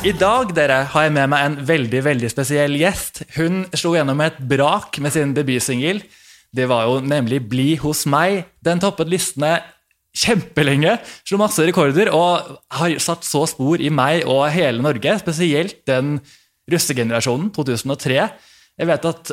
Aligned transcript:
I 0.00 0.12
dag 0.16 0.54
dere, 0.56 0.86
har 0.90 1.02
jeg 1.04 1.12
med 1.12 1.28
meg 1.28 1.42
en 1.44 1.56
veldig 1.68 2.00
veldig 2.02 2.28
spesiell 2.32 2.72
gjest. 2.80 3.20
Hun 3.36 3.66
slo 3.76 3.92
gjennom 3.94 4.22
et 4.24 4.38
brak 4.48 4.96
med 4.98 5.12
sin 5.12 5.34
debutsingel. 5.36 6.00
Det 6.50 6.66
var 6.66 6.88
jo 6.88 7.02
nemlig 7.04 7.42
'Bli 7.50 7.76
hos 7.76 8.06
meg'. 8.06 8.46
Den 8.64 8.80
toppet 8.80 9.12
listene 9.12 9.60
kjempelenge, 10.16 10.96
slo 11.26 11.38
masse 11.40 11.64
rekorder 11.66 12.10
og 12.14 12.56
har 12.78 12.96
satt 13.02 13.26
så 13.26 13.44
spor 13.50 13.82
i 13.82 13.92
meg 13.94 14.26
og 14.28 14.48
hele 14.54 14.82
Norge. 14.82 15.18
Spesielt 15.22 15.82
den 15.88 16.18
russegenerasjonen, 16.70 17.50
2003. 17.54 18.18
Jeg 18.80 18.90
vet 18.90 19.06
at 19.10 19.32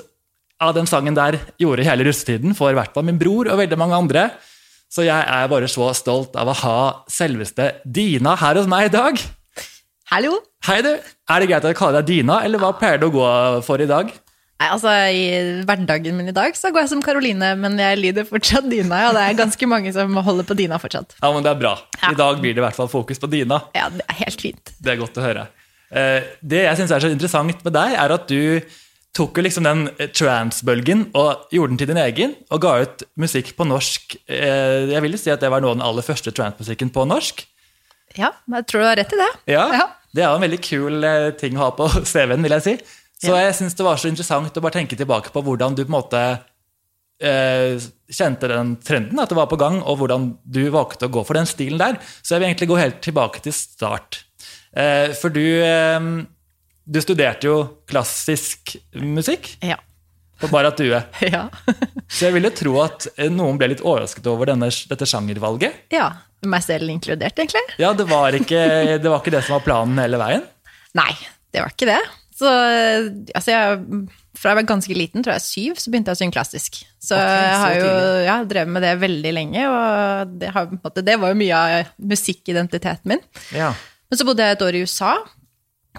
ja, 0.57 0.71
den 0.73 0.89
sangen 0.89 1.17
der 1.17 1.39
gjorde 1.61 1.85
hele 1.85 2.07
russetiden 2.07 2.55
for 2.57 2.73
i 2.73 2.77
hvert 2.77 2.93
fall 2.95 3.05
min 3.07 3.19
bror 3.21 3.49
og 3.52 3.59
veldig 3.61 3.79
mange 3.79 3.97
andre. 3.97 4.29
Så 4.89 5.03
jeg 5.03 5.19
er 5.19 5.49
bare 5.52 5.67
så 5.69 5.89
stolt 5.97 6.38
av 6.39 6.49
å 6.49 6.59
ha 6.63 6.77
selveste 7.11 7.73
Dina 7.83 8.38
her 8.39 8.59
hos 8.59 8.69
meg 8.71 8.88
i 8.88 8.94
dag. 8.94 9.19
Hallo? 10.07 10.38
Hei, 10.63 10.80
du. 10.85 10.94
Er 10.95 11.44
det 11.44 11.49
greit 11.49 11.66
at 11.66 11.73
jeg 11.73 11.77
kaller 11.80 11.99
deg 11.99 12.07
Dina, 12.07 12.39
eller 12.47 12.61
hva 12.61 12.71
pleier 12.80 13.02
du 13.02 13.09
å 13.09 13.13
gå 13.13 13.27
for 13.67 13.83
i 13.83 13.89
dag? 13.89 14.13
Nei, 14.57 14.67
altså 14.73 14.89
I 15.13 15.25
hverdagen 15.70 16.16
min 16.17 16.31
i 16.31 16.34
dag 16.34 16.55
så 16.57 16.71
går 16.73 16.85
jeg 16.85 16.89
som 16.95 17.02
Karoline, 17.05 17.52
men 17.61 17.75
jeg 17.77 17.99
lyder 18.02 18.25
fortsatt 18.25 18.66
Dina. 18.71 19.03
Ja, 19.05 19.11
det 19.13 19.21
er 19.27 19.35
ganske 19.38 19.67
mange 19.70 19.91
som 19.93 20.16
holder 20.25 20.47
på 20.49 20.55
Dina 20.57 20.80
fortsatt. 20.81 21.13
Ja, 21.21 21.30
men 21.35 21.45
Det 21.45 21.52
er 21.52 21.59
bra. 21.61 21.75
Ja. 22.02 22.09
I 22.11 22.17
dag 22.17 22.41
blir 22.41 22.55
det 22.57 22.63
i 22.63 22.66
hvert 22.66 22.80
fall 22.80 22.89
fokus 22.89 23.21
på 23.21 23.30
Dina. 23.30 23.59
Ja, 23.77 23.89
det 23.93 24.02
er 24.09 24.17
helt 24.23 24.41
fint. 24.41 24.73
Det 24.81 24.95
er 24.95 24.99
godt 25.03 25.20
å 25.21 25.25
høre. 25.27 25.47
Eh, 25.93 26.25
Det 26.41 26.63
jeg 26.66 26.77
syns 26.81 26.91
er 26.91 27.05
så 27.05 27.11
interessant 27.13 27.63
med 27.63 27.73
deg, 27.78 27.94
er 28.02 28.16
at 28.17 28.25
du 28.28 28.61
tok 29.17 29.38
jo 29.39 29.44
liksom 29.45 29.66
den 29.66 29.85
trans-bølgen 30.13 31.08
og 31.17 31.47
gjorde 31.53 31.72
den 31.73 31.78
til 31.81 31.88
din 31.94 32.02
egen, 32.02 32.33
og 32.53 32.61
ga 32.61 32.73
ut 32.83 33.03
musikk 33.17 33.53
på 33.58 33.66
norsk. 33.66 34.17
Eh, 34.30 34.89
Jeg 34.91 35.02
vil 35.05 35.17
si 35.22 35.30
at 35.33 35.39
det 35.41 35.50
var 35.53 35.61
noe 35.61 35.72
av 35.73 35.78
den 35.78 35.85
aller 35.85 36.05
første 36.05 36.33
trans-musikken 36.33 36.89
på 36.94 37.05
norsk. 37.09 37.45
Ja, 38.17 38.31
jeg 38.50 38.66
tror 38.69 38.81
du 38.81 38.88
har 38.89 38.97
rett 38.97 39.13
i 39.13 39.22
det. 39.22 39.31
Ja, 39.53 39.67
Ja. 39.73 39.88
Det 40.16 40.23
er 40.23 40.30
jo 40.31 40.38
en 40.39 40.50
veldig 40.50 40.61
kul 40.63 41.03
eh, 41.03 41.31
ting 41.38 41.58
å 41.59 41.66
ha 41.67 41.72
på 41.78 41.85
CV-en, 42.11 42.41
vil 42.41 42.55
jeg 42.58 42.63
si. 42.66 42.75
Så 43.23 43.33
jeg 43.33 43.55
syns 43.57 43.73
det 43.77 43.85
var 43.87 43.97
så 43.97 44.09
interessant 44.11 44.57
å 44.59 44.61
bare 44.61 44.75
tenke 44.77 44.97
tilbake 44.99 45.31
på 45.33 45.41
hvordan 45.41 45.73
du 45.77 45.81
på 45.83 45.89
en 45.89 45.95
måte 45.97 46.21
eh, 47.23 47.77
kjente 48.13 48.49
den 48.51 48.75
trenden, 48.85 49.17
at 49.19 49.31
det 49.31 49.37
var 49.39 49.49
på 49.49 49.57
gang, 49.59 49.79
og 49.81 49.97
hvordan 50.03 50.29
du 50.45 50.67
valgte 50.73 51.07
å 51.09 51.13
gå 51.15 51.23
for 51.25 51.38
den 51.39 51.49
stilen 51.49 51.81
der. 51.81 51.97
Så 52.21 52.35
jeg 52.35 52.43
vil 52.43 52.49
egentlig 52.51 52.69
gå 52.71 52.77
helt 52.79 52.99
tilbake 53.05 53.41
til 53.45 53.55
start. 53.57 54.19
Eh, 54.77 55.13
for 55.17 55.33
du, 55.33 55.41
eh, 55.65 55.99
du 56.85 56.99
studerte 57.01 57.49
jo 57.49 57.57
klassisk 57.89 58.75
musikk 59.01 59.55
Ja. 59.65 59.79
på 60.39 60.51
Barrat 60.53 60.77
Due. 60.77 61.01
Ja. 61.33 61.47
Så 62.07 62.27
jeg 62.29 62.38
ville 62.38 62.53
tro 62.53 62.77
at 62.85 63.09
noen 63.33 63.57
ble 63.57 63.71
litt 63.73 63.81
overrasket 63.81 64.27
over 64.29 64.45
denne, 64.53 64.69
dette 64.69 65.09
sjangervalget. 65.09 65.85
ja. 65.91 66.11
Meg 66.45 66.61
selv 66.61 66.85
inkludert, 66.93 67.33
egentlig. 67.41 67.63
Ja, 67.81 67.89
det 67.97 68.05
var, 68.05 68.29
ikke, 68.38 68.59
det 69.01 69.09
var 69.09 69.23
ikke 69.23 69.31
det 69.33 69.39
som 69.47 69.55
var 69.55 69.63
planen 69.65 69.97
hele 69.97 70.19
veien. 70.21 70.43
Nei, 70.95 71.09
det 71.51 71.63
var 71.63 71.73
ikke 71.73 71.88
det. 71.89 71.97
Så 72.38 72.49
altså 73.33 73.53
jeg, 73.53 73.77
fra 74.38 74.52
jeg 74.52 74.59
var 74.59 74.67
ganske 74.69 74.93
liten, 74.97 75.23
tror 75.25 75.38
jeg 75.38 75.45
syv, 75.45 75.80
så 75.81 75.89
begynte 75.89 76.13
jeg 76.13 76.19
å 76.19 76.19
synge 76.19 76.35
klassisk. 76.35 76.79
Så 77.02 77.17
Ok, 77.17 77.31
jeg 77.33 77.61
har 77.63 77.77
jo 77.79 77.94
ja, 78.27 78.35
drevet 78.45 78.73
med 78.75 78.85
det 78.85 78.94
veldig 79.02 79.31
lenge, 79.33 79.63
og 79.71 80.35
det, 80.38 80.52
har, 80.53 80.69
måte, 80.75 81.05
det 81.05 81.17
var 81.17 81.33
jo 81.33 81.39
mye 81.39 81.61
av 81.63 81.94
musikkidentiteten 82.13 83.13
min. 83.13 83.23
Ja. 83.57 83.71
Men 84.07 84.19
så 84.19 84.27
bodde 84.27 84.45
jeg 84.45 84.57
et 84.57 84.66
år 84.67 84.77
i 84.77 84.83
USA. 84.85 85.16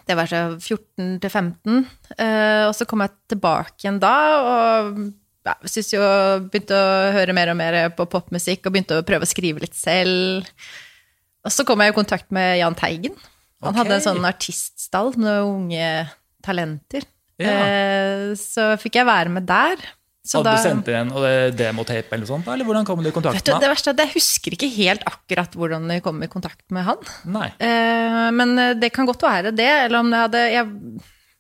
Det 0.07 0.15
var 0.15 0.31
så 0.31 0.43
14 0.55 1.17
til 1.25 1.33
15. 1.33 1.81
eh, 2.15 2.65
Og 2.69 2.75
så 2.79 2.87
kom 2.87 3.03
jeg 3.03 3.17
tilbake 3.35 3.83
igjen 3.83 3.99
da, 4.03 4.15
og 4.39 5.01
ja, 5.49 5.57
synes 5.67 5.91
jo, 5.95 6.05
begynte 6.53 6.77
å 6.79 6.93
høre 7.17 7.35
mer 7.35 7.51
og 7.51 7.59
mer 7.59 7.81
på 7.99 8.07
popmusikk, 8.13 8.63
og 8.63 8.77
begynte 8.77 9.01
å 9.01 9.07
prøve 9.07 9.27
å 9.27 9.31
skrive 9.31 9.65
litt 9.65 9.75
selv. 9.75 10.47
Og 11.43 11.55
så 11.55 11.67
kom 11.67 11.83
jeg 11.83 11.91
i 11.91 11.99
kontakt 11.99 12.31
med 12.35 12.61
Jahn 12.61 12.79
Teigen. 12.79 13.19
Han 13.59 13.73
okay. 13.73 13.81
hadde 13.81 13.99
en 13.99 14.07
sånn 14.07 14.29
artiststall 14.29 15.15
med 15.19 15.43
unge 15.43 15.91
talenter. 16.45 17.05
Ja. 17.39 17.53
Eh, 17.53 18.35
Så 18.39 18.73
fikk 18.83 18.95
jeg 19.01 19.07
være 19.07 19.29
med 19.31 19.47
der. 19.47 19.77
Så 20.29 20.43
Hadde 20.43 20.51
da- 20.51 20.57
du 20.59 20.69
sendt 20.69 20.89
inn 20.93 21.09
en 21.15 21.55
demotape 21.57 22.13
eller 22.13 22.27
noe 22.27 22.29
sånt, 22.29 22.49
eller 22.53 22.67
hvordan 22.67 22.85
kom 22.85 23.01
du 23.03 23.09
i 23.09 23.13
kontakt 23.15 23.35
med 23.39 23.45
det 23.47 23.55
han? 23.55 23.71
verste 23.73 23.89
er 23.89 23.95
at 23.95 24.03
jeg 24.03 24.13
husker 24.19 24.53
ikke 24.53 24.69
helt 24.75 25.05
akkurat 25.09 25.55
hvordan 25.57 25.89
jeg 25.95 26.03
kom 26.05 26.23
i 26.23 26.27
kontakt 26.29 26.61
med 26.71 26.85
han. 26.85 26.99
Nei. 27.25 27.47
Eh, 27.59 28.31
men 28.37 28.59
eh, 28.59 28.75
det 28.75 28.93
kan 28.93 29.07
godt 29.09 29.23
være 29.25 29.55
det, 29.57 29.71
eller 29.87 29.99
om 30.03 30.11
det 30.11 30.19
hadde 30.21 30.43
Jeg, 30.53 30.67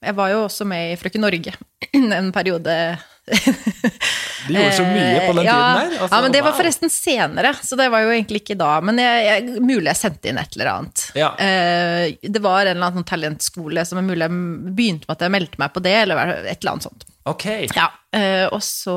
jeg 0.08 0.14
var 0.16 0.30
jo 0.30 0.44
også 0.46 0.64
med 0.64 0.92
i 0.92 0.96
Frøken 0.96 1.20
Norge 1.20 1.52
en 1.92 2.32
periode. 2.32 2.98
De 3.28 4.54
gjorde 4.54 4.76
så 4.78 4.84
mye 4.86 5.20
på 5.26 5.32
den 5.36 5.42
Eh, 5.42 5.48
ja, 5.48 5.56
tiden 5.58 5.90
der. 5.90 5.98
altså, 5.98 6.08
ja, 6.16 6.20
men 6.24 6.32
det 6.32 6.40
var 6.46 6.56
forresten 6.56 6.92
senere, 6.92 7.52
så 7.62 7.76
det 7.76 7.88
var 7.92 8.04
jo 8.04 8.14
egentlig 8.14 8.42
ikke 8.42 8.56
da. 8.58 8.70
Men 8.84 9.00
jeg, 9.02 9.26
jeg, 9.28 9.60
mulig 9.60 9.90
jeg 9.90 10.00
sendte 10.00 10.30
inn 10.30 10.40
et 10.40 10.56
eller 10.56 10.72
annet. 10.72 11.04
Ja. 11.18 11.30
Eh, 11.42 12.16
det 12.22 12.42
var 12.44 12.62
en 12.62 12.72
eller 12.76 12.88
annen 12.88 13.02
sånn 13.02 13.10
talentskole 13.12 13.84
som 13.88 14.00
er 14.00 14.08
mulig 14.08 14.24
jeg 14.24 14.72
begynte 14.78 15.08
med 15.08 15.16
at 15.16 15.26
jeg 15.26 15.34
meldte 15.36 15.62
meg 15.62 15.74
på 15.74 15.84
det, 15.84 15.94
eller 16.06 16.34
et 16.38 16.58
eller 16.58 16.74
annet 16.74 16.88
sånt. 16.88 17.08
Okay. 17.28 17.68
Ja, 17.76 17.90
eh, 18.16 18.46
og 18.48 18.62
så 18.64 18.96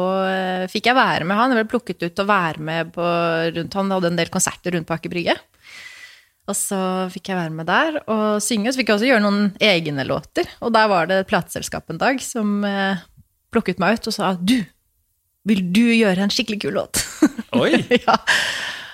fikk 0.71 0.87
jeg 0.87 0.95
være 0.95 1.27
med 1.27 1.35
han. 1.35 1.51
Jeg 1.51 1.65
ble 1.65 1.71
plukket 1.73 2.05
ut 2.05 2.13
til 2.15 2.23
å 2.23 2.29
være 2.31 2.63
med 2.63 2.93
på 2.95 3.07
rundt 3.57 3.73
Han 3.75 3.91
hadde 3.91 4.13
en 4.13 4.19
del 4.21 4.31
konserter 4.31 4.77
rundt 4.77 4.87
på 4.87 4.95
Aker 4.95 5.11
Brygge. 5.11 5.35
Og 6.49 6.55
så 6.57 6.77
fikk 7.13 7.29
jeg 7.31 7.37
være 7.37 7.53
med 7.53 7.67
der 7.69 7.99
og 8.11 8.41
synge. 8.43 8.69
Og 8.69 8.73
så 8.73 8.81
fikk 8.81 8.89
jeg 8.89 8.97
også 8.97 9.09
gjøre 9.11 9.23
noen 9.23 9.51
egne 9.61 10.03
låter. 10.07 10.47
Og 10.65 10.73
der 10.73 10.87
var 10.91 11.07
det 11.07 11.19
et 11.21 11.29
plateselskap 11.29 11.91
en 11.93 11.99
dag 12.01 12.23
som 12.23 12.63
plukket 13.51 13.81
meg 13.81 13.99
ut 13.99 14.07
og 14.11 14.15
sa 14.15 14.33
du, 14.39 14.59
vil 15.47 15.63
du 15.73 15.83
gjøre 15.93 16.25
en 16.25 16.31
skikkelig 16.33 16.61
kul 16.63 16.77
låt? 16.77 17.01
Oi. 17.61 17.73
ja. 17.97 18.15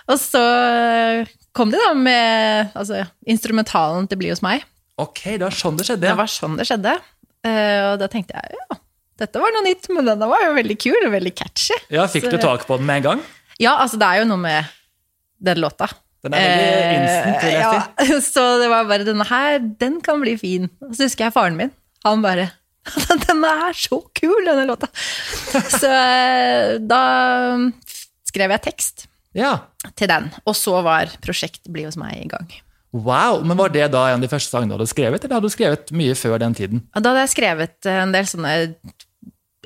Og 0.07 0.19
så 0.21 0.41
eh, 0.41 1.29
kom 1.57 1.71
de 1.73 1.79
da 1.81 1.91
med 1.97 2.73
altså, 2.77 3.03
instrumentalen 3.27 4.07
til 4.07 4.21
Bli 4.21 4.31
hos 4.31 4.43
meg. 4.45 4.63
Ok, 4.97 5.23
det 5.35 5.43
var 5.43 5.53
sånn 5.53 5.77
det 5.77 5.85
skjedde. 5.89 6.07
Det 6.07 6.15
var 6.17 6.31
sånn 6.31 6.55
det 6.57 6.65
skjedde. 6.69 6.95
Eh, 7.45 7.81
og 7.91 7.97
da 8.01 8.07
tenkte 8.11 8.39
jeg 8.39 8.57
ja, 8.57 8.79
dette 9.17 9.41
var 9.41 9.53
noe 9.53 9.65
nytt, 9.65 9.87
men 9.93 10.07
denne 10.07 10.29
var 10.29 10.43
jo 10.45 10.55
veldig 10.57 10.77
kul 10.81 10.97
og 11.07 11.13
veldig 11.13 11.33
catchy. 11.37 11.77
Ja, 11.93 12.07
Fikk 12.09 12.27
Så- 12.27 12.33
du 12.35 12.41
tak 12.41 12.65
på 12.69 12.77
den 12.79 12.87
med 12.89 13.01
en 13.01 13.07
gang? 13.09 13.23
Ja, 13.59 13.75
altså 13.81 13.97
det 13.97 14.07
er 14.07 14.21
jo 14.21 14.27
noe 14.29 14.41
med 14.41 14.69
den 15.41 15.61
låta. 15.61 15.87
Den 16.25 16.33
er 16.33 16.45
veldig 16.49 16.97
instant, 16.97 17.43
vil 17.43 17.53
jeg 17.53 17.65
si. 17.65 17.77
Eh, 17.77 18.09
ja, 18.13 18.19
Så 18.25 18.43
det 18.61 18.69
var 18.73 18.87
bare 18.89 19.05
denne 19.07 19.25
her, 19.29 19.59
den 19.81 19.99
kan 20.05 20.21
bli 20.21 20.33
fin. 20.37 20.69
Og 20.85 20.95
så 20.97 21.05
husker 21.07 21.27
jeg 21.27 21.35
faren 21.35 21.57
min. 21.59 21.73
Han 22.05 22.21
bare 22.25 22.49
Denne 23.27 23.51
er 23.67 23.77
så 23.77 23.99
kul, 24.15 24.39
denne 24.47 24.65
låta! 24.69 24.89
Så 25.73 25.89
eh, 25.91 26.77
da 26.83 27.01
skrev 28.27 28.53
jeg 28.55 28.63
tekst 28.67 29.07
Ja. 29.37 29.55
til 29.95 30.09
den. 30.11 30.31
Og 30.45 30.55
så 30.57 30.79
var 30.85 31.11
prosjekt 31.23 31.67
Bli 31.71 31.85
hos 31.87 31.97
meg 31.99 32.21
i 32.23 32.29
gang. 32.31 32.47
Wow, 32.95 33.43
men 33.45 33.57
Var 33.59 33.73
det 33.75 33.89
da 33.93 34.05
en 34.09 34.21
av 34.21 34.23
de 34.23 34.29
første 34.31 34.49
sangene 34.53 34.71
du 34.73 34.77
hadde 34.79 34.89
skrevet, 34.89 35.23
eller 35.23 35.37
hadde 35.37 35.49
du 35.51 35.53
skrevet 35.53 35.91
mye 35.93 36.15
før 36.17 36.39
den 36.41 36.55
tiden? 36.57 36.85
Da 36.95 37.11
hadde 37.11 37.25
jeg 37.25 37.33
skrevet 37.35 37.89
en 37.91 38.15
del 38.15 38.29
sånne 38.29 38.53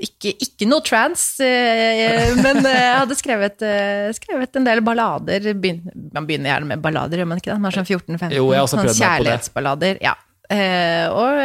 ikke, 0.01 0.31
ikke 0.41 0.65
noe 0.65 0.81
trans, 0.81 1.23
eh, 1.45 2.31
men 2.39 2.57
eh, 2.65 2.79
jeg 2.79 2.97
hadde 3.03 3.17
skrevet, 3.19 3.61
eh, 3.67 4.07
skrevet 4.17 4.57
en 4.57 4.65
del 4.65 4.81
ballader. 4.85 5.51
Man 5.53 6.25
begynner 6.25 6.49
gjerne 6.55 6.71
med 6.71 6.81
ballader, 6.81 7.21
gjør 7.21 7.29
man 7.29 7.41
ikke 7.41 7.51
det? 7.53 7.59
Man 7.61 7.69
er 7.69 7.77
sånn 7.77 7.85
14-15. 7.89 8.33
Jo, 8.39 8.47
jeg 8.49 8.57
har 8.61 8.65
også 8.65 8.79
sånn. 8.81 8.91
Kjærlighetsballader. 8.97 10.01
Ja. 10.01 10.15
Eh, 10.51 11.05
og 11.13 11.37
eh, 11.37 11.40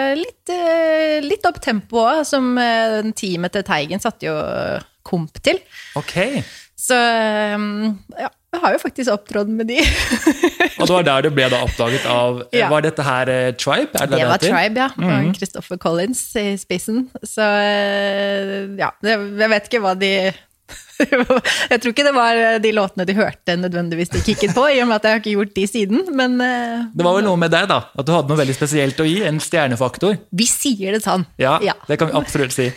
litt 1.46 1.54
opp 1.54 1.62
tempoet, 1.62 2.26
som 2.26 2.56
eh, 2.58 3.02
teamet 3.16 3.54
til 3.54 3.66
Teigen 3.66 4.02
satte 4.02 4.26
jo 4.26 4.36
komp 5.06 5.38
til. 5.42 5.60
Ok, 5.96 6.42
Så 6.76 6.96
eh, 6.96 7.56
ja, 8.18 8.30
jeg 8.56 8.62
har 8.62 8.72
jo 8.74 8.80
faktisk 8.82 9.12
opptrådt 9.12 9.48
med 9.52 9.68
de. 9.68 9.78
Og 10.80 10.86
det 10.88 10.92
var 10.92 11.06
der 11.06 11.26
du 11.26 11.30
ble 11.34 11.46
da 11.52 11.62
oppdaget 11.64 12.06
av 12.08 12.42
Ja. 12.56 12.68
Var 12.72 12.84
dette 12.84 13.04
her 13.04 13.30
eh, 13.32 13.52
Tribe? 13.56 13.96
Er 14.00 14.10
Det 14.10 14.26
var? 14.26 14.42
Tribe, 14.42 14.80
ja. 14.80 14.90
Mhm. 14.96 15.30
Og 15.30 15.36
Christopher 15.38 15.78
Collins 15.78 16.22
i 16.36 16.56
spissen. 16.60 17.06
Så 17.22 17.42
eh, 17.44 18.66
ja, 18.80 18.90
jeg 19.06 19.50
vet 19.52 19.70
ikke 19.70 19.82
hva 19.84 19.94
de 19.98 20.12
Jeg 21.70 21.78
tror 21.82 21.92
ikke 21.92 22.04
det 22.06 22.14
var 22.16 22.38
de 22.64 22.70
låtene 22.72 23.04
de 23.08 23.14
hørte 23.18 23.54
nødvendigvis 23.60 24.10
de 24.14 24.22
kicket 24.24 24.54
på, 24.56 24.64
i 24.72 24.80
og 24.80 24.88
med 24.88 24.96
at 24.96 25.04
jeg 25.06 25.12
har 25.16 25.20
ikke 25.20 25.34
gjort 25.36 25.54
de 25.58 25.66
siden, 25.68 26.04
men 26.16 26.38
eh, 26.40 26.86
Det 26.96 27.04
var 27.04 27.18
vel 27.18 27.26
noe 27.28 27.40
med 27.40 27.52
deg, 27.52 27.68
da? 27.70 27.82
At 27.94 28.08
du 28.08 28.12
hadde 28.14 28.32
noe 28.32 28.40
veldig 28.40 28.56
spesielt 28.56 29.00
å 29.02 29.06
gi? 29.08 29.18
En 29.28 29.38
stjernefaktor? 29.42 30.16
vi 30.32 30.46
sier 30.48 30.96
det 30.96 31.02
sånn. 31.04 31.26
Ja, 31.40 31.58
Ja. 31.64 31.76
det 31.88 31.98
kan 32.00 32.08
vi 32.10 32.16
absolutt 32.18 32.54
si. 32.56 32.70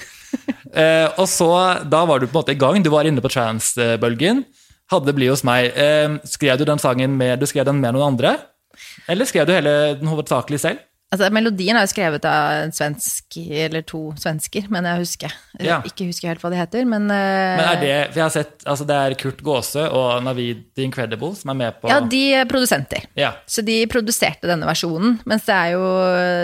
Eh, 0.76 1.08
og 1.18 1.26
så, 1.32 1.50
da 1.90 2.04
var 2.06 2.20
du 2.22 2.28
på 2.28 2.36
en 2.36 2.42
måte 2.44 2.54
i 2.54 2.60
gang. 2.60 2.84
Du 2.86 2.92
var 2.94 3.08
inne 3.10 3.24
på 3.24 3.32
trans-bølgen. 3.34 4.44
Hadde 4.92 5.14
Bli 5.18 5.28
hos 5.32 5.42
meg. 5.48 5.72
Eh, 5.74 6.20
skrev 6.30 6.60
du 6.60 6.66
den 6.70 6.82
sangen 6.82 7.16
med, 7.18 7.40
du 7.42 7.48
skrev 7.50 7.66
den 7.66 7.80
med 7.82 7.96
noen 7.96 8.12
andre? 8.14 8.36
Eller 9.10 9.26
skrev 9.26 9.48
du 9.50 9.54
hele 9.56 9.74
den 10.00 10.12
hovedsakelig 10.12 10.60
selv? 10.62 10.84
Altså, 11.10 11.32
melodien 11.34 11.74
er 11.74 11.88
jo 11.88 11.90
skrevet 11.90 12.26
av 12.30 12.68
en 12.68 12.74
svensk, 12.76 13.40
eller 13.66 13.82
to 13.88 14.02
svensker, 14.22 14.68
men 14.70 14.86
jeg 14.86 15.02
husker. 15.02 15.34
Ja. 15.58 15.80
Ikke 15.88 16.06
husker 16.06 16.30
helt 16.30 16.44
hva 16.44 16.52
de 16.54 16.60
heter, 16.60 16.86
men, 16.86 17.08
uh, 17.10 17.56
Men 17.58 17.66
er 17.66 17.82
det 17.82 17.96
For 18.12 18.22
jeg 18.22 18.26
har 18.28 18.36
sett 18.36 18.68
altså 18.70 18.86
det 18.86 19.00
er 19.00 19.16
Kurt 19.18 19.42
Gåse 19.46 19.88
og 19.90 20.22
Navid 20.28 20.68
The 20.78 20.86
Incredible 20.86 21.34
som 21.40 21.50
er 21.56 21.58
med 21.64 21.80
på 21.82 21.90
Ja, 21.90 21.98
de 22.06 22.22
er 22.38 22.46
produsenter. 22.50 23.10
Ja. 23.18 23.34
Så 23.50 23.66
de 23.66 23.82
produserte 23.90 24.50
denne 24.50 24.70
versjonen, 24.70 25.18
mens 25.30 25.50
det 25.50 25.58
er 25.58 25.74
jo, 25.74 25.90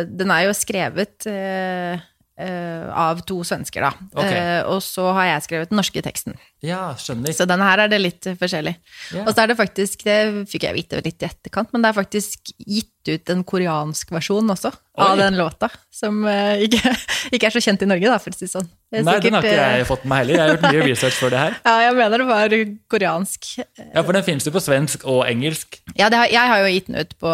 den 0.09 0.33
er 0.33 0.47
jo 0.47 0.57
skrevet 0.57 1.29
eh, 1.29 2.01
eh, 2.37 2.87
av 2.91 3.21
to 3.27 3.39
svensker, 3.47 3.85
da. 3.85 3.91
Okay. 4.13 4.39
Uh, 4.39 4.73
og 4.73 4.81
så 4.83 5.07
har 5.15 5.29
jeg 5.29 5.45
skrevet 5.47 5.71
den 5.71 5.79
norske 5.79 6.03
teksten. 6.05 6.35
ja, 6.65 6.95
skjønner. 6.99 7.33
Så 7.35 7.47
denne 7.47 7.67
her 7.67 7.83
er 7.83 7.91
det 7.91 7.99
litt 8.01 8.27
forskjellig. 8.39 8.73
Yeah. 9.13 9.25
Og 9.25 9.33
så 9.33 9.43
er 9.43 9.51
det 9.51 9.57
faktisk, 9.59 10.03
det 10.07 10.47
fikk 10.51 10.65
jeg 10.67 10.77
vite 10.77 11.01
litt 11.05 11.21
i 11.21 11.27
etterkant, 11.29 11.71
men 11.73 11.85
det 11.85 11.91
er 11.91 11.97
faktisk 11.99 12.51
gitt 12.57 12.91
ut 13.05 13.29
en 13.29 13.43
koreansk 13.45 14.11
versjon 14.15 14.49
også 14.49 14.71
av 14.97 15.19
den 15.19 15.37
låta, 15.37 15.69
som 15.93 16.23
uh, 16.25 16.55
ikke, 16.65 16.95
ikke 17.35 17.51
er 17.51 17.55
så 17.55 17.63
kjent 17.63 17.85
i 17.85 17.89
Norge, 17.89 18.09
da, 18.09 18.21
for 18.21 18.35
å 18.35 18.39
si 18.39 18.49
sånn. 18.49 18.69
Det 18.91 19.03
Nei, 19.05 19.17
den 19.23 19.35
har 19.37 19.45
ikke 19.45 19.59
jeg 19.59 19.89
fått 19.89 20.07
med 20.07 20.23
heller. 20.23 20.37
Jeg 20.37 20.43
har 20.43 20.55
gjort 20.55 20.65
mye 20.69 20.87
research 20.89 21.19
for 21.19 21.33
det 21.33 21.43
her. 21.43 21.59
Ja, 21.65 21.75
jeg 21.87 21.97
mener 21.97 22.21
det 22.21 22.27
var 22.29 22.53
koreansk. 22.91 23.47
Ja, 23.57 24.01
For 24.01 24.15
den 24.15 24.25
finnes 24.27 24.45
jo 24.47 24.53
på 24.55 24.61
svensk 24.63 25.05
og 25.09 25.23
engelsk. 25.27 25.79
Ja, 25.97 26.09
det 26.13 26.19
har, 26.19 26.31
jeg 26.31 26.51
har 26.51 26.63
jo 26.63 26.73
gitt 26.73 26.89
den 26.91 26.99
ut 27.01 27.15
på 27.19 27.31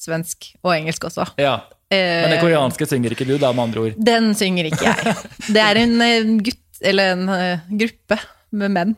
svensk 0.00 0.50
og 0.62 0.74
engelsk 0.76 1.08
også. 1.08 1.26
Ja. 1.40 1.58
Men 1.90 2.30
det 2.32 2.38
Eh, 2.38 2.42
koreanske 2.42 2.86
synger 2.90 3.14
ikke 3.14 3.26
du, 3.28 3.36
da, 3.38 3.52
med 3.54 3.68
andre 3.68 3.82
ord. 3.84 3.98
Den 4.08 4.32
synger 4.34 4.66
ikke 4.72 4.88
jeg. 4.88 5.14
Det 5.54 5.62
er 5.62 5.78
en 5.84 6.00
eh, 6.02 6.30
gutt, 6.48 6.62
eller 6.82 7.12
en 7.14 7.28
eh, 7.30 7.66
gruppe 7.82 8.18
med 8.50 8.74
menn 8.74 8.94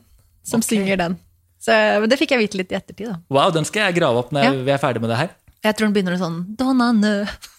som 0.46 0.62
okay. 0.62 0.76
synger 0.76 0.96
den. 1.02 1.19
Så 1.61 1.75
men 1.75 2.08
det 2.08 2.17
fikk 2.20 2.32
jeg 2.32 2.46
vite 2.46 2.61
litt 2.61 2.73
i 2.73 2.79
ettertid, 2.79 3.11
da. 3.11 3.19
Wow, 3.35 3.50
den 3.52 3.67
skal 3.69 3.88
jeg 3.88 3.99
grave 3.99 4.23
opp 4.23 4.32
når 4.32 4.46
Ja. 4.46 4.52
vi 4.56 4.73
er 4.73 4.81
ferdig 4.81 5.02
med 5.05 5.12
det 5.12 5.19
her. 5.20 5.35
Jeg 5.67 5.76
tror 5.76 5.88
den 5.88 5.96
begynner 5.96 6.14
med 6.14 6.23
sånn 6.23 6.38
Donna 6.56 6.93
nø. 6.96 7.17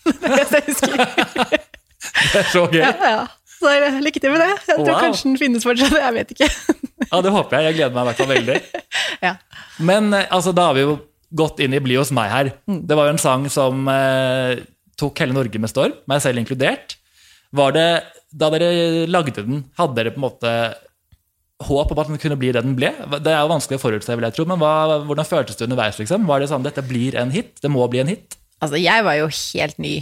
Det 2.30 2.40
er 2.40 2.48
så 2.50 2.64
gøy. 2.72 2.80
Ja, 2.80 2.94
ja. 3.04 3.28
Så 3.60 3.74
lykke 4.00 4.22
til 4.24 4.32
med 4.32 4.40
det. 4.40 4.54
Jeg 4.70 4.78
tror 4.80 4.94
Wow. 4.94 5.02
kanskje 5.04 5.28
den 5.28 5.38
finnes 5.38 5.66
fortsatt, 5.68 5.98
jeg 6.00 6.16
vet 6.16 6.30
ikke. 6.32 6.48
Ja, 7.10 7.20
det 7.22 7.32
håper 7.36 7.58
jeg. 7.60 7.66
Jeg 7.68 7.76
gleder 7.76 7.94
meg 7.96 8.02
i 8.02 8.08
hvert 8.08 8.22
fall 8.22 8.32
veldig. 8.32 8.58
ja. 9.28 9.34
Men 9.84 10.14
altså, 10.16 10.54
da 10.56 10.70
har 10.70 10.78
vi 10.78 10.86
jo 10.88 10.96
gått 11.36 11.60
inn 11.60 11.76
i 11.76 11.82
Bli 11.84 12.00
hos 12.00 12.14
meg 12.16 12.32
her. 12.32 12.52
Mm. 12.72 12.80
Det 12.88 12.98
var 12.98 13.10
jo 13.10 13.16
en 13.18 13.22
sang 13.22 13.46
som 13.52 13.84
eh, 13.92 14.64
tok 15.00 15.24
hele 15.24 15.36
Norge 15.36 15.62
med 15.62 15.72
storm, 15.72 15.96
meg 16.10 16.22
selv 16.24 16.42
inkludert. 16.42 16.98
Var 17.56 17.74
det, 17.74 17.90
Da 18.30 18.52
dere 18.54 19.08
lagde 19.10 19.42
den, 19.42 19.64
hadde 19.80 19.98
dere 19.98 20.14
på 20.14 20.22
en 20.22 20.28
måte 20.28 20.52
håp 21.66 21.92
om 21.92 22.00
at 22.00 22.12
den 22.12 22.20
kunne 22.22 22.38
bli 22.40 22.52
det 22.54 22.62
den 22.64 22.76
ble? 22.78 22.92
Det 23.20 23.32
er 23.34 23.42
jo 23.42 23.52
vanskelig 23.52 23.80
å 23.80 23.84
forutse, 23.84 24.16
vil 24.16 24.28
jeg 24.28 24.38
tro, 24.38 24.46
men 24.48 24.62
hva, 24.62 25.00
hvordan 25.08 25.28
føltes 25.28 25.58
det 25.58 25.66
underveis? 25.66 25.98
liksom? 26.00 26.28
Var 26.30 26.44
det 26.44 26.52
sånn 26.52 26.68
dette 26.68 26.86
blir 26.86 27.18
en 27.20 27.34
hit? 27.34 27.58
Det 27.64 27.72
må 27.74 27.88
bli 27.92 28.04
en 28.04 28.12
hit? 28.14 28.38
Altså, 28.60 28.80
jeg 28.80 29.04
var 29.08 29.18
jo 29.18 29.28
helt 29.32 29.82
ny. 29.82 29.96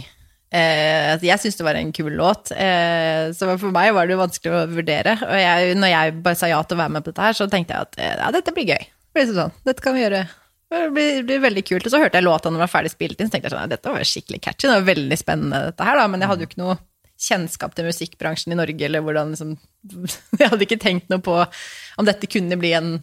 Eh, 0.48 1.12
altså, 1.12 1.26
jeg 1.28 1.40
syntes 1.42 1.58
det 1.60 1.66
var 1.66 1.78
en 1.78 1.94
kul 1.96 2.12
låt, 2.16 2.52
eh, 2.56 3.28
så 3.36 3.50
for 3.60 3.74
meg 3.74 3.92
var 3.96 4.08
det 4.08 4.16
jo 4.16 4.22
vanskelig 4.22 4.54
å 4.54 4.66
vurdere. 4.70 5.16
Og 5.26 5.40
jeg, 5.40 5.74
når 5.78 5.92
jeg 5.92 6.14
bare 6.24 6.40
sa 6.40 6.50
ja 6.50 6.60
til 6.64 6.78
å 6.78 6.82
være 6.82 6.94
med 6.96 7.04
på 7.04 7.12
dette 7.12 7.26
her, 7.26 7.36
så 7.36 7.48
tenkte 7.52 7.74
jeg 7.76 7.88
at 7.88 7.98
eh, 8.00 8.14
ja, 8.16 8.30
dette 8.34 8.54
blir 8.56 8.70
gøy. 8.70 8.86
Det 8.88 9.16
blir 9.18 9.34
sånn, 9.34 9.56
dette 9.68 9.84
kan 9.84 9.96
vi 9.96 10.04
gjøre. 10.04 10.22
Det 10.68 10.82
blir, 10.92 11.22
blir 11.24 11.40
veldig 11.40 11.64
kult. 11.64 11.86
Og 11.88 11.92
så 11.92 12.00
hørte 12.02 12.20
jeg 12.20 12.26
låta 12.26 12.50
når 12.50 12.58
den 12.58 12.64
var 12.66 12.72
ferdig 12.72 12.92
spilt 12.92 13.20
inn, 13.20 13.30
så 13.30 13.34
tenkte 13.34 13.48
jeg 13.48 13.56
sånn, 13.56 13.72
dette 13.72 13.94
var 13.94 14.08
skikkelig 14.08 14.40
catchy, 14.44 14.68
det 14.68 14.76
var 14.76 14.88
veldig 14.90 15.18
spennende 15.20 15.62
dette 15.70 15.88
her, 15.88 16.00
da, 16.00 16.06
men 16.12 16.24
jeg 16.24 16.30
hadde 16.32 16.44
jo 16.44 16.50
ikke 16.50 16.62
noe 16.62 16.78
kjennskap 17.18 17.74
til 17.74 17.88
musikkbransjen 17.88 18.54
i 18.54 18.58
Norge, 18.58 18.84
eller 18.86 19.02
hvordan 19.02 19.32
liksom 19.34 19.56
Jeg 20.40 20.52
hadde 20.52 20.66
ikke 20.66 20.80
tenkt 20.82 21.08
noe 21.10 21.22
på 21.24 21.34
om 21.40 22.06
dette 22.06 22.30
kunne 22.30 22.58
bli 22.60 22.74
en 22.78 22.98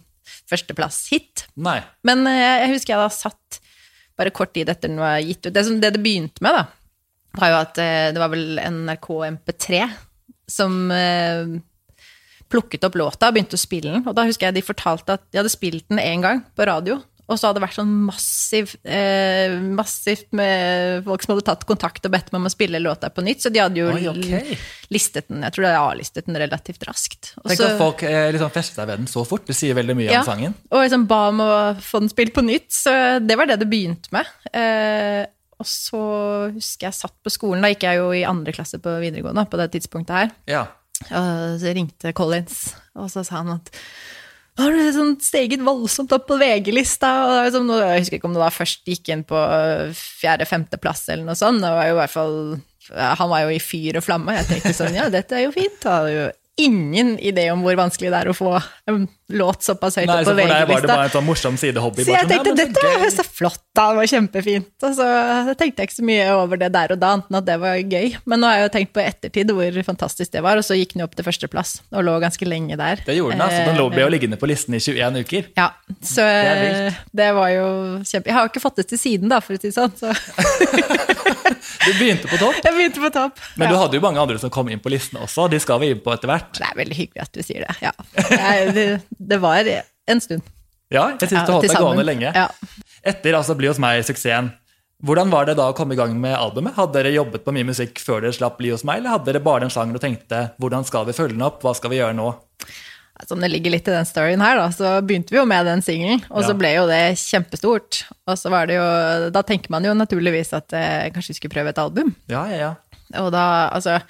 førsteplass-hit. 0.50 1.48
Men 2.06 2.24
jeg, 2.30 2.56
jeg 2.64 2.74
husker 2.76 2.96
jeg 2.96 3.02
da 3.02 3.12
satt 3.14 3.60
bare 4.16 4.34
kort 4.36 4.54
tid 4.56 4.70
etter 4.72 4.92
den 4.92 5.02
var 5.02 5.20
gitt 5.20 5.44
ut. 5.46 5.54
Det 5.54 5.64
som 5.68 5.80
det, 5.82 5.92
det 5.98 6.04
begynte 6.04 6.44
med, 6.46 6.56
da, 6.56 6.66
var 7.36 7.52
jo 7.52 7.58
at 7.60 7.82
eh, 7.84 8.10
det 8.16 8.22
var 8.22 8.32
vel 8.32 8.60
NRK 8.62 9.10
MP3 9.28 9.82
som 10.48 10.78
eh, 10.94 11.58
plukket 12.52 12.86
opp 12.88 12.96
låta 13.00 13.30
og 13.30 13.36
begynte 13.36 13.58
å 13.58 13.62
spille 13.62 13.92
den. 13.92 14.06
Og 14.08 14.16
da 14.16 14.28
husker 14.28 14.50
jeg 14.50 14.60
de 14.60 14.66
fortalte 14.66 15.18
at 15.18 15.26
de 15.32 15.42
hadde 15.42 15.52
spilt 15.52 15.90
den 15.92 16.02
én 16.02 16.24
gang 16.24 16.46
på 16.56 16.68
radio. 16.70 17.02
Og 17.28 17.40
så 17.40 17.48
hadde 17.48 17.58
det 17.58 17.64
vært 17.66 17.78
sånn 17.80 17.94
massiv, 18.06 18.76
eh, 18.86 19.56
massivt 19.58 20.28
med 20.38 21.04
folk 21.08 21.24
som 21.26 21.34
hadde 21.34 21.46
tatt 21.48 21.66
kontakt 21.66 22.06
og 22.06 22.14
bedt 22.14 22.32
meg 22.32 22.40
om 22.42 22.46
å 22.46 22.54
spille 22.54 22.82
låta 22.84 23.10
på 23.10 23.24
nytt. 23.26 23.42
Så 23.42 23.50
de 23.54 23.64
hadde 23.64 23.80
jo 23.82 23.88
Oi, 23.96 24.04
okay. 24.12 24.58
listet 24.94 25.28
den, 25.32 25.42
jeg 25.42 25.56
tror 25.56 25.66
de 25.66 25.72
hadde 25.72 25.84
A-listet 25.96 26.28
den 26.30 26.38
relativt 26.38 26.86
raskt. 26.86 27.32
Og 27.42 27.50
Tenk 27.50 27.60
så- 27.60 27.72
at 27.72 27.80
folk 27.82 28.04
eh, 28.04 28.32
liksom 28.36 28.52
fester 28.54 28.76
seg 28.82 28.88
ved 28.92 29.00
den 29.00 29.08
så 29.08 29.26
fort. 29.26 29.46
Det 29.48 29.56
sier 29.58 29.74
veldig 29.74 29.96
mye 29.98 30.12
Ja. 30.12 30.20
om 30.22 30.26
sangen. 30.26 30.54
Og 30.72 30.84
liksom 30.86 31.08
ba 31.08 31.28
om 31.30 31.40
å 31.42 31.52
få 31.82 32.00
den 32.00 32.10
spilt 32.10 32.34
på 32.34 32.46
nytt, 32.46 32.70
så 32.70 33.20
det 33.26 33.38
var 33.38 33.48
det 33.48 33.60
det 33.60 33.70
begynte 33.70 34.12
med. 34.12 34.26
Eh, 34.54 35.26
og 35.60 35.66
så 35.66 36.54
husker 36.54 36.88
jeg 36.92 36.94
satt 36.94 37.14
på 37.24 37.32
skolen, 37.32 37.62
da 37.64 37.70
gikk 37.74 37.88
jeg 37.88 37.98
jo 37.98 38.12
i 38.12 38.26
andre 38.28 38.52
klasse 38.54 38.78
på 38.78 39.00
videregående 39.02 39.50
på 39.50 39.58
det 39.58 39.72
tidspunktet 39.72 40.10
her. 40.16 40.32
Ja. 40.46 40.68
Og 41.12 41.60
så 41.60 41.74
ringte 41.74 42.14
Collins, 42.14 42.76
og 42.96 43.10
så 43.10 43.26
sa 43.26 43.38
han 43.42 43.50
at 43.58 43.72
har 44.60 44.72
du 44.72 44.86
sånn 44.96 45.16
steget 45.24 45.64
voldsomt 45.66 46.14
opp 46.16 46.30
på 46.30 46.38
VG-lista? 46.40 47.10
Liksom, 47.48 47.68
jeg 47.76 48.06
husker 48.06 48.20
ikke 48.20 48.30
om 48.30 48.38
det 48.38 48.44
da 48.46 48.54
først 48.54 48.88
gikk 48.88 49.12
inn 49.12 49.26
på 49.28 49.42
fjerde-femteplass 50.00 51.10
eller 51.12 51.28
noe 51.28 51.40
sånt. 51.40 51.64
Det 51.64 51.74
var 51.76 51.90
jo 51.90 51.98
i 51.98 52.00
hvert 52.00 52.14
fall, 52.14 52.40
han 52.96 53.32
var 53.34 53.46
jo 53.46 53.54
i 53.56 53.62
fyr 53.64 54.00
og 54.00 54.06
flamme. 54.08 54.32
og 54.32 54.40
Jeg 54.40 54.52
tenkte 54.54 54.76
sånn, 54.78 54.96
ja, 54.96 55.10
dette 55.12 55.36
er 55.36 55.48
jo 55.48 55.56
fint. 55.56 55.84
Han 55.84 56.00
hadde 56.00 56.16
jo 56.16 56.26
ingen 56.58 57.18
idé 57.20 57.50
om 57.52 57.62
hvor 57.66 57.76
vanskelig 57.76 58.12
det 58.14 58.20
er 58.22 58.30
å 58.32 58.34
få 58.36 58.54
en 58.88 59.08
låt 59.36 59.66
såpass 59.66 59.98
høyt 60.00 60.08
Nei, 60.08 60.16
opp 60.22 60.28
så 60.28 60.32
på 60.32 60.38
for 60.38 60.52
deg 60.54 60.68
var 60.70 60.84
det 60.86 60.88
bare 60.92 61.08
en 61.10 61.14
sånn 61.16 61.26
morsom 61.26 61.56
sidehobby? 61.60 62.04
Så 62.06 62.14
jeg 62.14 62.22
sånn, 62.22 62.32
ja, 62.32 62.44
tenkte 62.46 62.54
dette 62.62 62.92
var 63.02 63.12
så 63.12 63.26
flott, 63.28 63.62
da, 63.76 63.88
det 63.92 63.98
var 64.00 64.10
kjempefint. 64.12 64.70
Og 64.86 64.94
så 64.96 65.08
tenkte 65.60 65.82
jeg 65.84 65.90
ikke 65.90 65.98
så 65.98 66.06
mye 66.08 66.28
over 66.38 66.62
det 66.62 66.70
der 66.76 66.94
og 66.96 67.02
da, 67.02 67.10
annet 67.18 67.32
enn 67.32 67.40
at 67.42 67.48
det 67.50 67.58
var 67.64 67.80
gøy. 67.82 68.08
Men 68.30 68.40
nå 68.44 68.48
har 68.52 68.60
jeg 68.62 68.68
jo 68.68 68.72
tenkt 68.78 68.94
på 68.96 69.02
i 69.04 69.08
ettertid 69.10 69.52
hvor 69.58 69.80
fantastisk 69.90 70.32
det 70.38 70.46
var, 70.46 70.62
og 70.62 70.68
så 70.68 70.78
gikk 70.80 70.94
den 70.96 71.04
jo 71.04 71.10
opp 71.10 71.18
til 71.20 71.28
førsteplass 71.28 71.74
og 71.92 72.06
lå 72.08 72.16
ganske 72.24 72.48
lenge 72.48 72.78
der. 72.80 73.04
Det 73.08 73.18
gjorde 73.18 73.36
den, 73.36 73.46
altså. 73.50 73.66
Den 73.72 73.80
lå- 73.82 73.90
ble 73.92 74.04
Eh, 74.06 74.08
jo 74.08 74.14
liggende 74.16 74.38
på 74.40 74.48
listen 74.52 74.78
i 74.78 74.84
21 74.84 75.20
uker. 75.26 75.50
Ja, 75.58 75.72
så 76.06 76.24
det, 76.24 76.94
det 77.12 77.32
var 77.36 77.50
jo 77.52 77.68
kjempe... 78.06 78.30
Jeg 78.30 78.38
har 78.38 78.46
jo 78.48 78.54
ikke 78.54 78.64
fått 78.64 78.80
det 78.84 78.88
til 78.94 79.02
siden, 79.02 79.32
da, 79.34 79.42
for 79.44 79.58
å 79.58 79.60
si 79.60 79.72
det 79.72 79.76
sånn. 79.76 79.96
Så 79.98 80.14
Du 81.84 81.92
begynte 82.00 82.30
på 82.32 82.40
topp. 82.42 82.58
jeg 82.64 82.76
begynte 82.76 83.04
på 83.04 83.12
topp. 83.14 83.42
Men 83.60 83.72
du 83.72 83.78
hadde 83.80 83.98
jo 84.00 84.04
mange 84.04 84.22
andre 84.22 84.40
som 84.42 84.52
kom 84.54 84.70
inn 84.72 84.82
på 84.82 84.92
listen 84.94 85.20
også. 85.22 85.48
De 85.52 85.60
skal 85.62 85.82
vi 85.84 85.92
inn 85.94 86.02
på 86.04 86.14
etter 86.16 86.32
hvert. 86.32 86.52
Det 86.58 86.68
er 86.68 86.78
veldig 86.80 86.98
hyggelig 86.98 87.26
at 87.26 87.34
du 87.36 87.42
sier 87.46 87.66
det. 87.66 87.76
Ja. 87.84 87.94
Det, 88.76 88.86
det 89.34 89.40
var 89.44 89.68
en 89.68 90.22
stund. 90.24 90.46
Ja, 90.94 91.10
jeg 91.16 91.30
syns 91.32 91.40
Ja, 91.42 91.46
du 91.48 91.56
holdt 91.58 91.68
deg 91.70 91.82
gående 91.82 92.06
lenge. 92.06 92.32
Ja. 92.36 92.48
Etter 93.06 93.38
altså 93.38 93.56
Bli 93.58 93.70
hos 93.70 93.82
meg-suksessen, 93.82 94.52
hvordan 95.06 95.30
var 95.34 95.46
det 95.50 95.58
da 95.60 95.68
å 95.70 95.76
komme 95.78 95.94
i 95.94 96.00
gang 96.00 96.14
med 96.18 96.34
albumet? 96.38 96.78
Hadde 96.78 96.96
dere 96.98 97.12
jobbet 97.14 97.44
på 97.46 97.54
mye 97.54 97.68
musikk 97.68 98.00
før 98.02 98.24
dere 98.24 98.36
slapp 98.38 98.58
Bli 98.62 98.72
hos 98.74 98.86
meg, 98.88 99.02
eller 99.02 99.18
hadde 99.18 99.30
dere 99.30 99.44
bare 99.44 99.66
den 99.66 99.74
sangen 99.74 99.98
og 99.98 100.02
tenkte 100.04 100.46
hvordan 100.62 100.86
skal 100.88 101.06
vi 101.10 101.18
følge 101.18 101.36
den 101.36 101.46
opp, 101.46 101.60
hva 101.66 101.74
skal 101.78 101.92
vi 101.94 102.00
gjøre 102.00 102.16
nå? 102.18 102.30
Som 103.24 103.40
det 103.40 103.48
ligger 103.48 103.72
litt 103.72 103.88
i 103.88 103.94
den 103.94 104.08
storyen 104.08 104.42
her, 104.44 104.58
da, 104.60 104.66
så 104.76 104.90
begynte 105.06 105.32
vi 105.32 105.40
jo 105.40 105.46
med 105.48 105.64
den 105.70 105.82
singelen, 105.86 106.20
og 106.28 106.44
så 106.44 106.52
ble 106.58 106.74
jo 106.76 106.84
det 106.90 107.16
kjempestort. 107.22 108.02
Og 108.28 108.36
så 108.36 108.52
var 108.52 108.68
det 108.68 108.76
jo 108.76 108.88
Da 109.32 109.44
tenker 109.48 109.72
man 109.72 109.88
jo 109.88 109.94
naturligvis 109.96 110.52
at 110.58 110.76
eh, 110.76 111.08
kanskje 111.16 111.32
vi 111.32 111.38
skulle 111.40 111.56
prøve 111.56 111.72
et 111.72 111.80
album. 111.80 112.12
Ja, 112.32 112.44
ja, 112.52 112.58
ja. 112.60 112.74
Og 113.22 113.32
da, 113.32 113.46
altså 113.72 114.02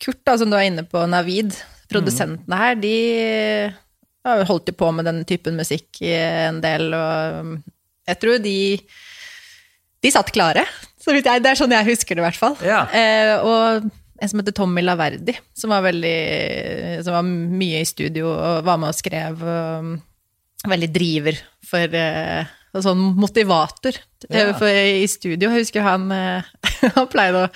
Kurt, 0.00 0.22
da, 0.24 0.38
som 0.40 0.48
du 0.50 0.56
er 0.56 0.70
inne 0.70 0.86
på, 0.88 1.04
Navid, 1.10 1.52
produsentene 1.92 2.56
her, 2.56 2.78
de 2.80 2.94
har 4.24 4.44
holdt 4.48 4.72
jo 4.72 4.76
på 4.80 4.88
med 4.96 5.06
den 5.08 5.22
typen 5.28 5.58
musikk 5.60 6.00
i 6.04 6.14
en 6.16 6.60
del, 6.64 6.88
og 6.96 7.56
jeg 8.08 8.20
tror 8.20 8.40
de 8.42 8.58
De 10.00 10.08
satt 10.08 10.32
klare. 10.32 10.64
Så 10.96 11.12
vidt 11.12 11.26
jeg, 11.28 11.42
det 11.44 11.50
er 11.50 11.58
sånn 11.60 11.72
jeg 11.76 11.90
husker 11.90 12.16
det, 12.16 12.22
i 12.22 12.24
hvert 12.24 12.38
fall. 12.40 12.54
Ja. 12.64 12.86
Eh, 12.88 13.34
og 13.44 13.90
en 14.20 14.28
som 14.28 14.40
heter 14.42 14.52
Tommy 14.56 14.82
Laverdi, 14.84 15.34
som 15.56 15.72
var 15.72 15.84
veldig 15.86 16.16
Som 17.06 17.14
var 17.16 17.24
mye 17.24 17.80
i 17.80 17.88
studio 17.88 18.28
og 18.34 18.64
var 18.66 18.80
med 18.80 18.92
og 18.92 18.98
skrev. 18.98 19.40
Og, 19.40 19.94
veldig 20.68 20.90
driver 20.92 21.38
for 21.64 21.94
og 22.70 22.84
Sånn 22.84 23.00
motivator 23.18 23.96
eh, 24.28 24.36
Ja. 24.44 24.52
for, 24.54 24.68
i 24.70 25.06
studio. 25.10 25.48
Jeg 25.50 25.64
husker 25.64 25.82
han, 25.86 26.10
eh, 26.14 26.50
han 26.96 27.08
pleide 27.10 27.46
å 27.46 27.52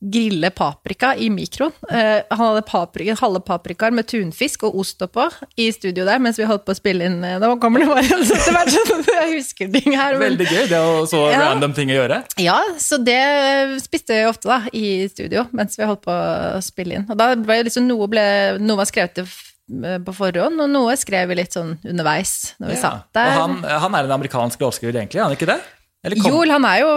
grille 0.00 0.50
paprika 0.54 1.14
i 1.18 1.26
mikroen. 1.30 1.72
Uh, 1.90 2.20
han 2.30 2.38
hadde 2.38 2.62
paprika, 2.68 3.16
halve 3.18 3.40
paprikaer 3.42 3.90
med 3.92 4.06
tunfisk 4.06 4.62
og 4.68 4.76
ost 4.78 5.02
oppå 5.02 5.24
i 5.58 5.70
studio 5.74 6.04
der 6.06 6.20
mens 6.22 6.38
vi 6.38 6.46
holdt 6.46 6.64
på 6.64 6.70
å 6.74 6.78
spille 6.78 7.08
inn. 7.10 7.16
eh, 7.24 7.38
Da 7.42 7.50
kommer 7.58 7.82
det 7.82 7.88
bare 7.90 8.04
etter 8.06 8.52
hvert 8.54 8.70
sånn 8.70 9.02
jeg 9.08 9.32
husker 9.34 9.72
ting 9.74 9.92
her. 9.98 10.12
men- 10.18 10.36
Veldig 10.38 10.46
gøy. 10.46 10.68
Det 10.70 10.78
er 10.78 11.06
så 11.10 11.24
Ja. 11.32 11.40
random 11.50 11.74
ting 11.74 11.88
å 11.90 11.98
gjøre. 11.98 12.24
ja, 12.38 12.60
så 12.78 13.02
det 13.02 13.82
spiste 13.82 14.14
jeg 14.14 14.28
ofte 14.28 14.46
da, 14.48 14.60
i 14.72 15.08
studio 15.08 15.46
mens 15.52 15.76
vi 15.76 15.84
holdt 15.84 16.02
på 16.06 16.14
å 16.14 16.62
spille 16.62 16.94
inn. 17.00 17.06
Og 17.10 17.16
da 17.18 17.34
ble 17.34 17.64
liksom 17.64 17.86
noe, 17.88 18.06
ble, 18.06 18.58
noe 18.60 18.76
var 18.76 18.86
skrevet 18.86 19.14
til 19.14 19.26
på 19.68 20.14
forhånd, 20.16 20.60
og 20.62 20.70
noe 20.70 20.94
skrev 20.96 21.28
vi 21.28 21.34
litt 21.42 21.52
sånn 21.52 21.74
underveis 21.84 22.54
når 22.60 22.68
vi 22.70 22.74
Ja. 22.76 22.80
satt 22.80 23.12
der. 23.12 23.26
Og 23.26 23.40
han, 23.42 23.62
han 23.64 23.94
er 23.98 24.04
en 24.04 24.14
amerikansk 24.20 24.58
låtskriver, 24.60 24.94
egentlig, 24.96 25.18
er 25.20 25.24
han 25.26 25.34
ikke 25.36 25.46
det? 25.50 25.60
Eller 26.04 26.16
kom- 26.22 26.32
Joel, 26.32 26.50
han 26.54 26.64
er 26.64 26.78
jo 26.80 26.92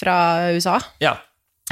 fra 0.00 0.16
USA. 0.50 0.80
Ja. 0.98 1.14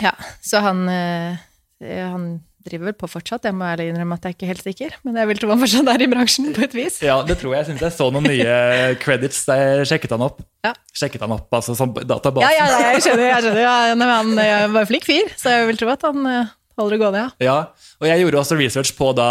Ja, 0.00 0.14
så 0.44 0.62
han, 0.64 0.86
eh, 0.88 1.40
han 1.80 2.30
driver 2.66 2.90
vel 2.90 2.96
på 3.00 3.08
fortsatt, 3.08 3.46
jeg 3.48 3.56
må 3.56 3.64
ærlig 3.64 3.88
innrømme 3.90 4.16
at 4.18 4.26
jeg 4.26 4.34
er 4.34 4.36
ikke 4.36 4.50
helt 4.50 4.64
sikker. 4.64 4.96
Men 5.06 5.18
jeg 5.20 5.30
vil 5.30 5.40
tro 5.40 5.50
han 5.52 5.60
fortsatt 5.62 5.90
er 5.92 6.04
i 6.04 6.08
bransjen 6.12 6.50
på 6.56 6.64
et 6.66 6.76
vis. 6.76 7.00
Ja, 7.04 7.18
det 7.26 7.38
tror 7.40 7.54
jeg. 7.54 7.64
Jeg 7.64 7.70
syns 7.70 7.84
jeg 7.86 7.96
så 7.96 8.08
noen 8.12 8.28
nye 8.28 8.54
credits. 9.02 9.42
Jeg 9.48 9.88
sjekket 9.88 10.14
han 10.16 10.24
opp. 10.26 10.42
Ja. 10.66 10.74
Sjekket 10.92 11.24
han 11.24 11.34
opp 11.36 11.52
altså 11.56 11.76
som 11.78 11.94
databasen. 11.96 12.44
Ja, 12.44 12.68
ja, 12.68 12.80
jeg 12.94 13.04
skjønner. 13.06 13.26
jeg 13.30 13.44
skjønner. 13.46 13.62
Ja, 13.64 13.76
nei, 13.96 14.10
han 14.12 14.32
eh, 14.44 14.64
var 14.74 14.84
en 14.84 14.90
flink 14.90 15.08
fyr, 15.08 15.32
så 15.40 15.54
jeg 15.56 15.70
vil 15.70 15.80
tro 15.80 15.92
at 15.94 16.04
han 16.04 16.28
eh, 16.28 16.52
holder 16.80 16.96
det 16.96 17.00
gående, 17.02 17.22
ja. 17.24 17.30
Ja, 17.48 17.56
og 18.00 18.08
jeg 18.08 18.24
gjorde 18.24 18.40
også 18.42 18.58
research 18.60 18.92
på 18.96 19.10
da 19.16 19.30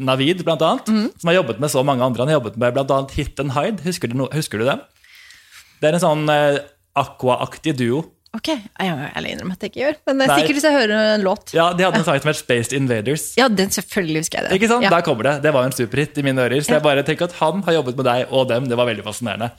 Navid, 0.00 0.44
blant 0.46 0.64
annet, 0.64 0.92
mm. 0.92 1.08
som 1.20 1.32
har 1.32 1.40
jobbet 1.40 1.60
med 1.62 1.72
så 1.72 1.84
mange 1.86 2.04
andre. 2.04 2.24
Han 2.24 2.32
har 2.32 2.40
jobbet 2.40 2.60
med 2.60 2.76
blant 2.76 2.92
annet 2.94 3.16
Hit 3.16 3.40
and 3.42 3.56
Hide. 3.56 3.84
Husker 3.86 4.12
du, 4.12 4.16
no 4.20 4.28
husker 4.32 4.60
du 4.60 4.68
dem? 4.68 4.84
Det 5.80 5.88
er 5.88 5.98
en 5.98 6.04
sånn 6.04 6.28
eh, 6.32 6.60
Aqua-aktig 6.98 7.76
duo. 7.78 8.02
Ok, 8.38 8.48
jeg 8.54 9.10
ærlig 9.18 9.30
innrømme 9.34 9.54
at 9.56 9.64
jeg 9.64 9.72
ikke 9.72 9.80
gjør, 9.82 9.96
men 10.06 10.18
det 10.20 10.24
er 10.24 10.30
Nei. 10.30 10.36
sikkert 10.38 10.56
hvis 10.58 10.66
jeg 10.68 10.74
hører 10.76 10.92
en 11.16 11.24
låt. 11.26 11.52
Ja, 11.56 11.64
De 11.74 11.82
hadde 11.86 11.98
en 11.98 12.04
sang 12.06 12.20
som 12.22 12.28
het 12.30 12.38
Spaced 12.38 12.74
Invaders. 12.76 13.24
Ja, 13.40 13.48
den 13.50 13.72
selvfølgelig 13.74 14.22
husker 14.22 14.38
jeg 14.38 14.46
det. 14.48 14.58
Ikke 14.60 14.68
sant? 14.70 14.84
Ja. 14.86 14.92
Der 14.94 15.02
kommer 15.06 15.26
det. 15.26 15.32
Det 15.42 15.52
var 15.56 15.64
jo 15.66 15.70
en 15.72 15.74
superhit 15.74 16.20
i 16.20 16.24
mine 16.26 16.44
ører. 16.44 16.60
Så 16.62 16.70
Ja. 16.70 16.78
jeg 16.78 16.84
bare 16.86 17.02
tenker 17.08 17.24
at 17.26 17.34
han 17.40 17.62
har 17.66 17.72
jobbet 17.80 17.96
med 17.98 18.06
deg 18.06 18.30
og 18.30 18.46
dem. 18.52 18.68
Det 18.70 18.76
var 18.78 18.86
veldig 18.86 19.04
fascinerende. 19.08 19.50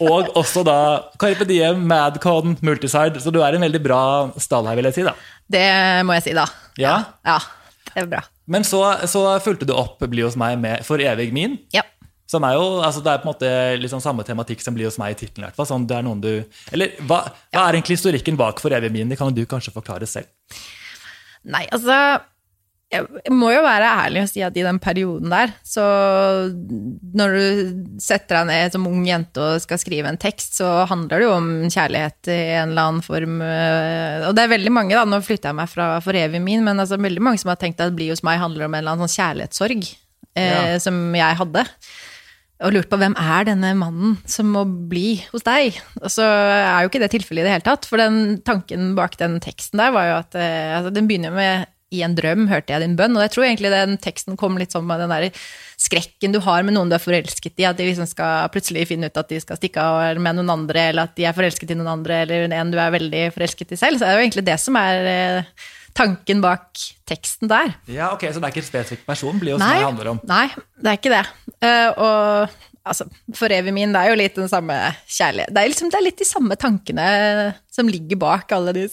Og 0.00 0.30
også 0.40 0.62
da 0.64 0.78
Carpe 1.20 1.44
Diem, 1.44 1.82
Madcon, 1.86 2.56
Multiside. 2.64 3.20
Så 3.20 3.30
du 3.34 3.42
er 3.44 3.52
en 3.58 3.60
veldig 3.66 3.82
bra 3.84 4.00
stall 4.40 4.66
her, 4.70 4.78
vil 4.80 4.88
jeg 4.88 4.94
si. 4.94 5.02
da. 5.04 5.12
Det 5.50 5.66
må 6.08 6.14
jeg 6.16 6.22
si, 6.30 6.32
da. 6.38 6.46
Ja. 6.80 6.94
Ja, 7.26 7.38
det 7.90 8.04
er 8.06 8.06
bra. 8.06 8.22
Men 8.48 8.64
så, 8.64 8.80
så 9.06 9.26
fulgte 9.44 9.66
du 9.68 9.74
opp 9.76 10.00
Bli 10.10 10.22
hos 10.24 10.36
meg 10.40 10.56
med 10.58 10.86
For 10.88 10.98
evig 10.98 11.32
min. 11.36 11.58
Ja. 11.74 11.82
Som 12.30 12.44
er 12.46 12.54
jo, 12.54 12.66
altså 12.86 13.02
Det 13.02 13.10
er 13.10 13.22
på 13.22 13.26
en 13.26 13.32
måte 13.32 13.90
sånn 13.90 14.04
samme 14.04 14.22
tematikk 14.26 14.60
som 14.62 14.76
blir 14.76 14.86
hos 14.86 14.98
meg 15.02 15.16
i 15.16 15.20
tittelen. 15.24 15.50
Sånn, 15.58 15.88
det 15.90 15.96
er 15.98 16.04
noen 16.06 16.20
du, 16.22 16.32
eller 16.70 16.92
hva, 17.08 17.24
hva 17.50 17.64
er 17.68 17.78
egentlig 17.80 17.98
historikken 17.98 18.38
bak 18.38 18.62
For 18.62 18.70
evig 18.76 18.92
min? 18.94 19.10
Det 19.10 19.18
kan 19.18 19.34
du 19.34 19.42
kanskje 19.50 19.74
forklare 19.74 20.06
selv. 20.06 20.30
Nei, 21.50 21.64
altså 21.72 21.96
Jeg 22.92 23.06
må 23.32 23.48
jo 23.54 23.62
være 23.62 23.86
ærlig 24.04 24.22
og 24.24 24.28
si 24.30 24.42
at 24.42 24.56
i 24.58 24.64
den 24.66 24.78
perioden 24.82 25.30
der, 25.30 25.52
så 25.62 25.82
når 27.14 27.34
du 27.36 27.44
setter 28.02 28.40
deg 28.40 28.48
ned 28.50 28.74
som 28.74 28.86
ung 28.90 29.04
jente 29.06 29.38
og 29.42 29.62
skal 29.62 29.78
skrive 29.78 30.10
en 30.10 30.18
tekst, 30.20 30.56
så 30.58 30.84
handler 30.90 31.22
det 31.22 31.28
jo 31.28 31.34
om 31.36 31.48
kjærlighet 31.70 32.30
i 32.34 32.38
en 32.58 32.72
eller 32.72 32.88
annen 32.90 33.04
form. 33.06 33.38
øh, 33.46 34.26
Og 34.28 34.34
det 34.34 34.42
er 34.44 34.54
veldig 34.56 34.72
mange, 34.74 34.96
da, 34.98 35.04
nå 35.06 35.22
flytter 35.22 35.52
jeg 35.52 35.58
meg 35.60 35.70
fra 35.70 35.88
for 36.02 36.18
evig 36.18 36.42
min, 36.42 36.64
men 36.66 36.82
altså 36.82 36.98
veldig 36.98 37.22
mange 37.22 37.38
som 37.42 37.52
har 37.54 37.60
tenkt 37.62 37.82
at 37.84 37.94
Bli 37.94 38.10
hos 38.10 38.24
meg 38.26 38.42
handler 38.42 38.66
om 38.66 38.74
en 38.74 38.82
eller 38.82 38.96
annen 38.98 39.06
sånn 39.08 39.18
kjærlighetssorg 39.18 39.86
eh, 39.86 40.50
Ja. 40.50 40.78
som 40.82 40.98
jeg 41.14 41.38
hadde. 41.44 41.64
Og 42.60 42.74
lurt 42.74 42.90
på 42.90 42.98
hvem 43.00 43.14
er 43.16 43.46
denne 43.48 43.72
mannen 43.78 44.18
som 44.28 44.50
må 44.52 44.66
bli 44.68 45.16
hos 45.30 45.44
deg? 45.46 45.78
Og 46.02 46.10
så 46.12 46.26
er 46.26 46.82
jo 46.82 46.90
ikke 46.90 47.00
det 47.00 47.12
tilfellet 47.14 47.44
i 47.44 47.48
det 47.48 47.54
hele 47.56 47.66
tatt, 47.66 47.88
for 47.88 48.00
den 48.00 48.40
tanken 48.44 48.92
bak 48.98 49.16
den 49.20 49.38
teksten 49.40 49.80
der 49.80 49.94
var 49.94 50.08
jo 50.08 50.16
at 50.18 50.36
eh, 50.36 50.76
altså, 50.76 50.92
Den 50.92 51.08
begynner 51.08 51.32
med 51.32 51.70
'I 51.90 52.04
en 52.04 52.14
drøm 52.14 52.46
hørte 52.46 52.70
jeg 52.70 52.84
din 52.84 52.98
bønn', 52.98 53.16
og 53.16 53.24
jeg 53.24 53.32
tror 53.34 53.44
egentlig 53.48 53.72
den 53.72 53.96
teksten 53.98 54.36
kom 54.38 54.60
litt 54.60 54.76
sånn 54.76 54.86
med 54.86 55.00
den 55.00 55.10
der 55.10 55.32
skrekken 55.80 56.36
du 56.36 56.38
har 56.44 56.62
med 56.62 56.76
noen 56.76 56.92
du 56.92 56.94
er 56.94 57.02
forelsket 57.02 57.56
i, 57.58 57.66
at 57.66 57.80
de 57.80 57.88
liksom 57.88 58.06
skal 58.06 58.46
plutselig 58.52 58.86
finne 58.92 59.08
ut 59.08 59.16
at 59.16 59.32
de 59.32 59.40
skal 59.40 59.58
stikke 59.58 59.80
av 59.80 60.20
med 60.20 60.36
noen 60.36 60.52
andre, 60.52 60.90
eller 60.92 61.08
at 61.08 61.16
de 61.16 61.24
er 61.24 61.34
forelsket 61.34 61.72
i 61.72 61.78
noen 61.80 61.96
andre, 61.96 62.22
eller 62.22 62.52
en 62.52 62.70
du 62.70 62.78
er 62.78 62.92
veldig 62.94 63.24
forelsket 63.34 63.72
i 63.72 63.80
selv. 63.80 63.98
Så 63.98 64.04
er 64.04 64.12
det 64.12 64.20
jo 64.20 64.26
egentlig 64.28 64.46
det 64.46 64.58
som 64.60 64.76
er 64.76 65.10
eh, 65.10 65.68
tanken 65.96 66.40
bak 66.44 66.70
teksten 67.10 67.48
der. 67.50 67.74
Ja, 67.90 68.12
ok, 68.14 68.26
Så 68.30 68.38
det 68.40 68.46
er 68.48 68.52
ikke 68.54 68.62
en 68.64 68.70
spesifikk 68.70 69.06
person 69.08 69.38
blir 69.42 69.56
jo 69.56 69.58
Nei, 69.60 69.76
det 69.78 69.86
handler 69.88 70.12
om? 70.14 70.20
nei, 70.28 70.46
det 70.80 70.92
er 70.92 70.98
ikke 71.00 71.12
det. 71.14 71.22
Eh, 71.60 71.88
og 72.00 72.58
altså, 72.86 73.06
for 73.36 73.52
evig 73.52 73.72
min, 73.76 73.92
det 73.92 74.00
er 74.04 74.12
jo 74.12 74.18
litt 74.20 74.38
den 74.38 74.48
samme 74.50 74.76
kjærlighet. 75.10 75.52
Det 75.54 75.62
er, 75.64 75.68
liksom, 75.72 75.90
det 75.92 75.98
er 76.00 76.06
litt 76.06 76.22
de 76.22 76.28
samme 76.28 76.56
tankene 76.60 77.08
som 77.70 77.88
ligger 77.90 78.18
bak 78.22 78.52
alle 78.56 78.72
de 78.76 78.86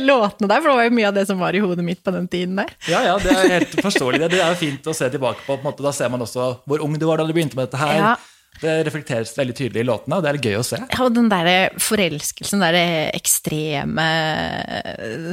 låtene 0.00 0.48
der, 0.50 0.60
for 0.60 0.68
det 0.70 0.76
var 0.76 0.86
jo 0.88 0.96
mye 0.98 1.08
av 1.08 1.16
det 1.16 1.26
som 1.28 1.40
var 1.40 1.56
i 1.56 1.60
hodet 1.64 1.84
mitt 1.84 2.02
på 2.04 2.12
den 2.14 2.28
tiden 2.30 2.56
der. 2.60 2.72
Ja, 2.90 3.00
ja, 3.08 3.16
det 3.22 3.32
er 3.32 3.54
helt 3.58 3.78
forståelig. 3.80 4.20
Det 4.26 4.30
Det 4.36 4.42
er 4.44 4.52
jo 4.54 4.60
fint 4.60 4.86
å 4.90 4.94
se 4.96 5.08
tilbake 5.12 5.44
på. 5.46 5.56
på 5.56 5.64
måte, 5.66 5.82
da 5.84 5.92
ser 5.96 6.12
man 6.12 6.20
også 6.24 6.50
hvor 6.68 6.84
ung 6.84 6.96
du 7.00 7.06
var 7.08 7.20
da 7.20 7.26
du 7.28 7.32
begynte 7.36 7.56
med 7.58 7.68
dette 7.68 7.80
her. 7.80 7.96
Ja. 7.96 8.12
Det 8.60 8.72
reflekteres 8.86 9.32
veldig 9.38 9.54
tydelig 9.56 9.80
i 9.82 9.86
låtene, 9.88 10.16
og 10.18 10.24
det 10.24 10.30
er 10.34 10.38
gøy 10.50 10.58
å 10.60 10.64
se. 10.66 10.76
Ja, 10.82 11.04
og 11.06 11.14
den 11.16 11.30
der 11.32 11.70
forelskelsen, 11.80 12.60
den 12.60 12.74
der 12.74 13.14
ekstreme 13.16 14.04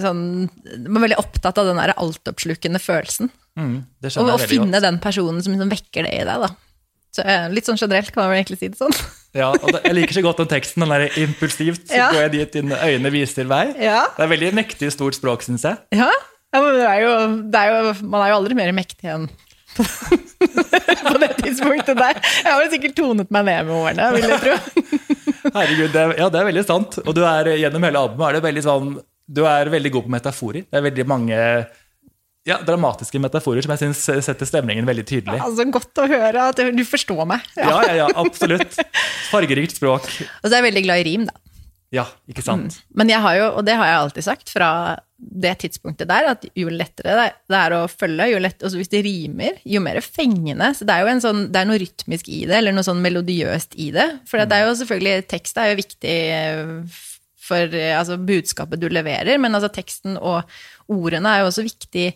sånn 0.04 0.22
Man 0.86 1.00
er 1.02 1.06
veldig 1.10 1.20
opptatt 1.22 1.60
av 1.60 1.68
den 1.72 1.80
der 1.82 1.94
altoppslukende 2.00 2.80
følelsen. 2.84 3.32
Mm, 3.58 3.78
Og 4.22 4.32
å 4.36 4.38
finne 4.40 4.78
godt. 4.78 4.86
den 4.86 5.00
personen 5.04 5.42
som 5.44 5.54
liksom 5.56 5.72
vekker 5.74 6.06
det 6.08 6.14
i 6.14 6.24
deg, 6.28 6.44
da. 6.46 6.50
Så, 7.18 7.24
eh, 7.26 7.48
litt 7.50 7.66
sånn 7.66 7.80
generelt 7.80 8.12
kan 8.14 8.24
man 8.24 8.32
vel 8.36 8.44
egentlig 8.44 8.60
si 8.60 8.68
det 8.70 8.78
sånn. 8.78 8.94
Ja, 9.34 9.50
og 9.52 9.72
det, 9.74 9.82
Jeg 9.84 9.96
liker 9.98 10.14
så 10.14 10.22
godt 10.22 10.38
den 10.38 10.48
teksten. 10.52 10.84
Den 10.86 10.90
der 10.94 11.10
impulsivt. 11.18 11.88
Så 11.90 11.96
Ja. 11.98 12.12
går 12.14 12.22
jeg 12.28 12.32
dit 12.32 12.52
dine 12.54 12.76
øyne 12.78 13.12
viser 13.12 13.46
vei. 13.50 13.74
Ja. 13.82 14.06
Det 14.16 14.24
er 14.24 14.32
veldig 14.32 14.54
mektig 14.54 14.92
stort 14.94 15.16
språk, 15.18 15.42
syns 15.42 15.64
jeg. 15.64 15.78
Ja, 15.92 16.10
ja 16.54 16.62
men 16.62 16.74
det 16.78 16.88
er 16.88 17.02
jo, 17.02 17.42
det 17.52 17.56
er 17.60 17.68
jo, 17.74 17.94
man 18.08 18.22
er 18.22 18.30
jo 18.32 18.38
aldri 18.40 18.56
mer 18.56 18.72
mektig 18.72 19.10
enn 19.10 19.28
på 19.78 21.18
det 21.22 21.27
tidspunktet 21.58 21.98
der. 22.00 22.22
Jeg 22.24 22.48
har 22.54 22.62
vel 22.64 22.72
sikkert 22.76 22.96
tonet 23.02 23.34
meg 23.34 23.48
ned 23.50 23.68
med 23.68 23.76
årene, 23.82 24.08
vil 24.16 24.30
jeg 24.30 24.40
tro. 24.46 24.56
Herregud, 25.58 25.92
det, 25.94 26.02
er- 26.06 26.16
ja, 26.22 26.30
det 26.34 26.40
er 26.42 26.48
veldig 26.52 26.66
sant. 26.68 26.98
Og 27.06 27.14
du 27.18 27.24
er 27.26 27.52
gjennom 27.58 27.84
hele 27.88 28.02
albumet 28.06 28.30
er 28.30 28.38
det 28.40 28.46
veldig 28.48 28.64
sånn 28.66 28.90
Du 29.28 29.44
er 29.50 29.68
veldig 29.74 29.92
god 29.98 30.06
på 30.08 30.12
metaforer. 30.14 30.64
Det 30.70 30.78
er 30.80 30.86
veldig 30.86 31.06
mange 31.10 31.38
ja, 32.48 32.56
dramatiske 32.64 33.20
metaforer 33.20 33.66
som 33.66 33.74
jeg 33.76 33.82
syns 33.82 34.06
setter 34.24 34.48
stemningen 34.48 34.86
veldig 34.88 35.04
tydelig. 35.10 35.40
Altså, 35.44 35.66
Godt 35.76 36.00
å 36.00 36.06
høre 36.08 36.46
at 36.54 36.62
du 36.78 36.84
forstår 36.88 37.26
meg. 37.28 37.44
Ja. 37.60 37.68
Ja, 37.68 37.82
ja, 37.90 37.96
ja, 38.06 38.08
absolutt. 38.22 38.78
Fargerikt 39.34 39.76
språk. 39.76 40.08
Og 40.08 40.48
så 40.48 40.54
er 40.54 40.62
jeg 40.62 40.68
veldig 40.70 40.86
glad 40.88 41.04
i 41.04 41.08
rim, 41.10 41.26
da. 41.28 41.36
Ja, 41.94 42.04
ikke 42.28 42.44
sant? 42.44 42.82
Men 43.00 43.08
jeg 43.08 43.24
har 43.24 43.36
jo, 43.38 43.46
og 43.60 43.66
det 43.68 43.78
har 43.80 43.88
jeg 43.88 44.00
alltid 44.02 44.26
sagt 44.26 44.50
fra 44.52 44.70
det 45.18 45.54
tidspunktet 45.64 46.10
der, 46.10 46.28
at 46.34 46.44
jo 46.58 46.70
lettere 46.70 47.30
det 47.48 47.58
er 47.58 47.76
å 47.78 47.86
følge, 47.90 48.28
jo 48.34 48.42
lett, 48.44 48.60
også 48.60 48.80
hvis 48.82 48.92
det 48.92 49.02
rimer, 49.06 49.62
jo 49.66 49.80
mer 49.84 50.02
fengende. 50.04 50.74
Så 50.76 50.86
det 50.88 50.94
er 50.94 51.06
jo 51.06 51.14
en 51.14 51.24
sånn, 51.24 51.46
det 51.54 51.62
er 51.62 51.70
noe 51.70 51.80
rytmisk 51.82 52.28
i 52.30 52.42
det, 52.50 52.60
eller 52.60 52.76
noe 52.76 52.86
sånn 52.86 53.02
melodiøst 53.04 53.80
i 53.80 53.90
det. 53.96 54.08
For 54.28 54.44
det 54.44 54.60
er 54.60 54.68
jo 54.68 54.76
selvfølgelig, 54.82 55.30
tekst 55.32 55.62
er 55.64 55.72
jo 55.72 55.80
viktig 55.80 56.18
eh, 56.36 57.00
for 57.48 57.80
eh, 57.80 57.96
altså, 57.96 58.20
budskapet 58.20 58.84
du 58.84 58.90
leverer, 58.92 59.40
men 59.42 59.56
altså 59.56 59.72
teksten 59.74 60.20
og 60.20 60.44
ordene 60.92 61.34
er 61.34 61.46
jo 61.46 61.52
også 61.54 61.66
viktig 61.66 62.10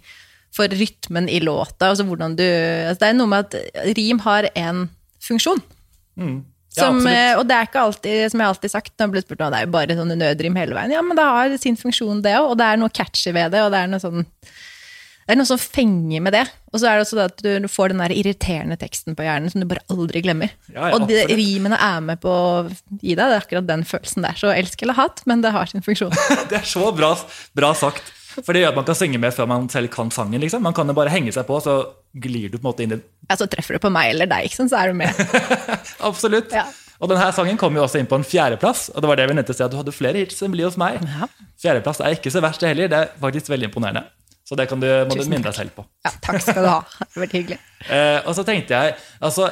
for 0.51 0.67
rytmen 0.67 1.31
i 1.31 1.39
låta. 1.39 1.93
Altså 1.93 2.03
hvordan 2.05 2.35
du, 2.35 2.43
altså, 2.43 3.05
det 3.05 3.09
er 3.13 3.19
noe 3.21 3.31
med 3.31 3.47
at 3.47 3.95
rim 3.95 4.19
har 4.27 4.51
en 4.51 4.89
funksjon. 5.23 5.63
Ja, 6.19 6.41
Som, 6.71 7.01
absolutt. 7.01 7.11
eh, 7.11 7.33
og 7.35 7.45
det 7.49 7.55
er 7.57 7.67
ikke 7.67 7.81
alltid, 7.83 8.17
som 8.31 8.39
jeg 8.39 8.47
har 8.47 8.53
alltid 8.55 8.71
sagt, 8.71 8.93
når 8.95 9.07
jeg 9.07 9.13
blir 9.15 9.23
spurt 9.25 9.41
om 9.43 9.51
det 9.51 9.59
er 9.59 9.65
jo 9.67 9.73
bare 9.73 9.97
sånne 9.97 10.15
nødrim 10.15 10.59
hele 10.59 10.77
veien. 10.77 10.93
Ja, 10.95 11.01
men 11.03 11.19
det 11.19 11.25
har 11.27 11.55
sin 11.59 11.79
funksjon, 11.79 12.21
det 12.23 12.37
òg, 12.39 12.53
og 12.53 12.59
det 12.61 12.67
er 12.69 12.79
noe 12.79 12.93
catchy 12.95 13.33
ved 13.35 13.51
det, 13.51 13.65
og 13.65 13.73
det 13.73 13.81
er 13.81 13.91
noe 13.91 14.03
sånn 14.03 14.23
det 15.21 15.35
er 15.35 15.37
noe 15.37 15.47
som 15.47 15.59
fenger 15.61 16.23
med 16.25 16.33
det. 16.35 16.41
Og 16.73 16.81
så 16.81 16.87
er 16.89 16.97
det 16.97 17.03
også 17.05 17.17
det 17.19 17.25
at 17.29 17.43
du 17.63 17.67
får 17.71 17.93
den 17.93 18.01
der 18.01 18.11
irriterende 18.11 18.75
teksten 18.79 19.15
på 19.15 19.23
hjernen 19.23 19.51
som 19.53 19.61
du 19.63 19.67
bare 19.69 19.83
aldri 19.93 20.23
glemmer. 20.25 20.51
Ja, 20.73 20.89
ja, 20.89 20.97
og 20.97 21.05
de 21.07 21.21
rimene 21.29 21.77
er 21.79 22.01
med 22.03 22.19
på 22.23 22.31
å 22.31 22.47
gi 22.67 23.13
deg 23.13 23.21
det 23.21 23.37
er 23.37 23.37
akkurat 23.37 23.69
den 23.69 23.85
følelsen 23.87 24.25
der. 24.25 24.35
Så 24.39 24.51
elsk 24.51 24.81
eller 24.83 24.97
hat, 24.97 25.21
men 25.29 25.43
det 25.45 25.53
har 25.55 25.69
sin 25.71 25.85
funksjon. 25.85 26.11
Det 26.51 26.57
er 26.59 26.67
så 26.67 26.89
bra, 26.95 27.13
bra 27.55 27.71
sagt. 27.77 28.11
For 28.39 28.53
det 28.55 28.63
gjør 28.63 28.73
at 28.73 28.79
man 28.79 28.87
kan 28.87 28.97
synge 28.97 29.19
med 29.21 29.35
før 29.35 29.49
man 29.51 29.67
selv 29.71 29.91
kan 29.93 30.11
sangen. 30.13 30.41
liksom. 30.41 30.63
Man 30.63 30.75
kan 30.77 30.87
jo 30.87 30.95
bare 30.97 31.11
henge 31.13 31.33
seg 31.35 31.47
på, 31.47 31.57
så 31.63 31.77
glir 32.13 32.51
du 32.51 32.57
på 32.57 32.63
en 32.63 32.69
måte 32.69 32.85
inn 32.85 32.95
i 32.95 32.99
Ja, 33.29 33.37
så 33.41 33.49
treffer 33.51 33.77
du 33.77 33.83
på 33.83 33.91
meg 33.93 34.13
eller 34.13 34.29
deg, 34.31 34.47
ikke 34.47 34.61
sant, 34.61 34.73
så 34.73 34.81
er 34.81 34.91
du 34.91 35.01
med. 35.01 35.11
Absolutt. 36.09 36.53
Ja. 36.55 36.67
Og 37.01 37.09
denne 37.09 37.31
sangen 37.33 37.57
kom 37.57 37.75
jo 37.75 37.81
også 37.83 37.97
inn 37.97 38.09
på 38.09 38.19
en 38.19 38.25
fjerdeplass. 38.27 38.89
Og 38.93 39.01
det 39.01 39.09
var 39.09 39.17
det 39.17 39.27
vi 39.31 39.37
nevnte 39.39 39.55
si 39.57 39.65
at 39.65 39.73
du 39.73 39.79
hadde 39.79 39.93
flere 39.95 40.21
hits 40.21 40.43
enn 40.45 40.53
Bli 40.53 40.67
hos 40.67 40.77
meg. 40.79 41.01
Ja. 41.01 41.29
Fjerdeplass 41.61 42.03
er 42.05 42.17
ikke 42.17 42.33
så 42.33 42.43
verst, 42.45 42.61
det 42.61 42.75
heller. 42.75 42.91
Det 42.91 42.99
er 42.99 43.15
faktisk 43.23 43.49
veldig 43.49 43.71
imponerende. 43.71 44.05
Så 44.45 44.57
det 44.59 44.67
kan 44.69 44.81
du, 44.83 44.87
må 45.07 45.15
du 45.15 45.25
minne 45.31 45.47
deg 45.47 45.55
selv 45.55 45.73
på. 45.77 45.85
Ja, 46.05 46.11
takk 46.21 46.41
skal 46.43 46.65
du 46.65 46.69
ha. 46.69 46.79
Vært 47.17 47.37
hyggelig. 47.39 47.59
Eh, 47.81 48.19
og 48.29 48.35
så 48.37 48.43
tenkte 48.45 48.77
jeg, 48.77 48.93
altså 49.25 49.47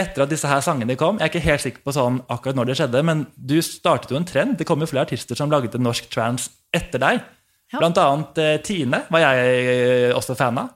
etter 0.00 0.24
at 0.24 0.30
disse 0.32 0.48
her 0.50 0.58
sangene 0.64 0.96
kom 0.98 1.20
Jeg 1.20 1.28
er 1.28 1.30
ikke 1.30 1.44
helt 1.44 1.62
sikker 1.62 1.84
på 1.86 1.92
sånn 1.94 2.16
akkurat 2.26 2.56
når 2.58 2.70
det 2.70 2.76
skjedde, 2.80 3.02
men 3.06 3.20
du 3.36 3.54
startet 3.62 4.10
jo 4.10 4.18
en 4.18 4.26
trend. 4.26 4.56
Det 4.58 4.66
kom 4.66 4.82
jo 4.82 4.88
flere 4.90 5.06
artister 5.06 5.38
som 5.38 5.52
laget 5.52 5.76
norsk 5.78 6.08
trans 6.10 6.48
etter 6.74 6.98
deg. 6.98 7.22
Ja. 7.70 7.78
Blant 7.78 7.98
annet 8.02 8.38
eh, 8.42 8.56
Tine 8.66 9.04
var 9.10 9.22
jeg 9.22 9.64
eh, 9.70 10.14
også 10.16 10.34
fan 10.38 10.58
av. 10.58 10.72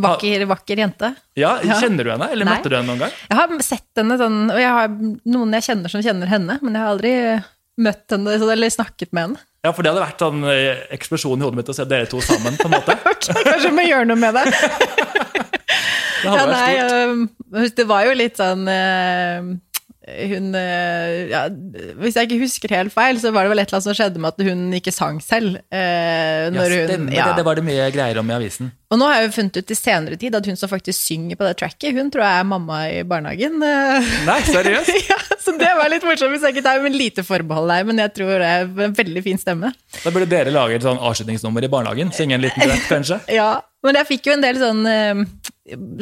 Vakker, 0.00 0.46
vakker 0.48 0.80
jente. 0.80 1.10
Ja. 1.36 1.54
Kjenner 1.80 2.04
du 2.06 2.10
henne, 2.14 2.28
eller 2.32 2.48
Nei. 2.48 2.54
møtte 2.56 2.70
du 2.72 2.76
henne 2.76 2.88
noen 2.88 3.02
gang? 3.04 3.14
Jeg 3.28 3.36
har 3.40 3.54
sett 3.64 4.00
henne 4.00 4.16
sånn, 4.20 4.38
og 4.52 4.60
jeg 4.60 4.70
har 4.76 4.92
noen 5.34 5.56
jeg 5.58 5.66
kjenner 5.68 5.92
som 5.92 6.04
kjenner 6.04 6.30
henne, 6.32 6.56
men 6.64 6.76
jeg 6.76 6.84
har 6.84 6.92
aldri 6.94 7.12
møtt 7.80 8.12
henne 8.16 8.36
eller 8.36 8.72
snakket 8.72 9.12
med 9.16 9.26
henne. 9.30 9.42
Ja, 9.64 9.74
for 9.76 9.84
det 9.84 9.90
hadde 9.92 10.04
vært 10.06 10.22
sånn 10.24 10.44
eh, 10.48 10.86
eksplosjon 10.96 11.40
i 11.40 11.44
hodet 11.44 11.58
mitt 11.60 11.72
å 11.72 11.76
se 11.76 11.84
dere 11.88 12.08
to 12.08 12.20
sammen. 12.24 12.56
på 12.56 12.68
en 12.68 12.76
måte. 12.78 12.96
Kanskje 13.04 13.66
jeg 13.68 13.74
må 13.76 13.84
gjøre 13.88 14.08
noe 14.08 14.20
med 14.20 14.36
det. 14.40 14.46
Det 16.20 16.28
hadde 16.28 16.40
Ja, 16.40 16.46
vært 16.52 16.80
stort. 16.84 17.44
Nei, 17.56 17.68
det 17.80 17.84
var 17.88 18.04
jo 18.04 18.10
litt 18.12 18.36
sånn 18.36 18.66
hun 20.08 20.54
eh, 20.56 21.28
ja, 21.28 21.42
Hvis 22.00 22.16
jeg 22.16 22.24
ikke 22.28 22.38
husker 22.40 22.72
helt 22.72 22.92
feil, 22.94 23.18
så 23.20 23.32
var 23.36 23.44
det 23.44 23.50
vel 23.52 23.60
et 23.60 23.68
eller 23.68 23.76
annet 23.78 23.86
som 23.90 23.96
skjedde 23.98 24.22
med 24.22 24.32
at 24.32 24.44
hun 24.48 24.62
ikke 24.78 24.94
sang 24.96 25.18
selv. 25.20 25.58
Eh, 25.68 26.46
Ja, 26.46 26.48
når 26.54 26.72
hun, 26.72 26.86
stemmer 26.88 27.14
ja. 27.14 27.26
det. 27.28 27.36
Det 27.40 27.44
var 27.46 27.58
det 27.60 27.64
mye 27.66 27.88
greier 27.92 28.18
om 28.22 28.30
i 28.30 28.34
avisen. 28.38 28.70
Og 28.90 28.98
nå 28.98 29.06
har 29.06 29.20
jeg 29.20 29.28
jo 29.28 29.34
funnet 29.36 29.58
ut 29.60 29.70
i 29.70 29.76
senere 29.78 30.16
tid 30.18 30.34
at 30.34 30.46
hun 30.48 30.56
som 30.58 30.70
faktisk 30.72 30.98
synger 31.12 31.38
på 31.38 31.44
det 31.46 31.52
tracket, 31.60 31.94
hun 31.94 32.08
tror 32.10 32.24
jeg 32.24 32.40
er 32.40 32.48
mamma 32.48 32.78
i 32.90 33.02
barnehagen. 33.06 33.60
Eh, 33.62 34.08
Nei, 34.26 34.38
seriøst? 34.48 34.90
ja, 35.12 35.18
så 35.44 35.54
det 35.60 35.70
var 35.78 35.92
litt 35.92 36.06
morsomt. 36.08 36.32
Hvis 36.34 36.48
jeg 36.48 36.56
ikke 36.56 36.64
tar 36.66 36.80
med 36.82 36.96
lite 36.96 37.22
forbehold 37.26 37.70
der, 37.70 37.86
men 37.92 38.00
jeg 38.02 38.14
tror 38.16 38.32
det 38.40 38.50
er 38.56 38.66
en 38.88 38.96
veldig 38.96 39.22
fin 39.28 39.38
stemme. 39.42 39.70
Da 40.00 40.14
burde 40.14 40.30
dere 40.32 40.54
lage 40.56 40.80
et 40.80 40.86
sånn 40.88 40.98
avslutningsnummer 40.98 41.68
i 41.68 41.70
barnehagen. 41.76 42.10
Synge 42.16 42.40
en 42.40 42.46
liten 42.48 42.64
duett, 42.66 42.88
kanskje? 42.90 43.20
Ja, 43.40 43.52
men 43.84 43.96
jeg 44.00 44.08
fikk 44.10 44.26
jo 44.28 44.34
en 44.34 44.42
del 44.44 44.58
sånn 44.60 44.82
eh, 44.88 45.22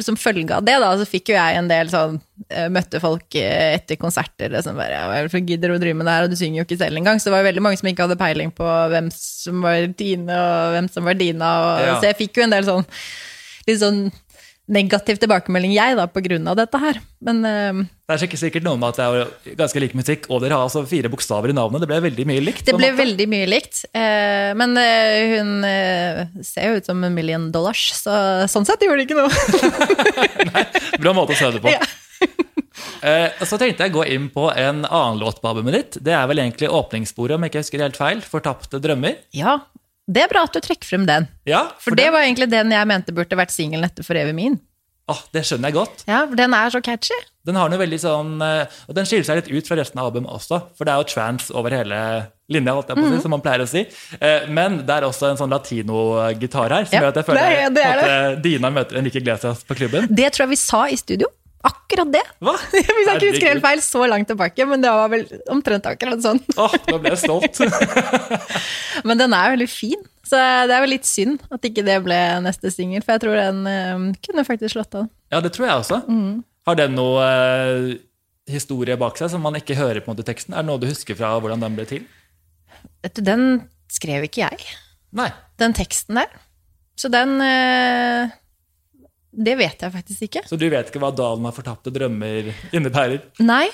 Som 0.01 0.17
følge 0.19 0.55
av 0.55 0.65
det, 0.65 0.75
da, 0.81 0.91
så 0.97 1.05
fikk 1.07 1.31
jo 1.31 1.35
jeg 1.37 1.57
en 1.59 1.69
del 1.69 1.89
sånn 1.91 2.19
eh, 2.49 2.69
Møtte 2.73 3.01
folk 3.03 3.35
eh, 3.37 3.75
etter 3.77 3.99
konserter 4.01 4.55
sånn 4.65 4.77
bare 4.79 5.01
Hvorfor 5.09 5.43
gidder 5.43 5.69
du 5.71 5.77
å 5.77 5.81
drive 5.81 5.99
med 5.99 6.09
det 6.09 6.15
her, 6.15 6.27
og 6.27 6.33
du 6.33 6.37
synger 6.39 6.61
jo 6.61 6.67
ikke 6.67 6.79
selv 6.81 7.01
engang. 7.01 7.19
Så 7.19 7.29
det 7.29 7.35
var 7.35 7.43
jo 7.43 7.49
veldig 7.51 7.65
mange 7.65 7.81
som 7.81 7.89
ikke 7.91 8.07
hadde 8.07 8.19
peiling 8.21 8.53
på 8.55 8.69
hvem 8.93 9.11
som 9.15 9.65
var 9.65 9.85
Tine, 9.99 10.37
og 10.37 10.77
hvem 10.77 10.89
som 10.93 11.09
var 11.09 11.19
Dina. 11.19 11.51
Og, 11.65 11.85
Ja. 11.89 11.97
Så 11.99 12.11
jeg 12.11 12.19
fikk 12.23 12.39
jo 12.41 12.47
en 12.47 12.55
del 12.55 12.67
sånn 12.67 12.85
litt 13.67 13.81
sånn 13.83 14.01
negativ 14.69 15.19
tilbakemelding, 15.21 15.73
jeg, 15.73 15.97
da, 15.97 16.05
av 16.05 16.57
dette 16.59 16.81
her. 16.81 16.99
Men 17.25 17.41
uh, 17.43 17.81
Det 18.09 18.15
er 18.15 18.37
sikkert- 18.37 18.65
noe 18.65 18.77
med 18.79 18.93
at 18.93 18.99
det 18.99 19.05
er 19.05 19.55
ganske 19.59 19.81
lik 19.81 19.95
musikk, 19.97 20.27
og 20.29 20.43
dere 20.43 20.57
har 20.57 20.67
altså 20.67 20.85
fire 20.87 21.09
bokstaver 21.11 21.51
i 21.51 21.57
navnet. 21.57 21.81
Det 21.83 21.89
ble 21.89 22.01
veldig 22.05 22.25
mye 22.29 22.43
likt. 22.43 22.65
det 22.69 22.77
ble 22.77 22.91
veldig 22.97 23.27
mye 23.31 23.47
likt. 23.49 23.83
Uh, 23.93 24.51
men 24.59 24.77
uh, 24.77 25.15
hun 25.35 26.43
ser 26.45 26.69
jo 26.69 26.79
ut 26.79 26.91
som 26.91 27.01
en 27.03 27.15
million 27.15 27.49
dollars, 27.53 27.89
så 27.97 28.45
sånn 28.51 28.67
sett 28.69 28.85
gjorde 28.85 29.01
det 29.01 29.09
ikke 29.09 29.19
noe. 29.19 29.33
Nei, 30.53 30.65
Bra 31.01 31.15
måte 31.17 31.35
å 31.35 31.39
se 31.39 31.51
det 31.55 31.63
på. 31.65 31.73
Ja. 31.73 31.81
Så 33.47 33.55
tenkte 33.59 33.85
jeg 33.85 33.93
å 33.93 33.99
gå 34.01 34.05
inn 34.11 34.25
på 34.31 34.49
en 34.51 34.81
annen 34.83 35.19
låt 35.21 35.39
på 35.41 35.49
albumet 35.49 35.75
ditt. 35.75 35.97
Det 36.03 36.13
er 36.15 36.25
vel 36.27 36.41
egentlig 36.43 36.67
åpningssporet, 36.71 37.37
om 37.37 37.45
jeg 37.45 37.53
ikke 37.53 37.61
husker 37.63 37.83
helt 37.85 37.99
feil. 37.99 38.23
'Fortapte 38.23 38.81
drømmer'. 38.83 39.21
Ja, 39.35 39.59
det 40.09 40.25
er 40.25 40.31
bra 40.31 40.45
at 40.47 40.55
du 40.55 40.61
trekker 40.63 40.89
frem 40.89 41.05
den. 41.09 41.29
Ja, 41.49 41.67
For 41.83 41.97
det 41.97 42.09
var 42.13 42.25
egentlig 42.25 42.49
den 42.49 42.73
jeg 42.73 42.89
mente 42.89 43.13
burde 43.15 43.37
vært 43.37 43.53
singelen 43.53 43.85
etter 43.85 44.05
For 44.07 44.17
evig 44.17 44.35
min. 44.37 44.57
Ah, 45.09 45.21
det 45.33 45.41
skjønner 45.47 45.71
jeg 45.71 45.77
godt. 45.79 46.03
Ja, 46.05 46.21
for 46.29 46.37
den 46.37 46.53
er 46.53 46.69
så 46.69 46.81
catchy. 46.85 47.17
Den 47.47 47.57
har 47.57 47.69
noe 47.71 47.79
veldig 47.81 47.97
sånn, 47.97 48.35
eh, 48.45 48.81
og 48.85 48.97
den 48.97 49.07
skiller 49.09 49.25
seg 49.25 49.39
litt 49.39 49.49
ut 49.49 49.69
fra 49.69 49.79
resten 49.79 49.97
av 49.97 50.11
albumet 50.11 50.29
også, 50.35 50.59
for 50.77 50.85
det 50.85 50.93
er 50.93 51.01
jo 51.01 51.07
trans 51.09 51.47
over 51.49 51.73
hele 51.73 52.01
linja, 52.53 52.75
holdt 52.77 52.91
jeg 52.91 52.99
på 52.99 53.01
å 53.01 53.05
si, 53.05 53.09
mm 53.09 53.15
-hmm. 53.17 53.21
som 53.23 53.33
man 53.33 53.41
pleier 53.41 53.63
å 53.63 53.67
si. 53.67 53.85
Eh, 54.21 54.47
Men 54.49 54.85
det 54.85 54.89
er 54.89 55.07
også 55.07 55.31
en 55.31 55.37
sånn 55.37 55.49
latino-gitar 55.49 56.69
her, 56.69 56.85
som 56.85 56.93
Ja, 56.93 57.01
gjør 57.01 57.09
at 57.09 57.15
jeg 57.15 57.25
føler 57.25 57.41
det 57.41 57.73
det 57.73 57.85
at 57.85 58.03
eh, 58.09 58.41
Dina 58.41 58.69
møter 58.69 58.97
Enrique 58.97 59.21
Iglesias 59.21 59.63
på 59.63 59.75
klubben. 59.75 60.07
Det 60.09 60.33
tror 60.33 60.45
jeg 60.45 60.49
vi 60.49 60.55
sa 60.55 60.85
i 60.87 60.95
studio. 60.95 61.27
Akkurat 61.67 62.07
det. 62.13 62.21
Hva? 62.39 62.53
Hvis 62.71 62.87
jeg 63.07 63.17
ikke 63.17 63.31
husker 63.33 63.49
helt 63.49 63.63
feil, 63.65 63.81
så 63.83 64.05
langt 64.07 64.29
tilbake, 64.31 64.65
men 64.69 64.83
det 64.83 64.91
var 64.95 65.09
vel 65.11 65.25
omtrent 65.51 65.89
akkurat 65.89 66.21
sånn. 66.23 66.39
Åh, 66.55 66.75
da 66.87 66.99
ble 67.01 67.11
jeg 67.15 67.23
stolt. 67.25 67.59
Men 69.07 69.19
den 69.19 69.31
er 69.35 69.53
veldig 69.53 69.67
fin, 69.71 70.01
så 70.27 70.39
det 70.67 70.75
er 70.75 70.83
vel 70.83 70.91
litt 70.91 71.07
synd 71.07 71.43
at 71.55 71.63
ikke 71.67 71.85
det 71.87 71.95
ble 72.03 72.17
neste 72.43 72.71
singel, 72.73 73.03
for 73.05 73.15
jeg 73.15 73.23
tror 73.23 73.37
den 73.39 73.61
um, 73.63 74.07
kunne 74.25 74.43
faktisk 74.47 74.75
slått 74.75 74.97
an. 74.99 75.07
Ja, 75.31 75.39
det 75.43 75.53
tror 75.55 75.69
jeg 75.69 75.83
også. 75.85 76.01
Mm. 76.11 76.41
Har 76.67 76.79
den 76.79 76.97
noe 76.97 77.23
uh, 77.23 77.93
historie 78.51 78.97
bak 78.99 79.19
seg 79.19 79.31
som 79.31 79.43
man 79.45 79.55
ikke 79.59 79.77
hører 79.79 80.03
på 80.03 80.11
en 80.11 80.17
måte 80.17 80.27
teksten? 80.27 80.55
Er 80.55 80.65
det 80.65 80.71
noe 80.71 80.81
du 80.81 80.89
husker 80.89 81.15
fra 81.19 81.31
hvordan 81.39 81.63
den 81.63 81.79
ble 81.79 81.87
til? 81.89 82.03
Vet 83.03 83.15
du, 83.15 83.23
den 83.23 83.45
skrev 83.91 84.27
ikke 84.27 84.43
jeg, 84.45 84.69
Nei. 85.15 85.31
den 85.59 85.75
teksten 85.75 86.19
der. 86.19 86.31
Så 86.99 87.11
den 87.11 87.39
eh, 87.43 88.31
Det 89.29 89.53
vet 89.59 89.83
jeg 89.85 89.93
faktisk 89.93 90.25
ikke. 90.25 90.41
Så 90.49 90.57
du 90.57 90.65
vet 90.71 90.89
ikke 90.89 91.01
hva 91.01 91.11
Dalen 91.15 91.45
av 91.45 91.53
fortapte 91.57 91.93
drømmer 91.93 92.49
innebærer? 92.73 93.21
Nei. 93.45 93.67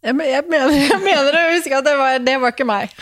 Jeg, 0.00 0.16
mener, 0.16 0.72
jeg 0.72 0.96
mener 1.04 1.36
å 1.36 1.40
huske 1.52 1.76
at 1.76 1.84
det 1.84 1.92
var, 1.98 2.14
det 2.24 2.34
var 2.40 2.54
ikke 2.54 2.64
meg. 2.68 2.92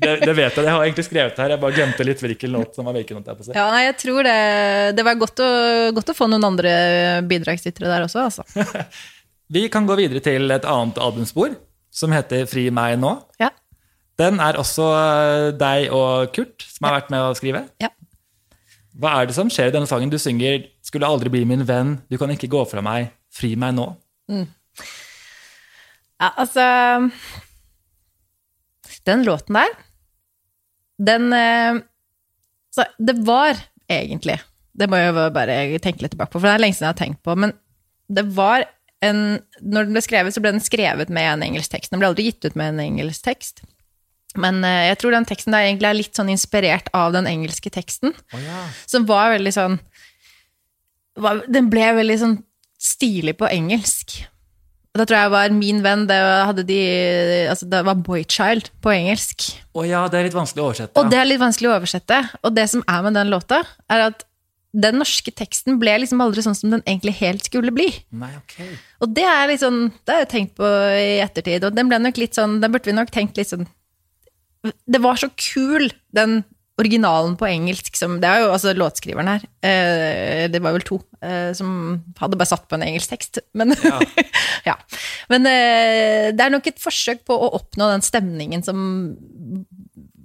Det, 0.00 0.16
det 0.24 0.32
vet 0.34 0.56
jeg. 0.56 0.64
Jeg 0.64 0.72
har 0.74 0.82
egentlig 0.82 1.04
skrevet 1.06 1.36
det 1.36 1.44
her. 1.44 1.54
Jeg 1.54 1.62
bare 1.62 1.76
glemte 1.76 2.06
litt 2.08 2.22
hvilken 2.24 2.52
låt 2.56 2.74
som 2.74 2.88
var 2.88 2.96
hvilken. 2.98 3.22
Ja, 3.54 3.68
nei, 3.70 3.84
jeg 3.86 3.96
tror 4.00 4.26
det, 4.26 4.36
det 4.98 5.04
var 5.06 5.20
godt 5.20 5.42
å, 5.44 5.50
godt 5.94 6.10
å 6.10 6.16
få 6.18 6.26
noen 6.32 6.48
andre 6.50 6.72
bidragsytere 7.30 7.92
der 7.92 8.06
også, 8.08 8.26
altså. 8.26 8.66
Vi 9.54 9.64
kan 9.70 9.86
gå 9.86 9.96
videre 9.98 10.22
til 10.22 10.50
et 10.54 10.66
annet 10.66 10.98
albumspor, 11.02 11.54
som 11.94 12.12
heter 12.14 12.44
Fri 12.50 12.68
meg 12.74 12.98
nå. 13.02 13.14
Ja. 13.42 13.52
Den 14.20 14.42
er 14.42 14.58
også 14.60 14.90
eh, 14.96 15.46
deg 15.58 15.94
og 15.94 16.34
Kurt 16.34 16.66
som 16.66 16.88
har 16.88 17.00
vært 17.00 17.14
med 17.14 17.28
å 17.28 17.32
skrive. 17.38 17.64
ja. 17.82 17.94
Hva 19.00 19.16
er 19.16 19.28
det 19.30 19.36
som 19.36 19.48
skjer 19.52 19.70
i 19.70 19.74
denne 19.74 19.88
sangen? 19.88 20.10
Du 20.12 20.18
synger 20.20 20.66
'Skulle 20.84 21.08
aldri 21.08 21.30
bli 21.32 21.44
min 21.44 21.64
venn', 21.66 22.00
'Du 22.10 22.18
kan 22.18 22.30
ikke 22.30 22.50
gå 22.52 22.64
fra 22.68 22.80
meg', 22.80 23.10
'Fri 23.32 23.54
meg 23.56 23.74
nå'. 23.74 23.96
Ja, 26.20 26.28
altså 26.36 27.10
Den 29.06 29.24
låten 29.24 29.54
der, 29.54 29.72
den 30.98 31.32
eh, 31.32 31.80
Så 32.72 32.84
det 32.98 33.16
var 33.26 33.56
egentlig 33.88 34.38
Det 34.78 34.88
må 34.90 34.96
jeg 34.96 35.32
bare 35.32 35.78
tenke 35.78 36.02
litt 36.02 36.12
tilbake 36.12 36.30
på, 36.30 36.38
for 36.38 36.46
det 36.46 36.54
er 36.54 36.62
lenge 36.62 36.76
siden 36.76 36.86
jeg 36.86 36.94
har 36.94 37.06
tenkt 37.06 37.22
på, 37.24 37.34
men 37.34 37.52
det 38.08 38.36
var 38.36 38.68
en 39.02 39.40
Når 39.62 39.88
den 39.88 39.92
ble 39.96 40.02
skrevet, 40.04 40.34
så 40.34 40.40
ble 40.40 40.52
den 40.52 40.60
skrevet 40.60 41.08
med 41.08 41.24
en 41.24 41.42
engelsk 41.42 41.72
tekst. 41.72 41.90
Den 41.90 42.02
ble 42.02 42.10
aldri 42.10 42.28
gitt 42.28 42.44
ut 42.44 42.56
med 42.56 42.74
en 42.74 42.80
engelsk 42.80 43.24
tekst. 43.24 43.64
Men 44.38 44.62
eh, 44.66 44.90
jeg 44.90 45.00
tror 45.00 45.16
den 45.16 45.26
teksten 45.28 45.54
der 45.54 45.66
egentlig 45.66 45.90
er 45.90 45.98
litt 45.98 46.18
sånn 46.18 46.30
inspirert 46.32 46.90
av 46.96 47.14
den 47.16 47.28
engelske 47.30 47.72
teksten. 47.72 48.14
Oh, 48.34 48.42
ja. 48.42 48.66
som 48.90 49.06
var 49.08 49.34
veldig 49.34 49.54
sånn 49.56 49.80
var, 51.20 51.42
Den 51.50 51.70
ble 51.72 51.88
veldig 51.98 52.18
sånn 52.20 52.36
stilig 52.80 53.34
på 53.40 53.48
engelsk. 53.50 54.20
Da 54.96 55.04
tror 55.06 55.20
jeg 55.20 55.30
var 55.30 55.52
min 55.54 55.82
venn, 55.84 56.06
det 56.10 56.18
de 56.66 56.80
Altså, 57.50 57.68
det 57.70 57.82
var 57.86 57.98
Boychild 57.98 58.72
på 58.82 58.94
engelsk. 58.94 59.50
Å 59.74 59.84
ja, 59.86 60.06
det 60.10 60.18
er 60.18 60.26
litt 60.26 60.38
vanskelig 60.38 60.64
å 60.64 60.70
oversette. 60.70 60.98
Og 60.98 61.12
det 61.12 61.20
er 61.20 61.28
litt 61.28 61.42
vanskelig 61.42 61.70
å 61.70 61.76
oversette. 61.76 62.18
Og 62.42 62.56
det 62.56 62.66
som 62.72 62.82
er 62.86 63.06
med 63.06 63.14
den 63.18 63.30
låta, 63.30 63.62
er 63.90 64.08
at 64.08 64.26
den 64.70 65.00
norske 65.02 65.32
teksten 65.34 65.80
ble 65.82 65.96
liksom 65.98 66.20
aldri 66.22 66.44
sånn 66.46 66.54
som 66.54 66.70
den 66.70 66.82
egentlig 66.84 67.16
helt 67.18 67.46
skulle 67.46 67.74
bli. 67.74 67.88
Nei, 68.14 68.30
ok. 68.38 68.56
Og 69.02 69.14
det 69.16 69.26
er 69.26 69.50
litt 69.50 69.62
sånn, 69.62 69.80
det 70.06 70.14
har 70.14 70.22
jeg 70.24 70.30
tenkt 70.34 70.56
på 70.60 70.66
i 70.94 71.18
ettertid, 71.24 71.66
og 71.66 71.74
den 71.74 71.90
ble 71.90 71.98
nok 71.98 72.20
litt 72.22 72.38
sånn, 72.38 72.60
den 72.62 72.74
burde 72.74 72.90
vi 72.90 72.94
nok 72.94 73.10
tenkt 73.14 73.40
litt 73.40 73.50
sånn 73.50 73.66
Det 74.62 75.00
var 75.00 75.16
så 75.20 75.30
kul, 75.36 75.88
den 76.12 76.42
originalen 76.80 77.34
på 77.36 77.48
engelsk 77.48 77.96
som 77.98 78.18
Det 78.22 78.28
er 78.28 78.42
jo 78.42 78.52
altså 78.54 78.72
låtskriveren 78.76 79.28
her, 79.28 79.42
eh, 79.66 80.44
det 80.52 80.62
var 80.64 80.72
vel 80.76 80.84
to, 80.86 81.00
eh, 81.20 81.52
som 81.56 82.00
hadde 82.20 82.38
bare 82.40 82.48
satt 82.48 82.66
på 82.70 82.78
en 82.78 82.86
engelsk 82.86 83.12
tekst, 83.12 83.40
men 83.52 83.74
Ja. 83.76 84.00
ja. 84.70 84.76
Men 85.28 85.48
eh, 85.48 86.30
det 86.32 86.44
er 86.44 86.54
nok 86.54 86.70
et 86.70 86.80
forsøk 86.80 87.24
på 87.28 87.36
å 87.36 87.52
oppnå 87.60 87.90
den 87.92 88.04
stemningen 88.04 88.64
som 88.64 88.80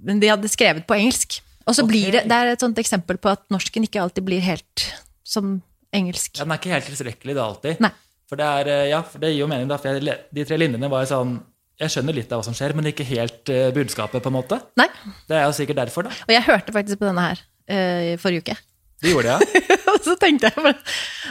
de 0.06 0.30
hadde 0.30 0.48
skrevet 0.52 0.86
på 0.86 0.96
engelsk. 0.96 1.40
Og 1.66 1.74
så 1.74 1.82
okay. 1.82 1.90
blir 1.90 2.14
det, 2.14 2.26
det 2.30 2.36
er 2.36 2.52
et 2.54 2.62
sånt 2.62 2.78
eksempel 2.78 3.18
på 3.18 3.32
at 3.32 3.42
norsken 3.50 3.86
ikke 3.86 4.00
alltid 4.02 4.26
blir 4.26 4.44
helt 4.44 4.86
som 5.26 5.58
engelsk. 5.94 6.36
Ja, 6.36 6.44
den 6.44 6.54
er 6.54 6.60
ikke 6.60 6.74
helt 6.76 6.88
tilstrekkelig 6.90 7.34
da 7.36 7.46
alltid. 7.50 7.82
Nei. 7.82 7.92
For 8.26 8.38
det, 8.38 8.46
er, 8.46 8.70
eh, 8.70 8.88
ja, 8.90 9.02
for 9.06 9.22
det 9.22 9.32
gir 9.32 9.44
jo 9.44 9.50
mening, 9.50 9.68
da. 9.70 9.78
For 9.82 9.98
de 9.98 10.46
tre 10.46 10.58
linjene 10.58 10.90
var 10.90 11.04
jo 11.04 11.10
sånn 11.12 11.36
Jeg 11.76 11.92
skjønner 11.92 12.16
litt 12.16 12.30
av 12.32 12.40
hva 12.40 12.46
som 12.46 12.54
skjer, 12.56 12.72
men 12.76 12.88
ikke 12.88 13.04
helt 13.04 13.50
eh, 13.52 13.68
budskapet, 13.76 14.22
på 14.24 14.30
en 14.32 14.36
måte. 14.38 14.58
Nei. 14.80 14.86
Det 15.28 15.36
er 15.36 15.44
jo 15.44 15.56
sikkert 15.58 15.82
derfor, 15.82 16.06
da. 16.08 16.14
Og 16.24 16.32
jeg 16.32 16.44
hørte 16.46 16.72
faktisk 16.72 17.02
på 17.02 17.08
denne 17.08 17.26
her 17.26 17.42
uh, 17.42 18.14
forrige 18.22 18.46
uke. 18.46 18.56
Du 19.04 19.10
gjorde 19.10 19.34
det, 19.34 19.50
ja? 19.60 19.76
og 19.92 19.98
så 20.06 20.14
tenkte 20.16 20.48
jeg 20.48 20.56
bare 20.56 20.78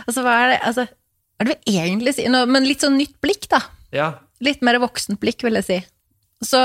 Altså, 0.03 0.21
hva 0.21 0.35
er 0.43 0.51
det 0.51 0.57
altså, 0.69 0.83
Hva 0.85 1.41
er 1.41 1.49
det 1.49 1.55
vi 1.55 1.79
egentlig 1.81 2.13
sier 2.13 2.29
nå? 2.29 2.43
Men 2.45 2.67
litt 2.67 2.85
sånn 2.85 2.99
nytt 2.99 3.15
blikk, 3.25 3.47
da. 3.49 3.63
Ja. 3.95 4.11
Litt 4.45 4.61
mer 4.65 4.77
voksent 4.83 5.17
blikk, 5.23 5.41
vil 5.47 5.57
jeg 5.57 5.65
si. 5.65 5.79
Så 6.45 6.61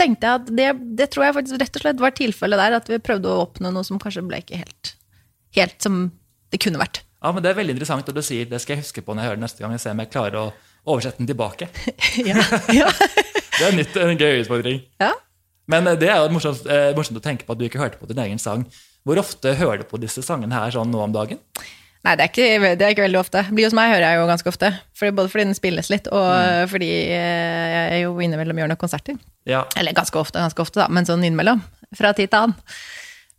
tenkte 0.00 0.30
jeg 0.30 0.40
at 0.40 0.50
det, 0.56 0.70
det 0.96 1.10
tror 1.12 1.26
jeg 1.26 1.36
faktisk 1.36 1.60
rett 1.60 1.76
og 1.76 1.84
slett 1.84 2.02
var 2.02 2.16
tilfellet 2.16 2.62
der, 2.64 2.78
at 2.80 2.88
vi 2.88 3.02
prøvde 3.04 3.28
å 3.28 3.44
oppnå 3.44 3.70
noe 3.74 3.84
som 3.86 4.00
kanskje 4.00 4.24
ble 4.24 4.40
ikke 4.40 4.62
helt, 4.62 4.94
helt 5.58 5.76
som 5.84 6.06
det 6.52 6.60
kunne 6.62 6.80
vært. 6.80 7.02
ja, 7.20 7.30
men 7.32 7.44
det 7.44 7.52
er 7.52 7.60
veldig 7.60 7.76
interessant 7.76 8.08
at 8.08 8.16
du 8.16 8.24
sier 8.24 8.48
det 8.48 8.60
skal 8.64 8.78
jeg 8.78 8.86
huske 8.86 9.04
på 9.04 9.14
når 9.14 9.22
jeg 9.22 9.30
hører 9.30 9.40
det 9.40 9.44
neste 9.44 9.62
gang. 9.62 9.76
Jeg 9.76 9.84
ser 9.84 9.94
om 9.94 10.02
jeg 10.02 10.14
klarer 10.14 10.40
å 10.40 10.46
oversette 10.86 11.22
den 11.22 11.28
tilbake. 11.30 11.68
ja. 12.30 12.42
ja. 12.74 12.88
Det 13.52 13.66
er 13.68 13.76
nytt, 13.76 13.96
en 14.00 14.18
gøy 14.18 14.40
utfordring. 14.42 14.80
ja. 15.02 15.12
Men 15.70 15.86
eh, 15.86 15.98
det 15.98 16.08
er 16.10 16.18
jo 16.18 16.32
morsomt, 16.34 16.64
eh, 16.66 16.90
morsomt 16.96 17.20
å 17.20 17.22
tenke 17.22 17.46
på 17.46 17.54
at 17.54 17.60
du 17.60 17.68
ikke 17.68 17.78
hørte 17.82 18.00
på 18.00 18.08
din 18.10 18.18
egen 18.24 18.40
sang. 18.42 18.64
Hvor 19.06 19.18
ofte 19.22 19.54
hører 19.58 19.82
du 19.82 19.86
på 19.86 20.00
disse 20.02 20.22
sangene 20.24 20.56
her 20.56 20.74
sånn 20.74 20.90
nå 20.90 21.00
om 21.04 21.14
dagen? 21.14 21.38
Nei, 22.02 22.16
det 22.18 22.24
er, 22.24 22.30
ikke, 22.32 22.72
det 22.74 22.82
er 22.82 22.94
ikke 22.96 23.04
veldig 23.04 23.20
ofte. 23.20 23.44
Bli 23.54 23.62
hos 23.62 23.74
meg 23.78 23.92
hører 23.92 24.08
jeg 24.08 24.18
jo 24.18 24.24
ganske 24.26 24.50
ofte. 24.50 24.72
Fordi, 24.98 25.12
både 25.20 25.30
fordi 25.30 25.44
den 25.46 25.58
spilles 25.58 25.90
litt, 25.92 26.08
og 26.10 26.70
fordi 26.72 26.88
eh, 27.14 27.74
jeg 27.76 27.84
er 27.84 28.00
jo 28.02 28.16
innimellom 28.18 28.58
gjør 28.58 28.72
noen 28.72 28.80
konserter. 28.80 29.20
Ja, 29.46 29.62
Eller 29.78 29.94
ganske 29.94 30.18
ofte, 30.18 30.42
ganske 30.42 30.64
ofte 30.64 30.82
da, 30.82 30.88
men 30.90 31.06
sånn 31.06 31.22
innimellom. 31.22 31.62
Fra 31.94 32.10
tid 32.16 32.32
til 32.32 32.40
annen. 32.40 32.58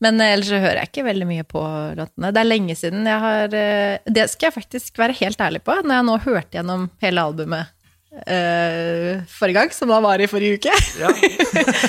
Men 0.02 0.20
eh, 0.22 0.34
ellers 0.36 0.50
så 0.52 0.60
hører 0.62 0.82
jeg 0.82 0.92
ikke 0.92 1.08
veldig 1.08 1.30
mye 1.30 1.46
på 1.48 1.62
låtene. 2.00 2.34
Det 2.34 2.42
er 2.42 2.50
lenge 2.50 2.76
siden 2.80 3.08
jeg 3.10 3.24
har 3.24 3.58
eh, 3.60 4.12
Det 4.18 4.28
skal 4.32 4.50
jeg 4.50 4.58
faktisk 4.58 5.00
være 5.02 5.18
helt 5.22 5.42
ærlig 5.44 5.64
på, 5.66 5.78
når 5.82 6.00
jeg 6.00 6.10
nå 6.10 6.20
hørte 6.28 6.60
gjennom 6.60 6.88
hele 7.04 7.24
albumet 7.24 7.74
uh, 8.14 9.24
forrige 9.32 9.58
gang, 9.58 9.74
som 9.74 9.92
da 9.92 10.00
var 10.04 10.22
i 10.22 10.30
forrige 10.30 10.60
uke. 10.60 10.74
ja. 11.02 11.10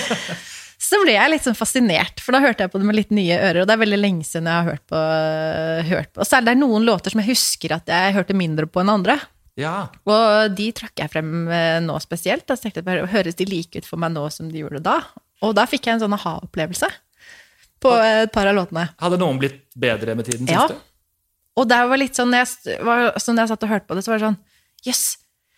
så 0.84 1.00
ble 1.00 1.16
jeg 1.16 1.32
litt 1.32 1.44
sånn 1.44 1.56
fascinert, 1.56 2.20
for 2.20 2.36
da 2.36 2.42
hørte 2.44 2.64
jeg 2.64 2.72
på 2.72 2.80
det 2.80 2.88
med 2.88 2.98
litt 2.98 3.12
nye 3.14 3.38
ører, 3.40 3.62
og 3.62 3.68
det 3.68 3.76
er 3.76 3.82
veldig 3.82 4.00
lenge 4.00 4.26
siden 4.28 4.48
jeg 4.50 4.56
har 4.56 4.70
hørt 4.72 4.84
på. 4.88 5.04
Hørt 5.90 6.10
på. 6.12 6.24
Og 6.24 6.44
det 6.48 6.52
er 6.52 6.60
noen 6.60 6.88
låter 6.88 7.14
som 7.14 7.22
jeg 7.22 7.32
husker 7.32 7.76
at 7.76 7.88
jeg 7.92 8.16
hørte 8.16 8.36
mindre 8.36 8.68
på 8.68 8.82
enn 8.84 8.92
andre. 8.92 9.18
Ja. 9.60 9.88
Og 10.10 10.54
de 10.56 10.68
trakk 10.76 10.98
jeg 10.98 11.12
frem 11.12 11.46
nå 11.86 11.98
spesielt. 12.02 12.46
Da 12.48 12.56
tenkte 12.58 12.82
jeg 12.82 12.88
bare, 12.88 13.06
Høres 13.10 13.36
de 13.38 13.46
like 13.48 13.80
ut 13.80 13.86
for 13.88 14.02
meg 14.02 14.12
nå 14.12 14.26
som 14.34 14.48
de 14.50 14.64
gjorde 14.64 14.82
da? 14.84 14.98
Og 15.46 15.54
da 15.56 15.66
fikk 15.70 15.88
jeg 15.88 15.96
en 15.96 16.04
sånn 16.04 16.16
aha-opplevelse 16.16 16.90
på 17.82 17.90
et 18.04 18.32
par 18.32 18.48
av 18.50 18.56
låtene. 18.56 18.88
Hadde 19.00 19.18
noen 19.20 19.40
blitt 19.42 19.60
bedre 19.76 20.14
med 20.16 20.26
tiden, 20.28 20.48
Ja. 20.50 20.68
syns 20.68 20.78
du? 20.78 20.90
Og 21.56 21.68
det 21.70 21.76
var 21.88 22.00
litt 22.00 22.16
sånn, 22.18 22.32
når 22.34 22.42
jeg, 22.42 22.80
var, 22.82 23.12
sånn 23.22 23.36
når 23.36 23.46
jeg 23.46 23.52
satt 23.54 23.62
og 23.62 23.70
hørte 23.70 23.86
på 23.86 23.94
det, 23.94 24.02
så 24.04 24.10
var 24.10 24.18
det 24.18 24.26
sånn 24.26 24.40
Jøss, 24.84 25.04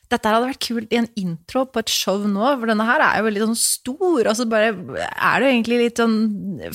dette 0.07 0.29
her 0.29 0.37
hadde 0.37 0.51
vært 0.53 0.63
kult 0.63 0.93
i 0.95 0.99
en 1.01 1.09
intro 1.19 1.65
på 1.67 1.81
et 1.83 1.91
show 1.91 2.21
nå, 2.31 2.45
for 2.61 2.71
denne 2.71 2.85
her 2.87 3.03
er 3.03 3.17
jo 3.19 3.25
veldig 3.27 3.41
sånn 3.43 3.57
stor, 3.59 4.29
og 4.31 4.37
så 4.39 4.45
bare 4.47 4.69
er 4.71 5.41
det 5.41 5.49
jo 5.49 5.55
egentlig 5.55 5.79
litt 5.81 5.99
sånn 5.99 6.15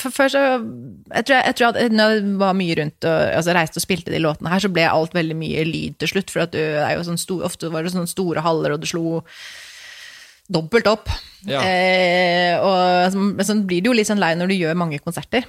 For 0.02 0.12
før 0.12 0.34
så 0.34 0.42
Jeg 0.60 1.24
tror 1.30 1.36
jeg, 1.38 1.46
jeg, 1.46 1.56
tror 1.56 1.68
at 1.70 1.96
når 1.96 2.16
jeg 2.18 2.26
var 2.42 2.58
mye 2.60 2.76
rundt 2.82 3.08
og 3.08 3.20
altså 3.38 3.56
reiste 3.56 3.80
og 3.80 3.86
spilte 3.86 4.12
de 4.12 4.20
låtene 4.20 4.52
her, 4.52 4.60
så 4.60 4.72
ble 4.74 4.84
alt 4.90 5.16
veldig 5.16 5.38
mye 5.40 5.64
lyd 5.70 6.00
til 6.02 6.12
slutt, 6.12 6.34
for 6.34 6.44
at 6.44 6.52
du 6.52 6.60
er 6.60 6.98
jo 6.98 7.06
sånn 7.08 7.22
stor, 7.22 7.46
ofte 7.48 7.72
var 7.72 7.88
det 7.88 7.94
sånne 7.96 8.12
store 8.12 8.44
haller, 8.44 8.76
og 8.76 8.82
du 8.84 8.90
slo 8.90 9.22
dobbelt 10.52 10.88
opp. 10.92 11.10
Ja. 11.48 11.62
Eh, 11.66 12.54
og 12.62 13.12
så, 13.14 13.24
så 13.48 13.56
blir 13.66 13.82
du 13.82 13.90
jo 13.92 13.98
litt 13.98 14.10
sånn 14.10 14.22
lei 14.22 14.34
når 14.38 14.52
du 14.52 14.58
gjør 14.60 14.78
mange 14.78 15.00
konserter 15.02 15.48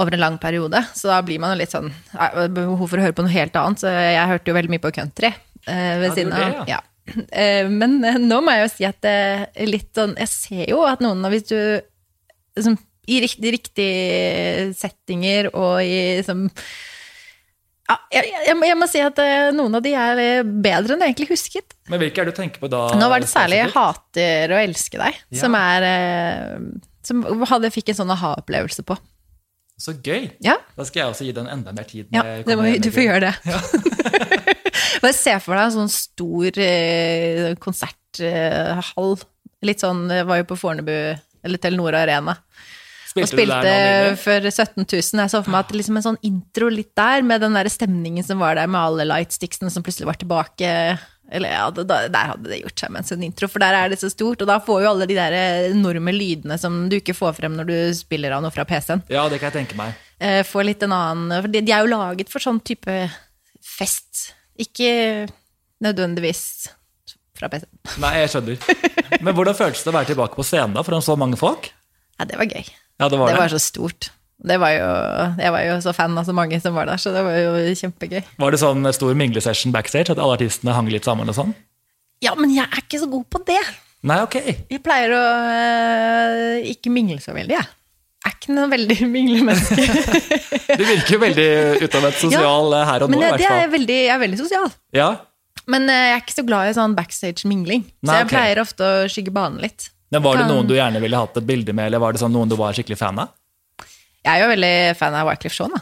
over 0.00 0.14
en 0.16 0.22
lang 0.24 0.38
periode. 0.40 0.80
Så 0.96 1.10
da 1.10 1.18
blir 1.26 1.38
man 1.42 1.52
jo 1.52 1.60
litt 1.60 1.72
sånn 1.74 1.90
Behov 2.54 2.86
for 2.88 2.96
å 2.98 3.04
høre 3.04 3.14
på 3.16 3.24
noe 3.26 3.34
helt 3.34 3.56
annet. 3.60 3.82
Så 3.82 3.90
jeg 3.92 4.30
hørte 4.30 4.50
jo 4.50 4.56
veldig 4.56 4.72
mye 4.72 4.82
på 4.86 4.92
country 4.96 5.28
eh, 5.30 5.92
ved 6.00 6.08
Ja, 6.08 6.14
siden 6.16 6.32
av. 6.32 6.46
det, 6.62 6.70
Ja. 6.72 6.80
Eh, 7.34 7.66
men 7.68 7.96
eh, 8.06 8.16
nå 8.22 8.38
må 8.46 8.52
jeg 8.54 8.62
jo 8.62 8.70
si 8.76 8.84
at 8.86 9.00
det 9.02 9.12
er 9.58 9.66
litt 9.66 9.88
sånn 9.98 10.12
Jeg 10.20 10.30
ser 10.30 10.68
jo 10.70 10.84
at 10.86 11.00
noen 11.02 11.24
av 11.26 11.32
Hvis 11.34 11.48
du 11.50 11.56
liksom, 12.54 12.76
I 13.10 13.16
riktig, 13.24 13.50
riktige 13.56 14.68
settinger 14.78 15.48
og 15.50 15.80
i 15.82 15.96
liksom 16.20 16.44
ja, 17.92 18.22
jeg, 18.22 18.32
jeg, 18.48 18.56
må- 18.58 18.66
jeg 18.68 18.78
må 18.80 18.86
si 18.90 19.00
at 19.04 19.18
eh, 19.22 19.50
noen 19.54 19.74
av 19.78 19.82
de 19.84 19.92
er 19.98 20.20
eh, 20.22 20.42
bedre 20.42 20.94
enn 20.96 21.04
jeg 21.04 21.12
egentlig 21.14 21.28
husket. 21.34 21.76
Men 21.92 22.00
hvilke 22.02 22.22
er 22.22 22.28
det 22.28 22.34
du 22.34 22.40
tenker 22.40 22.62
på 22.62 22.70
da? 22.72 22.80
Nå 22.98 23.08
var 23.12 23.20
det 23.22 23.28
særlig? 23.30 23.60
'Hater 23.72 24.54
å 24.56 24.60
elske 24.62 24.98
deg', 25.00 25.18
Ja. 25.30 25.40
som 25.44 25.54
er 25.58 25.86
eh, 25.88 26.58
Som 27.02 27.22
hadde, 27.50 27.70
fikk 27.74 27.88
en 27.90 27.98
sånn 28.02 28.12
aha-opplevelse 28.14 28.84
på. 28.86 28.96
Så 29.82 29.96
gøy! 29.98 30.30
Ja, 30.44 30.56
Da 30.76 30.84
skal 30.86 31.00
jeg 31.02 31.10
også 31.10 31.24
gi 31.26 31.32
den 31.34 31.48
enda 31.50 31.72
mer 31.74 31.84
tid. 31.88 32.06
ja 32.14 32.22
det 32.46 32.54
må, 32.56 32.68
du 32.78 32.90
får 32.94 33.02
gjøre 33.08 33.20
det. 33.26 33.34
Bare 35.02 35.12
se 35.16 35.34
for 35.42 35.56
deg 35.58 35.64
en 35.64 35.74
sånn 35.74 35.90
stor 35.90 36.52
konserthall. 37.58 39.16
Litt 39.62 39.82
sånn 39.82 40.04
Jeg 40.10 40.26
var 40.28 40.40
jo 40.42 40.46
på 40.50 40.58
Fornebu, 40.58 40.94
eller 41.42 41.58
Telenor 41.62 41.94
Arena. 41.98 42.36
Og 43.12 43.28
Spilte, 43.28 43.60
der 43.60 44.14
spilte 44.16 44.20
for 44.22 44.50
17 44.50 44.86
000. 44.88 45.20
Jeg 45.22 45.30
så 45.34 45.40
for 45.44 45.52
meg 45.52 45.64
at 45.66 45.72
liksom 45.76 45.98
en 46.00 46.04
sånn 46.06 46.20
intro 46.24 46.68
litt 46.72 46.94
der, 46.96 47.22
med 47.26 47.42
den 47.44 47.56
der 47.58 47.68
stemningen 47.68 48.24
som 48.24 48.40
var 48.40 48.56
der, 48.56 48.70
med 48.72 48.80
alle 48.80 49.04
lightsticksene 49.10 49.68
som 49.74 49.84
plutselig 49.84 50.08
var 50.08 50.16
tilbake. 50.20 50.70
Eller 51.32 51.52
ja, 51.54 51.66
Der 51.72 52.30
hadde 52.32 52.48
det 52.50 52.58
gjort 52.62 52.80
seg 52.82 52.90
med 52.92 53.02
en 53.02 53.08
sånn 53.08 53.22
intro, 53.24 53.48
for 53.48 53.62
der 53.62 53.76
er 53.76 53.92
det 53.92 53.98
så 54.00 54.08
stort. 54.12 54.40
Og 54.44 54.48
da 54.48 54.58
får 54.64 54.82
jo 54.84 54.90
alle 54.90 55.06
de 55.08 55.16
der 55.16 55.36
enorme 55.72 56.12
lydene 56.12 56.58
som 56.60 56.88
du 56.92 56.98
ikke 56.98 57.16
får 57.16 57.36
frem 57.40 57.54
når 57.56 57.68
du 57.68 57.76
spiller 57.96 58.32
av 58.36 58.42
noe 58.44 58.52
fra 58.52 58.64
PC-en. 58.68 59.04
Ja, 59.12 59.26
det 59.32 59.38
kan 59.40 59.52
jeg 59.52 59.58
tenke 59.62 59.78
meg. 59.80 59.94
Eh, 60.22 60.42
Får 60.46 60.64
litt 60.68 60.82
en 60.86 60.92
annen 60.94 61.32
For 61.42 61.50
de 61.50 61.60
de 61.66 61.72
er 61.74 61.82
jo 61.82 61.90
laget 61.92 62.28
for 62.30 62.40
sånn 62.44 62.60
type 62.64 62.96
fest. 63.64 64.32
Ikke 64.60 65.26
nødvendigvis 65.82 66.68
fra 67.38 67.48
PC-en. 67.52 67.80
Nei, 68.02 68.12
jeg 68.22 68.32
skjønner. 68.34 69.20
Men 69.24 69.34
hvordan 69.36 69.56
føltes 69.58 69.82
det 69.84 69.92
å 69.92 69.96
være 69.96 70.12
tilbake 70.12 70.38
på 70.38 70.44
scenen 70.46 70.76
da, 70.76 70.84
foran 70.86 71.04
så 71.04 71.16
mange 71.18 71.38
folk? 71.40 71.70
Ja, 72.20 72.26
det 72.28 72.38
var 72.38 72.46
gøy. 72.50 72.68
Ja, 73.02 73.10
det 73.10 73.18
var 73.18 73.32
Det 73.32 73.36
det. 73.36 73.42
var 73.42 73.54
så 73.56 73.62
stort. 73.62 74.12
Det 74.42 74.56
var 74.58 74.72
jo, 74.74 74.86
jeg 75.38 75.54
var 75.54 75.62
jo 75.68 75.74
så 75.84 75.92
fan 75.94 76.18
av 76.18 76.26
så 76.26 76.34
mange 76.34 76.58
som 76.62 76.74
var 76.74 76.88
der, 76.90 76.98
så 76.98 77.12
det 77.14 77.22
var 77.22 77.36
jo 77.38 77.74
kjempegøy. 77.78 78.22
Var 78.42 78.54
det 78.54 78.58
sånn 78.58 78.88
stor 78.94 79.14
minglesession 79.18 79.74
backstage, 79.74 80.10
at 80.10 80.18
alle 80.18 80.34
artistene 80.34 80.74
hang 80.74 80.90
litt 80.90 81.06
sammen 81.06 81.30
og 81.30 81.36
sånn? 81.36 81.52
Ja, 82.22 82.34
men 82.38 82.50
jeg 82.54 82.66
er 82.66 82.82
ikke 82.82 82.98
så 83.02 83.08
god 83.10 83.28
på 83.30 83.42
det. 83.46 83.60
Nei, 84.06 84.18
ok. 84.24 84.34
Jeg 84.70 84.82
pleier 84.82 85.14
å 85.14 85.22
øh, 85.22 86.66
ikke 86.72 86.90
mingle 86.90 87.20
så 87.22 87.34
veldig, 87.36 87.54
jeg. 87.54 87.70
Jeg 88.22 88.30
er 88.30 88.34
ikke 88.38 88.54
noe 88.54 88.70
veldig 88.70 88.98
minglemenneske. 89.16 89.86
Du 90.78 90.82
virker 90.88 91.14
jo 91.14 91.20
veldig 91.22 91.48
utover 91.82 92.14
sosial 92.16 92.72
ja, 92.72 92.82
her 92.88 93.04
og 93.04 93.10
nå, 93.12 93.18
Men 93.18 93.22
i 93.22 93.30
det, 93.34 93.42
det 93.42 93.48
er 93.50 93.62
jeg 93.64 93.72
veldig, 93.76 93.96
jeg 94.00 94.14
er 94.14 94.20
veldig 94.22 94.38
sosial. 94.40 94.68
Ja, 94.96 95.08
Men 95.70 95.86
øh, 95.86 96.04
jeg 96.08 96.18
er 96.18 96.22
ikke 96.24 96.38
så 96.40 96.46
glad 96.50 96.70
i 96.70 96.76
sånn 96.78 96.98
backstage-mingling. 96.98 97.86
Så 98.02 98.18
jeg 98.18 98.26
okay. 98.26 98.34
pleier 98.34 98.62
ofte 98.62 98.88
å 98.88 99.10
skygge 99.12 99.34
banen 99.34 99.62
litt. 99.62 99.92
Men 100.12 100.24
Var 100.24 100.42
det 100.42 100.48
noen 100.50 100.68
du 100.68 100.74
gjerne 100.76 101.00
ville 101.02 101.20
hatt 101.22 101.38
et 101.40 101.46
bilde 101.48 101.72
med, 101.72 101.88
eller 101.88 102.02
var 102.02 102.12
det 102.12 102.20
sånn 102.20 102.34
noen 102.34 102.50
du 102.50 102.58
var 102.58 102.76
skikkelig 102.76 102.98
fan 103.00 103.22
av? 103.22 103.32
Jeg 104.22 104.36
er 104.36 104.44
jo 104.44 104.50
veldig 104.52 104.74
fan 104.98 105.16
av 105.18 105.26
Wyclef 105.30 105.56
Jean. 105.56 105.72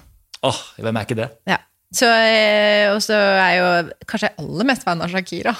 Åh, 0.46 0.60
hvem 0.80 0.96
er 0.96 1.08
ikke 1.08 1.18
det? 1.18 1.28
Ja. 1.50 1.58
Så, 1.90 2.06
øh, 2.06 2.92
og 2.94 3.00
så 3.02 3.16
er 3.18 3.48
jeg 3.50 3.56
jo 3.58 3.70
kanskje 4.06 4.28
aller 4.38 4.68
mest 4.68 4.84
fan 4.86 5.02
av 5.02 5.10
Shakira. 5.10 5.54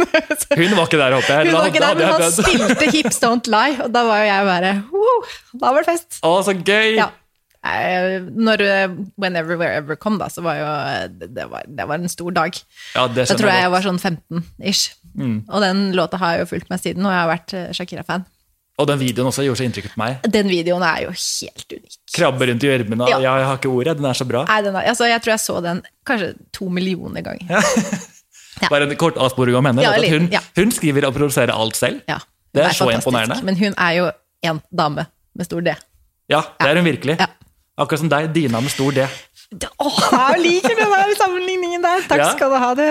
Hun 0.60 0.76
var 0.76 0.86
ikke 0.86 1.00
der, 1.00 1.16
håper 1.16 1.32
jeg. 1.32 1.48
Hun 1.48 1.56
var 1.56 1.66
ikke 1.72 1.82
der, 1.82 1.98
men 1.98 2.12
han 2.12 2.36
spilte 2.36 2.88
Hips 2.94 3.18
Don't 3.22 3.50
Lie, 3.50 3.80
og 3.82 3.90
da 3.90 4.04
var 4.06 4.22
jo 4.22 4.28
jeg 4.28 4.46
bare 4.46 4.72
wow, 4.92 5.26
Da 5.58 5.72
var 5.74 5.82
det 5.82 5.88
fest. 5.90 6.20
Å, 6.22 6.32
så 6.46 6.54
gøy! 6.54 6.94
Ja. 7.00 7.08
Eh, 7.64 8.18
Når 8.26 8.60
eh, 8.66 8.88
Whenever 9.22 9.56
Wherever 9.60 9.94
kom, 9.96 10.16
da, 10.18 10.26
så 10.32 10.42
var 10.42 10.56
jo 10.58 10.66
eh, 10.66 11.28
det 11.30 11.44
var, 11.50 11.62
det 11.68 11.86
var 11.88 12.00
en 12.02 12.08
stor 12.10 12.30
dag. 12.34 12.56
Ja, 12.96 13.06
det 13.06 13.28
Da 13.30 13.36
tror 13.38 13.52
jeg 13.52 13.62
jeg 13.62 13.70
var 13.76 13.84
sånn 13.86 14.00
15-ish. 14.02 14.84
Og 15.48 15.58
den 15.62 15.92
låta 15.94 16.18
har 16.18 16.32
jeg 16.36 16.40
jo 16.46 16.50
fulgt 16.56 16.70
med 16.72 16.80
siden, 16.82 17.06
og 17.06 17.12
jeg 17.14 17.20
har 17.20 17.30
vært 17.30 17.54
Shakira-fan. 17.78 18.24
Og 18.80 18.86
den 18.88 18.98
videoen 18.98 19.28
også 19.28 19.44
gjorde 19.44 19.60
så 19.60 19.66
inntrykk 19.68 19.90
på 19.92 20.00
meg. 20.00 20.22
Den 20.32 20.48
videoen 20.48 20.82
er 20.82 21.02
jo 21.04 21.10
helt 21.12 21.74
unik. 21.76 21.96
Krabbe 22.16 22.46
rundt 22.48 22.64
i 22.64 22.70
gjørmen 22.70 23.02
og 23.04 23.10
Ja. 23.12 23.18
jeg 23.20 23.44
har 23.46 23.58
ikke 23.60 23.68
ordet. 23.70 23.94
Den 23.98 24.06
er 24.08 24.16
så 24.16 24.24
bra. 24.26 24.46
Nei, 24.48 24.56
den 24.64 24.74
er, 24.80 24.88
altså, 24.88 25.04
jeg 25.10 25.20
tror 25.22 25.32
jeg 25.34 25.42
så 25.44 25.58
den 25.62 25.82
kanskje 26.08 26.30
to 26.56 26.68
millioner 26.72 27.22
ganger. 27.22 27.46
Ja. 28.62 28.68
Bare 28.70 28.84
en 28.88 28.96
kort 28.96 29.16
avsporing 29.20 29.54
om 29.58 29.64
henne. 29.68 29.82
Ja, 29.84 29.92
hun, 30.12 30.26
hun 30.56 30.70
skriver 30.74 31.06
og 31.08 31.14
produserer 31.16 31.52
alt 31.54 31.76
selv. 31.78 32.00
Ja, 32.08 32.18
Det 32.54 32.62
er 32.64 32.72
så 32.74 32.84
fantastisk. 32.88 33.06
imponerende. 33.06 33.38
Men 33.44 33.56
hun 33.60 33.74
er 33.76 33.92
jo 34.00 34.10
en 34.50 34.60
dame 34.72 35.06
med 35.36 35.46
stor 35.48 35.60
D. 35.60 35.72
Ja, 36.32 36.42
det 36.60 36.68
er 36.72 36.76
hun 36.80 36.84
virkelig. 36.88 37.16
Ja. 37.20 37.26
Akkurat 37.80 38.02
som 38.02 38.08
deg, 38.12 38.26
Dina 38.34 38.60
med 38.60 38.70
stor 38.70 38.92
D. 38.92 39.04
Åh, 39.80 40.00
jeg 40.12 40.40
liker 40.44 40.74
den 40.76 40.90
der 40.92 41.12
sammenligningen 41.16 41.82
der! 41.84 42.02
Takk 42.08 42.20
Ja. 42.20 42.28
skal 42.34 42.50
du 42.52 42.56
ha. 42.60 42.74
du. 42.76 42.82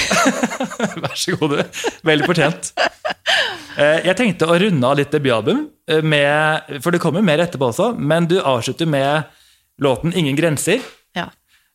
Vær 1.04 1.16
så 1.16 1.36
god, 1.40 1.54
du. 1.56 1.80
Veldig 2.08 2.26
fortjent. 2.28 2.70
Eh, 3.76 4.04
Jeg 4.06 4.16
tenkte 4.16 4.48
å 4.48 4.56
runde 4.60 4.84
av 4.88 4.96
litt 5.00 5.12
debutalbum, 5.12 5.66
eh, 5.88 6.02
med, 6.04 6.76
for 6.84 6.92
det 6.92 7.00
kommer 7.02 7.24
mer 7.24 7.40
etterpå 7.44 7.70
også, 7.72 7.90
men 7.98 8.28
du 8.28 8.36
avslutter 8.40 8.86
med 8.88 9.24
låten 9.80 10.12
'Ingen 10.12 10.36
grenser'. 10.36 10.82
Ja. 11.16 11.28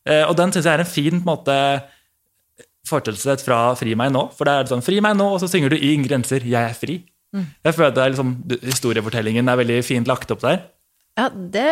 Eh, 0.05 0.23
Og 0.29 0.36
den 0.38 0.51
syns 0.51 0.65
jeg 0.65 0.73
er 0.73 0.79
en 0.86 0.86
fin 0.86 1.21
på 1.21 1.29
en 1.29 1.38
måte, 1.38 1.84
fortsettelse 2.88 3.45
fra 3.45 3.73
'Fri 3.75 3.93
meg 3.95 4.12
nå'. 4.12 4.29
For 4.38 4.45
det 4.45 4.53
er 4.53 4.69
sånn 4.75 4.81
'Fri 4.86 4.99
meg 5.01 5.15
nå', 5.17 5.34
og 5.34 5.39
så 5.41 5.47
synger 5.49 5.69
du 5.69 5.77
'Ingen 5.77 6.07
grenser, 6.07 6.41
jeg 6.41 6.69
er 6.69 6.73
fri'. 6.73 7.03
Mm. 7.36 7.45
Jeg 7.65 7.73
føler 7.75 7.88
at 7.88 7.95
det 7.95 8.03
er 8.03 8.10
liksom, 8.13 8.36
du- 8.47 8.57
Historiefortellingen 8.65 9.47
er 9.49 9.55
veldig 9.57 9.84
fint 9.86 10.07
lagt 10.07 10.31
opp 10.31 10.41
der. 10.41 10.60
Ja, 11.19 11.26
det, 11.30 11.63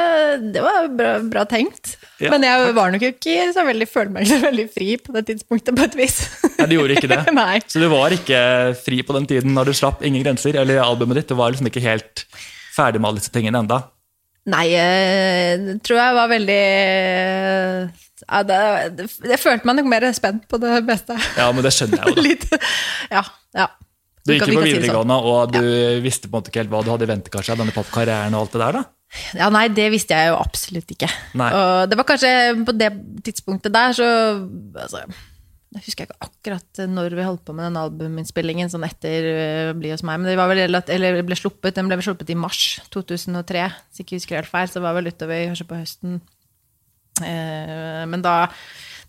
det 0.54 0.62
var 0.62 0.88
bra, 0.92 1.12
bra 1.24 1.44
tenkt. 1.48 1.94
Ja, 2.20 2.34
Men 2.34 2.44
jeg 2.44 2.74
var 2.76 2.92
nok 2.92 3.06
ikke 3.08 3.46
så 3.56 3.64
veldig, 3.64 3.88
følte 3.88 4.14
meg 4.14 4.26
ikke 4.26 4.36
så 4.36 4.46
veldig 4.50 4.66
fri 4.74 4.90
på 5.00 5.16
det 5.16 5.24
tidspunktet, 5.30 5.78
på 5.78 5.86
et 5.88 5.96
vis. 5.96 6.18
Nei, 6.58 6.68
du 6.68 6.76
gjorde 6.76 6.98
ikke 7.00 7.12
det. 7.12 7.22
Nei. 7.38 7.62
Så 7.72 7.80
du 7.80 7.88
var 7.92 8.16
ikke 8.16 8.42
fri 8.82 9.00
på 9.08 9.16
den 9.16 9.30
tiden 9.32 9.56
når 9.56 9.72
du 9.72 9.78
slapp 9.80 10.04
'Ingen 10.04 10.26
grenser', 10.26 10.60
eller 10.60 10.84
albumet 10.84 11.22
ditt. 11.22 11.32
Du 11.32 11.40
var 11.40 11.54
liksom 11.54 11.72
ikke 11.72 11.86
helt 11.86 12.26
ferdig 12.76 13.00
med 13.00 13.12
alle 13.12 13.24
disse 13.24 13.34
tingene 13.34 13.64
enda. 13.64 13.80
Nei, 14.50 14.66
jeg 14.74 15.80
tror 15.86 16.00
jeg 16.00 16.16
var 16.16 16.30
veldig 16.32 16.62
ja, 18.24 18.40
det, 18.48 18.60
det, 18.98 19.06
Jeg 19.30 19.40
følte 19.42 19.68
meg 19.68 19.78
nok 19.78 19.90
mer 19.92 20.08
spent 20.16 20.48
på 20.52 20.60
det 20.62 20.80
beste. 20.88 21.16
Ja, 21.38 21.50
men 21.56 21.64
det 21.64 21.74
skjønner 21.76 22.02
jeg 22.02 22.12
jo, 22.12 22.16
da. 22.18 22.26
Litt, 22.28 22.48
ja, 23.12 23.24
ja. 23.56 23.72
Du 24.28 24.36
gikk 24.36 24.50
jo 24.52 24.60
på 24.60 24.62
det 24.62 24.72
sånn. 24.74 24.84
videregående, 24.84 25.20
og 25.32 25.54
du 25.56 25.66
visste 26.04 26.28
på 26.28 26.36
en 26.36 26.42
måte 26.42 26.52
ikke 26.52 26.66
helt 26.66 26.74
hva 26.74 26.84
du 26.84 26.92
hadde 26.92 27.08
i 27.08 27.12
vente, 27.16 27.32
kanskje, 27.34 27.56
av 27.56 27.64
denne 27.64 27.76
popkarrieren 27.76 28.36
og 28.36 28.46
alt 28.46 28.58
det 28.58 28.66
der, 28.66 28.82
da? 28.82 28.88
Ja, 29.38 29.48
nei, 29.54 29.66
det 29.74 29.88
visste 29.94 30.18
jeg 30.18 30.30
jo 30.30 30.38
absolutt 30.38 30.92
ikke. 30.94 31.10
Nei. 31.40 31.50
Og 31.56 31.90
det 31.90 31.98
var 31.98 32.08
kanskje 32.12 32.32
på 32.66 32.76
det 32.78 32.92
tidspunktet 33.26 33.74
der, 33.74 33.96
så 33.98 34.08
altså, 34.78 35.04
Jeg 35.74 35.86
husker 35.86 36.08
ikke 36.08 36.28
akkurat 36.28 36.82
når 36.90 37.16
vi 37.18 37.26
holdt 37.26 37.44
på 37.46 37.56
med 37.58 37.70
den 37.70 37.80
albuminnspillingen, 37.82 38.70
sånn 38.70 38.86
etter 38.86 39.30
uh, 39.30 39.72
Bli 39.78 39.94
hos 39.94 40.06
meg, 40.06 40.22
men 40.22 40.30
det 40.30 40.38
var 40.38 40.50
vel 40.52 40.62
eller 40.66 41.22
ble 41.26 41.38
sluppet, 41.38 41.76
den 41.78 41.90
ble 41.90 41.98
vel 42.00 42.10
sluppet 42.10 42.30
i 42.34 42.38
mars 42.38 42.80
2003, 42.94 43.66
hvis 43.90 44.04
ikke 44.06 44.20
husker 44.20 44.42
helt 44.42 44.52
feil, 44.52 44.70
så 44.70 44.80
det 44.80 44.86
var 44.86 44.98
vel 44.98 45.10
utover 45.10 45.50
kanskje 45.50 45.70
på 45.70 45.82
høsten. 45.82 46.22
Eh, 47.26 48.06
men 48.08 48.22
da 48.24 48.48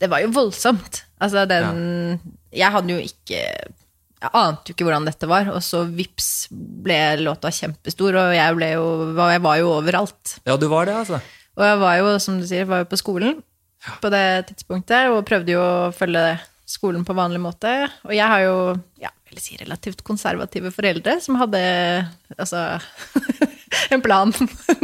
Det 0.01 0.09
var 0.09 0.25
jo 0.25 0.33
voldsomt. 0.33 1.05
Altså, 1.21 1.45
den 1.45 2.19
Jeg 2.51 2.73
hadde 2.73 2.93
jo 2.97 2.99
ikke 3.05 3.45
Jeg 4.21 4.33
ante 4.37 4.69
jo 4.69 4.77
ikke 4.77 4.85
hvordan 4.85 5.07
dette 5.09 5.29
var, 5.31 5.49
og 5.49 5.63
så 5.65 5.83
vips 5.89 6.31
ble 6.51 6.99
låta 7.23 7.53
kjempestor, 7.55 8.19
og 8.21 8.35
jeg, 8.37 8.73
jo, 8.77 8.87
jeg 9.17 9.45
var 9.47 9.61
jo 9.63 9.71
overalt. 9.79 10.35
Ja, 10.45 10.59
du 10.61 10.67
var 10.69 10.91
det, 10.91 10.99
altså. 11.03 11.23
Og 11.57 11.65
jeg 11.65 11.79
var 11.81 11.97
jo, 12.01 12.11
som 12.21 12.37
du 12.41 12.45
sier, 12.49 12.69
var 12.69 12.83
jo 12.83 12.91
på 12.91 13.01
skolen 13.01 13.41
på 14.03 14.11
det 14.13 14.25
tidspunktet, 14.51 15.09
og 15.09 15.25
prøvde 15.29 15.55
jo 15.55 15.63
å 15.65 15.93
følge 15.97 16.25
skolen 16.69 17.07
på 17.07 17.17
vanlig 17.17 17.41
måte. 17.43 17.73
Og 18.07 18.13
jeg 18.15 18.29
har 18.29 18.45
jo, 18.45 18.59
ja, 19.01 19.13
vil 19.29 19.41
jeg 19.41 19.47
si, 19.47 19.59
relativt 19.63 20.05
konservative 20.07 20.73
foreldre 20.75 21.17
som 21.25 21.39
hadde 21.41 21.63
Altså 22.37 22.61
en 23.95 24.03
plan. 24.05 24.33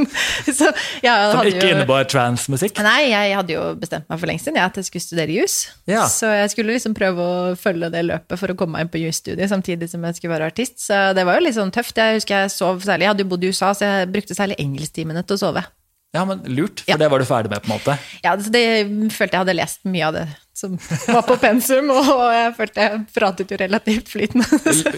så 0.58 0.70
jeg 1.02 1.30
Som 1.32 1.48
ikke 1.48 1.64
jo 1.64 1.74
innebar 1.74 2.06
transmusikk. 2.10 2.80
Nei, 2.86 3.10
jeg 3.10 3.34
hadde 3.38 3.56
jo 3.56 3.64
bestemt 3.80 4.08
meg 4.10 4.20
for 4.22 4.30
lenge 4.30 4.44
siden 4.44 4.60
ja, 4.60 4.68
at 4.70 4.78
jeg 4.80 4.88
skulle 4.88 5.06
studere 5.06 5.36
jus. 5.36 5.56
Ja. 5.90 6.06
Så 6.10 6.30
jeg 6.32 6.52
skulle 6.54 6.76
liksom 6.76 6.94
prøve 6.96 7.26
å 7.26 7.54
følge 7.60 7.90
det 7.94 8.04
løpet 8.06 8.40
for 8.40 8.52
å 8.52 8.58
komme 8.58 8.78
meg 8.78 8.86
inn 8.86 8.92
på 8.94 9.02
jusstudiet 9.02 9.50
samtidig 9.52 9.90
som 9.92 10.04
jeg 10.06 10.18
skulle 10.18 10.36
være 10.36 10.50
artist. 10.52 10.78
Så 10.86 11.00
det 11.16 11.26
var 11.26 11.40
jo 11.40 11.46
litt 11.46 11.58
sånn 11.58 11.74
tøft. 11.74 11.98
Jeg 11.98 12.20
husker 12.20 12.46
jeg 12.46 12.54
sov 12.54 12.84
særlig. 12.86 13.08
Jeg 13.08 13.14
hadde 13.14 13.26
jo 13.26 13.32
bodd 13.34 13.44
i 13.46 13.52
USA, 13.52 13.72
så 13.76 13.90
jeg 13.90 14.12
brukte 14.14 14.38
særlig 14.38 14.58
engelsktimene 14.62 15.26
til 15.26 15.38
å 15.38 15.42
sove. 15.46 15.66
Ja, 16.14 16.22
men 16.24 16.40
lurt, 16.48 16.80
for 16.80 16.94
Ja. 16.94 16.96
det 16.96 17.10
var 17.12 17.20
du 17.20 17.26
ferdig 17.28 17.50
med, 17.52 17.60
på 17.62 17.68
en 17.72 17.76
måte. 17.76 17.98
Ja, 18.24 18.36
så 18.40 18.50
det 18.52 18.64
følte 19.12 19.34
jeg 19.36 19.42
hadde 19.42 19.56
lest 19.58 19.82
mye 19.84 20.06
av 20.06 20.14
det 20.16 20.26
som 20.56 20.76
var 21.12 21.24
på 21.26 21.36
pensum, 21.40 21.90
og 21.92 22.22
jeg 22.32 22.52
følte 22.56 22.84
jeg 22.86 23.00
pratet 23.12 23.50
jo 23.52 23.58
relativt 23.60 24.08
flytende. 24.08 24.46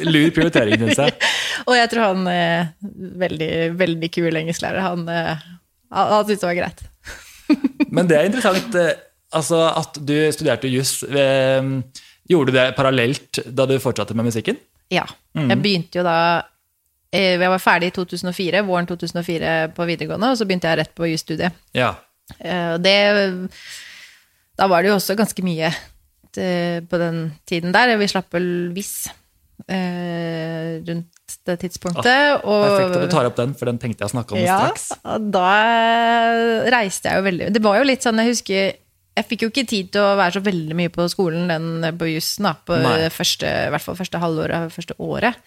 Lur 0.06 0.30
prioritering, 0.36 0.78
syns 0.84 1.00
jeg. 1.02 1.16
og 1.68 1.74
jeg 1.74 1.90
tror 1.92 2.04
han 2.12 2.28
eh, 2.30 2.68
veldig, 3.24 3.52
veldig 3.80 4.10
kul 4.14 4.38
engelsklærer, 4.38 4.84
han, 4.84 5.02
eh, 5.10 5.48
han, 5.94 6.28
syntes 6.28 6.44
det 6.44 6.50
var 6.50 6.58
greit. 6.60 6.84
Men 7.96 8.10
det 8.10 8.18
er 8.18 8.28
interessant 8.28 8.78
eh, 8.78 8.92
altså, 9.34 9.64
at 9.72 9.98
du 9.98 10.14
studerte 10.36 10.70
juss. 10.70 11.00
eh, 11.08 11.72
Gjorde 12.28 12.52
du 12.52 12.58
det 12.58 12.68
parallelt 12.76 13.40
da 13.56 13.64
du 13.64 13.78
fortsatte 13.80 14.14
med 14.14 14.28
musikken? 14.28 14.58
Ja. 14.92 15.06
Jeg 15.32 15.58
begynte 15.62 16.00
jo 16.00 16.02
da 16.04 16.16
eh, 17.08 17.34
Jeg 17.40 17.50
var 17.50 17.60
ferdig 17.60 17.88
i 17.88 17.94
2004, 17.96 18.60
våren 18.68 18.88
2004 18.88 19.54
på 19.76 19.86
videregående, 19.88 20.34
og 20.34 20.38
så 20.38 20.46
begynte 20.46 20.68
jeg 20.68 20.82
rett 20.82 20.92
på 20.94 21.08
jusstudiet. 21.08 21.56
Ja. 21.76 21.94
Det 22.28 22.96
Da 24.58 24.66
var 24.70 24.82
det 24.82 24.90
jo 24.90 24.98
også 24.98 25.16
ganske 25.18 25.44
mye 25.46 25.70
eh, 25.70 26.80
på 26.82 27.00
den 27.00 27.22
tiden 27.48 27.74
der. 27.74 27.94
Vi 28.00 28.10
slapp 28.10 28.32
vel 28.34 28.48
Viss 28.74 29.06
eh, 29.66 30.82
rundt 30.86 31.38
det 31.46 31.58
tidspunktet. 31.62 32.42
og 32.42 32.64
Perfekt 32.64 32.96
at 32.96 33.06
du 33.06 33.12
tar 33.12 33.28
opp 33.28 33.38
den, 33.38 33.54
for 33.58 33.70
den 33.70 33.78
tenkte 33.80 34.04
jeg 34.04 34.10
å 34.10 34.14
snakke 34.16 34.36
om 34.36 34.42
ja, 34.42 34.58
straks. 34.64 34.90
da 35.30 35.48
reiste 36.74 37.10
jeg 37.10 37.20
jo 37.20 37.26
veldig 37.26 37.50
Det 37.54 37.62
var 37.64 37.78
jo 37.80 37.88
litt 37.88 38.04
sånn, 38.04 38.20
jeg 38.22 38.32
husker 38.32 38.72
Jeg 39.18 39.28
fikk 39.28 39.44
jo 39.44 39.50
ikke 39.52 39.66
tid 39.68 39.92
til 39.94 40.04
å 40.04 40.16
være 40.18 40.38
så 40.38 40.42
veldig 40.46 40.78
mye 40.78 40.92
på 40.94 41.06
skolen 41.12 41.50
den 41.50 41.88
på 42.00 42.10
jussen, 42.10 42.48
da, 42.48 42.54
på 42.54 42.78
første, 43.14 43.50
i 43.66 43.72
hvert 43.74 43.84
fall 43.84 43.98
første 43.98 44.20
halvåret, 44.22 44.74
første 44.74 44.94
året. 45.02 45.38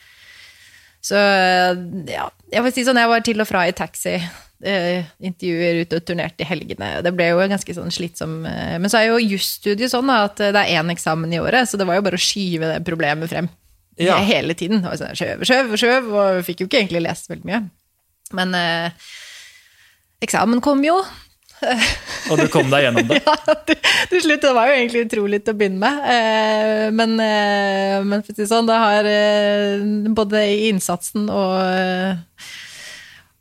Så 1.02 1.17
ja, 1.17 2.28
jeg 2.52 2.63
får 2.65 2.74
si 2.76 2.84
sånn, 2.86 3.00
jeg 3.02 3.10
var 3.10 3.24
til 3.26 3.41
og 3.41 3.47
fra 3.50 3.63
i 3.65 3.74
taxi, 3.74 4.19
eh, 4.67 5.06
intervjuer 5.24 5.82
ute 5.86 5.97
og 6.00 6.06
turnerte 6.08 6.43
i 6.45 6.50
helgene. 6.50 6.91
Det 7.06 7.13
ble 7.15 7.30
jo 7.32 7.39
ganske 7.52 7.76
sånn 7.78 7.91
slitsom 7.93 8.45
eh, 8.45 8.76
Men 8.82 8.89
så 8.91 9.00
er 9.02 9.10
jo 9.12 9.17
jusstudiet 9.24 9.91
sånn 9.93 10.08
da, 10.12 10.24
at 10.30 10.38
det 10.41 10.52
er 10.62 10.78
én 10.82 10.91
eksamen 10.93 11.34
i 11.34 11.39
året, 11.41 11.69
så 11.69 11.78
det 11.82 11.88
var 11.89 11.97
jo 12.00 12.06
bare 12.10 12.19
å 12.19 12.26
skyve 12.28 12.74
det 12.76 12.84
problemet 12.88 13.30
frem 13.32 13.50
Ja. 14.02 14.17
hele 14.26 14.54
tiden. 14.58 14.82
Var 14.86 14.97
sånn, 15.02 15.15
skjøv, 15.17 15.43
skjøv, 15.47 15.74
skjøv, 15.78 16.12
og 16.13 16.43
fikk 16.47 16.63
jo 16.63 16.69
ikke 16.69 16.80
egentlig 16.84 17.04
lest 17.08 17.30
veldig 17.30 17.45
mye. 17.50 17.63
Men 18.38 18.56
eh, 18.56 19.10
eksamen 20.24 20.62
kom 20.63 20.84
jo. 20.86 20.95
Og 22.32 22.39
du 22.39 22.47
kom 22.50 22.71
deg 22.71 22.88
gjennom 22.88 23.06
det. 23.12 23.19
Ja, 23.28 23.54
til, 23.67 23.78
til 24.10 24.21
slutt. 24.24 24.41
Det 24.41 24.54
var 24.58 24.71
jo 24.71 24.78
egentlig 24.80 25.04
utrolig 25.06 25.39
til 25.45 25.54
å 25.54 25.58
begynne 25.60 25.78
med. 25.84 26.00
Eh, 26.10 26.88
men, 26.97 27.13
eh, 27.21 27.97
men 28.02 28.24
for 28.24 28.32
å 28.34 28.36
si 28.36 28.41
det 28.41 28.50
sånn, 28.50 28.65
det 28.69 28.80
har 28.82 29.10
eh, 29.12 29.84
både 30.17 30.41
i 30.56 30.71
innsatsen 30.71 31.28
og, 31.30 31.54
eh, 31.62 32.47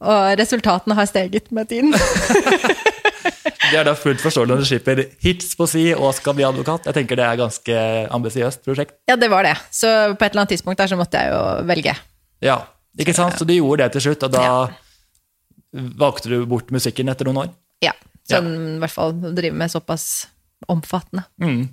og 0.01 0.39
resultatene 0.41 0.97
har 0.99 1.07
steget 1.11 1.51
med 1.53 1.69
tiden. 1.71 1.95
Det 3.71 3.79
er 3.79 3.85
da 3.87 3.93
fullt 3.95 4.19
forståelig 4.19 4.51
når 4.51 4.63
du 4.65 4.67
slipper 4.67 5.01
hits 5.23 5.53
på 5.55 5.67
si 5.71 5.83
og 5.95 6.11
skal 6.17 6.35
bli 6.35 6.43
advokat. 6.47 6.89
Jeg 6.89 6.97
tenker 6.97 7.19
det 7.21 7.23
er 7.27 7.37
et 7.37 7.39
ganske 7.39 7.77
ambisiøst 8.17 8.65
prosjekt. 8.67 8.97
ja, 9.07 9.15
det 9.21 9.29
var 9.31 9.47
det. 9.47 9.53
Så 9.71 9.87
på 10.19 10.25
et 10.27 10.33
eller 10.33 10.43
annet 10.43 10.55
tidspunkt 10.57 10.81
der 10.83 10.91
så 10.91 10.99
måtte 10.99 11.21
jeg 11.21 11.31
jo 11.31 11.43
velge. 11.69 11.95
Ja, 12.43 12.57
ikke 12.99 13.15
sant? 13.15 13.37
Så 13.39 13.47
du 13.47 13.53
gjorde 13.55 13.85
det 13.85 13.93
til 13.95 14.09
slutt, 14.09 14.25
og 14.27 14.33
da 14.35 14.43
Ja. 14.43 14.57
valgte 16.03 16.33
du 16.33 16.41
bort 16.51 16.73
musikken 16.75 17.09
etter 17.13 17.29
noen 17.29 17.45
år? 17.45 17.53
Ja. 17.85 17.93
Sånn 18.31 18.51
i 18.77 18.81
hvert 18.83 18.91
fall 18.97 19.15
drive 19.37 19.55
med 19.55 19.71
såpass 19.71 20.27
omfattende. 20.69 21.25
Mm. 21.41 21.69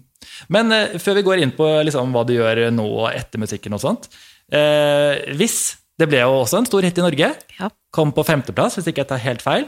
Men 0.53 0.71
eh, 0.71 0.97
før 1.01 1.17
vi 1.17 1.25
går 1.25 1.41
inn 1.41 1.51
på 1.57 1.65
liksom, 1.87 2.13
hva 2.13 2.23
du 2.27 2.35
gjør 2.35 2.67
nå 2.73 2.85
etter 3.09 3.39
musikken 3.41 3.73
og 3.77 3.81
sånt 3.83 4.07
eh, 4.51 5.33
Hvis 5.37 5.77
det 5.97 6.07
ble 6.11 6.21
jo 6.21 6.35
også 6.43 6.59
en 6.61 6.67
stor 6.69 6.85
hit 6.85 6.97
i 6.99 7.05
Norge. 7.05 7.29
Ja. 7.59 7.69
Kom 7.95 8.11
på 8.13 8.23
femteplass, 8.27 8.77
hvis 8.77 8.87
ikke 8.91 9.03
jeg 9.05 9.09
tar 9.11 9.23
helt 9.23 9.41
feil. 9.45 9.67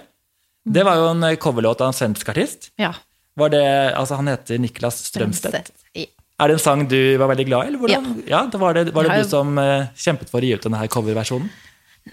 Det 0.70 0.84
var 0.86 1.00
jo 1.00 1.08
en 1.14 1.24
eh, 1.26 1.38
coverlåt 1.42 1.82
av 1.82 1.90
en 1.94 1.98
svensk 1.98 2.30
artist. 2.34 2.72
ja. 2.82 2.94
Var 3.40 3.50
det, 3.54 3.62
altså 3.96 4.18
Han 4.20 4.28
heter 4.28 4.58
Niklas 4.60 4.98
Strømstedt. 5.08 5.70
Ja. 5.96 6.04
Er 6.44 6.50
det 6.52 6.56
en 6.58 6.60
sang 6.60 6.82
du 6.92 6.98
var 7.22 7.30
veldig 7.32 7.46
glad 7.48 7.64
i? 7.64 7.68
eller 7.70 7.80
hvordan? 7.80 8.08
Ja, 8.28 8.42
det 8.52 8.60
Var 8.60 8.74
det, 8.76 8.84
var 8.96 9.08
det 9.08 9.22
du 9.24 9.30
som 9.30 9.54
eh, 9.62 9.86
kjempet 9.96 10.28
for 10.32 10.44
å 10.44 10.48
gi 10.50 10.58
ut 10.58 10.66
denne 10.66 10.82
coverversjonen? 10.92 11.48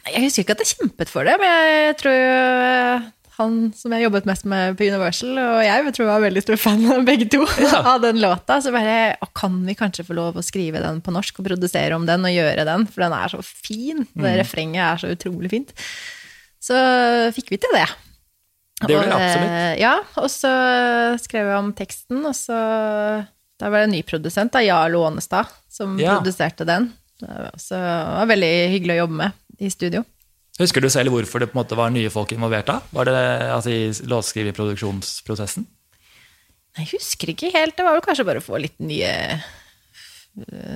Jeg 0.06 0.22
husker 0.22 0.44
ikke 0.44 0.54
at 0.54 0.62
jeg 0.62 0.70
kjempet 0.76 1.10
for 1.10 1.26
det, 1.26 1.34
men 1.40 1.50
jeg 1.88 1.96
tror 1.98 2.14
jo 2.14 2.30
eh, 2.68 3.08
han 3.36 3.72
som 3.76 3.92
jeg 3.92 4.04
jobbet 4.06 4.24
mest 4.28 4.46
med 4.48 4.76
på 4.78 4.86
Universal, 4.88 5.36
og 5.38 5.58
jeg, 5.64 5.92
tror 5.92 6.04
jeg 6.06 6.08
var 6.12 6.22
veldig 6.24 6.42
stor 6.42 6.56
fan 6.56 6.86
av 6.94 7.02
begge 7.04 7.26
to, 7.30 7.42
Ja. 7.60 7.82
av 7.94 8.00
den 8.00 8.20
låta. 8.22 8.56
Så 8.64 8.72
bare 8.72 9.16
å, 9.20 9.28
kan 9.36 9.58
vi 9.66 9.74
kanskje 9.76 10.06
få 10.08 10.16
lov 10.16 10.38
å 10.40 10.44
skrive 10.46 10.80
den 10.80 11.02
på 11.04 11.12
norsk 11.12 11.40
og 11.42 11.48
produsere 11.50 11.94
om 11.98 12.06
den 12.08 12.24
og 12.24 12.32
gjøre 12.32 12.64
den, 12.64 12.86
for 12.88 13.04
den 13.04 13.12
er 13.12 13.28
så 13.34 13.42
fin. 13.44 14.06
Det 14.14 14.24
Mm. 14.24 14.38
refrenget 14.40 14.82
er 14.86 14.96
så 15.04 15.12
utrolig 15.12 15.50
fint. 15.52 15.72
Så 16.60 16.74
fikk 17.36 17.50
vi 17.52 17.58
til 17.62 17.76
det. 17.76 17.86
Det 18.86 18.92
gjorde 18.92 19.12
absolutt. 19.16 19.52
eh, 19.52 19.76
Ja, 19.80 19.94
og 20.20 20.26
så 20.32 20.50
skrev 21.22 21.46
jeg 21.48 21.56
om 21.60 21.72
teksten, 21.72 22.24
og 22.28 22.34
så 22.36 22.56
Da 23.58 23.70
var 23.72 23.78
det 23.80 23.84
en 23.88 23.94
ny 23.96 24.02
produsent, 24.04 24.52
da, 24.52 24.60
Jarl 24.60 24.92
Ånestad, 25.00 25.46
som 25.72 25.94
Ja. 25.98 26.18
produserte 26.18 26.66
den. 26.68 26.90
Så 27.56 27.72
det 27.72 28.18
var 28.18 28.26
veldig 28.28 28.50
hyggelig 28.74 28.96
å 28.96 29.00
jobbe 29.06 29.16
med 29.16 29.32
i 29.60 29.70
studio. 29.72 30.04
Husker 30.56 30.80
du 30.80 30.88
selv 30.88 31.12
hvorfor 31.12 31.42
det 31.42 31.50
på 31.50 31.56
en 31.58 31.62
måte 31.64 31.76
var 31.76 31.90
nye 31.92 32.08
folk 32.12 32.30
involvert 32.32 32.68
da? 32.70 32.78
Var 32.96 33.08
det 33.10 33.16
altså, 33.52 33.72
i 33.74 34.08
låtskriverproduksjonsprosessen? 34.08 35.66
Jeg 36.76 36.88
husker 36.94 37.32
ikke 37.32 37.50
helt. 37.54 37.76
Det 37.76 37.84
var 37.84 37.96
vel 37.96 38.04
kanskje 38.04 38.24
bare 38.28 38.40
å 38.40 38.44
få 38.44 38.58
litt 38.60 38.76
nye, 38.84 39.10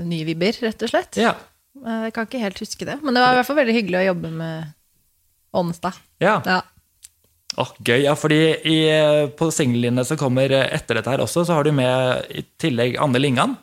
nye 0.08 0.26
vibber, 0.28 0.56
rett 0.64 0.84
og 0.84 0.92
slett. 0.92 1.18
Ja. 1.20 1.34
Eh, 1.80 2.04
Jeg 2.08 2.14
kan 2.16 2.28
ikke 2.28 2.42
helt 2.42 2.60
huske 2.60 2.88
det. 2.88 2.98
Men 3.04 3.16
det 3.16 3.22
var 3.24 3.32
i 3.34 3.40
hvert 3.40 3.48
fall 3.50 3.60
veldig 3.60 3.76
hyggelig 3.76 4.00
å 4.02 4.06
jobbe 4.10 4.30
med 4.36 4.70
Ånestad. 5.60 5.96
ja. 6.22 6.40
Ja. 6.46 6.60
Oh, 7.58 7.66
gøy, 7.82 8.04
ja, 8.04 8.12
fordi 8.14 8.36
i, 8.70 8.76
eh, 8.88 9.26
på 9.34 9.48
singlene 9.50 10.04
som 10.06 10.16
kommer 10.16 10.52
etter 10.54 10.94
dette 11.00 11.10
her 11.10 11.18
også, 11.18 11.42
så 11.44 11.56
har 11.56 11.64
du 11.66 11.72
med 11.74 12.28
i 12.30 12.44
tillegg 12.62 12.94
Anne 13.02 13.18
Lingan. 13.18 13.56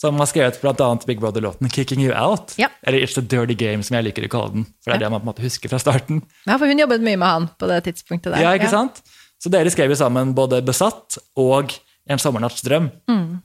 Som 0.00 0.16
har 0.16 0.28
skrevet 0.30 0.56
annet 0.64 1.04
Big 1.06 1.20
Brother-låten 1.20 1.68
'Kicking 1.68 2.00
You 2.00 2.14
Out'. 2.14 2.54
Ja. 2.56 2.68
Eller 2.82 2.98
'It's 3.00 3.18
a 3.18 3.20
Dirty 3.20 3.54
Game', 3.54 3.82
som 3.84 3.96
jeg 3.96 4.04
liker 4.04 4.24
å 4.24 4.30
kalle 4.32 4.52
den. 4.52 4.64
For 4.80 4.90
det 4.90 4.96
er 4.96 5.00
Ja. 5.00 5.06
det 5.06 5.10
man 5.10 5.20
på 5.20 5.28
en 5.28 5.34
måte 5.34 5.42
husker 5.44 5.68
fra 5.68 5.78
starten. 5.78 6.22
ja, 6.46 6.56
for 6.56 6.66
hun 6.66 6.78
jobbet 6.78 7.02
mye 7.02 7.18
med 7.18 7.28
han 7.28 7.48
på 7.58 7.68
det 7.68 7.84
tidspunktet 7.84 8.32
der. 8.32 8.40
Ja, 8.40 8.52
ikke 8.56 8.70
sant? 8.70 9.02
Så 9.42 9.50
dere 9.50 9.70
skrev 9.70 9.90
jo 9.90 9.96
sammen 9.96 10.34
både 10.34 10.62
'Besatt' 10.62 11.18
og 11.36 11.72
'En 12.08 12.18
sommernatts 12.18 12.62
drøm'. 12.62 12.90
Mm. 13.08 13.42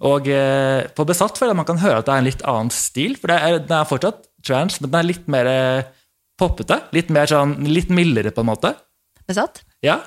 Og 0.00 0.28
eh, 0.28 0.86
på 0.94 1.04
'Besatt' 1.04 1.36
føler 1.38 1.50
jeg 1.50 1.56
man 1.56 1.64
kan 1.66 1.78
høre 1.78 1.98
at 1.98 2.06
det 2.06 2.14
er 2.14 2.18
en 2.18 2.24
litt 2.24 2.42
annen 2.42 2.70
stil. 2.70 3.16
For 3.16 3.26
det 3.26 3.42
er, 3.42 3.58
den 3.58 3.76
er 3.78 3.84
fortsatt 3.84 4.26
trans, 4.44 4.80
men 4.80 4.90
den 4.90 5.00
er 5.00 5.08
litt 5.08 5.26
mer 5.28 5.46
eh, 5.46 5.82
poppete. 6.38 6.82
Litt 6.92 7.10
mer 7.10 7.26
sånn, 7.26 7.66
litt 7.66 7.88
mildere, 7.88 8.30
på 8.30 8.40
en 8.44 8.46
måte. 8.46 8.76
Besatt? 9.26 9.62
Ja. 9.82 10.00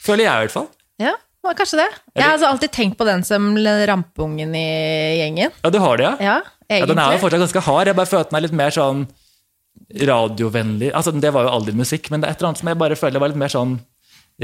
Føler 0.00 0.24
jeg, 0.24 0.32
i 0.32 0.46
hvert 0.46 0.50
fall. 0.54 0.68
Ja, 0.98 1.12
kanskje 1.54 1.78
det. 1.82 1.88
Jeg 2.16 2.24
har 2.24 2.34
altså 2.34 2.48
alltid 2.50 2.72
tenkt 2.74 2.98
på 2.98 3.06
den 3.08 3.22
som 3.26 3.52
rampungen 3.90 4.54
i 4.58 4.66
gjengen. 5.20 5.54
Ja, 5.62 5.70
du 5.70 5.78
har 5.82 6.00
det, 6.00 6.04
ja? 6.08 6.16
Ja, 6.20 6.36
ja 6.80 6.86
den 6.90 6.98
er 6.98 7.14
jo 7.14 7.22
fortsatt 7.22 7.44
ganske 7.46 7.62
hard. 7.68 7.86
Jeg 7.92 7.98
bare 7.98 8.10
føler 8.10 8.30
den 8.30 8.40
er 8.40 8.46
litt 8.48 8.56
mer 8.56 8.74
sånn 8.74 9.06
radiovennlig. 10.10 10.90
Altså, 10.94 11.12
Det 11.12 11.32
var 11.32 11.46
jo 11.46 11.52
aldri 11.54 11.76
musikk, 11.76 12.10
men 12.10 12.20
det 12.20 12.28
er 12.28 12.34
et 12.34 12.40
eller 12.40 12.52
annet 12.52 12.62
som 12.62 12.70
jeg 12.72 12.80
bare 12.80 12.98
føler 12.98 13.22
var 13.22 13.32
litt 13.32 13.40
mer 13.40 13.52
sånn 13.52 13.78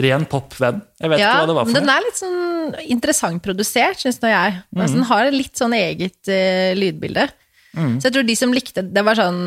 ren 0.03 0.25
popvenn. 0.25 0.81
Jeg 1.01 1.11
vet 1.13 1.21
Ja, 1.21 1.33
ikke 1.33 1.41
hva 1.43 1.51
det 1.51 1.57
var 1.57 1.65
men 1.69 1.75
noe. 1.75 1.81
den 1.81 1.93
er 1.93 2.07
litt 2.07 2.21
sånn 2.21 2.91
interessant 2.95 3.43
produsert, 3.45 4.01
syns 4.01 4.21
nå 4.23 4.31
jeg. 4.33 4.63
Altså, 4.77 4.95
den 4.97 5.09
har 5.11 5.31
litt 5.35 5.57
sånn 5.59 5.75
eget 5.77 6.31
uh, 6.33 6.73
lydbilde. 6.79 7.29
Mm. 7.77 7.99
Så 8.01 8.09
jeg 8.09 8.15
tror 8.17 8.27
de 8.29 8.37
som 8.37 8.53
likte 8.53 8.85
det 8.85 9.05
var 9.05 9.17
sånn 9.17 9.43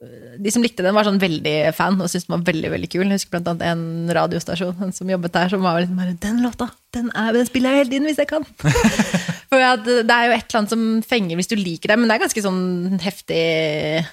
de 0.00 0.52
som 0.52 0.62
likte 0.64 0.84
den, 0.84 0.94
var 0.96 1.04
sånn 1.04 1.20
veldig 1.20 1.54
fan 1.76 1.98
og 2.00 2.08
syntes 2.08 2.24
den 2.24 2.32
var 2.32 2.44
veldig 2.46 2.70
veldig 2.72 2.88
kul. 2.88 3.04
Jeg 3.04 3.18
husker 3.18 3.34
blant 3.34 3.50
annet 3.52 3.66
en 3.68 4.12
radiostasjon 4.16 4.94
som 4.96 5.10
jobbet 5.12 5.34
der, 5.34 5.50
som 5.52 5.64
var 5.64 5.80
liksom 5.82 6.00
bare 6.00 6.16
'Den 6.16 6.40
låta, 6.40 6.70
den, 6.96 7.10
er, 7.12 7.32
den 7.36 7.48
spiller 7.48 7.74
jeg 7.74 7.84
hele 7.84 7.90
tiden 7.90 8.08
hvis 8.08 8.22
jeg 8.22 8.30
kan'. 8.30 8.46
For 9.50 9.60
det 9.60 10.14
er 10.14 10.30
jo 10.30 10.36
et 10.38 10.46
eller 10.46 10.58
annet 10.60 10.72
som 10.72 10.86
fenger 11.04 11.36
hvis 11.36 11.50
du 11.50 11.56
liker 11.58 11.92
det, 11.92 11.98
men 11.98 12.08
det 12.08 12.16
er 12.16 12.24
ganske 12.24 12.42
sånn 12.42 12.98
heftig 13.02 14.06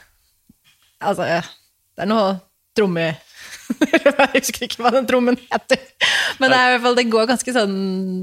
Altså, 0.97 1.23
det 1.93 2.03
er 2.03 2.09
noe 2.09 2.39
tromme... 2.75 3.13
jeg 3.77 4.41
husker 4.41 4.63
ikke 4.65 4.81
hva 4.81 4.91
den 4.95 5.05
trommen 5.07 5.37
heter. 5.51 5.77
Men 6.39 6.49
det, 6.49 6.57
er 6.57 6.67
i 6.67 6.71
hvert 6.73 6.83
fall, 6.87 6.95
det 6.97 7.09
går 7.11 7.27
ganske 7.29 7.53
sånn 7.53 7.75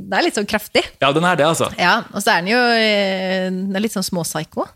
Det 0.08 0.16
er 0.18 0.24
litt 0.26 0.38
sånn 0.38 0.48
kraftig. 0.48 0.82
Ja, 1.00 1.12
den 1.14 1.24
er 1.24 1.38
det, 1.38 1.46
altså. 1.46 1.68
Ja, 1.78 2.02
Og 2.12 2.24
så 2.24 2.34
er 2.34 2.42
den 2.42 2.50
jo 2.52 2.60
eh, 2.60 3.46
Den 3.52 3.76
er 3.76 3.84
litt 3.84 3.94
sånn 3.94 4.06
småpsycho. 4.06 4.66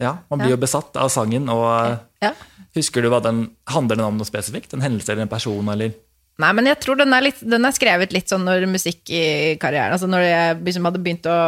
Ja, 0.00 0.18
Man 0.30 0.38
blir 0.38 0.50
jo 0.54 0.56
besatt 0.56 0.96
av 0.96 1.08
sangen. 1.10 1.48
og 1.50 1.98
Ja. 2.22 2.32
Husker 2.76 3.02
du 3.02 3.08
hva 3.10 3.22
den 3.22 3.50
handler 3.66 3.96
den 3.96 4.04
om 4.04 4.18
noe 4.18 4.26
spesifikt? 4.28 4.72
En 4.74 4.80
hendelse 4.84 5.10
eller 5.10 5.22
en 5.22 5.28
person? 5.28 5.68
eller? 5.68 5.94
Nei, 6.38 6.52
men 6.54 6.66
jeg 6.66 6.78
tror 6.80 6.96
den 7.00 7.12
er, 7.12 7.20
litt, 7.20 7.40
den 7.42 7.64
er 7.66 7.72
skrevet 7.74 8.12
litt 8.14 8.28
sånn 8.30 8.44
når 8.46 8.68
musikk 8.70 9.10
i 9.10 9.56
karrieren 9.58 9.90
Altså 9.96 10.06
når 10.06 10.22
jeg 10.22 10.60
liksom 10.68 10.84
hadde 10.86 11.00
begynt 11.02 11.26
å 11.26 11.38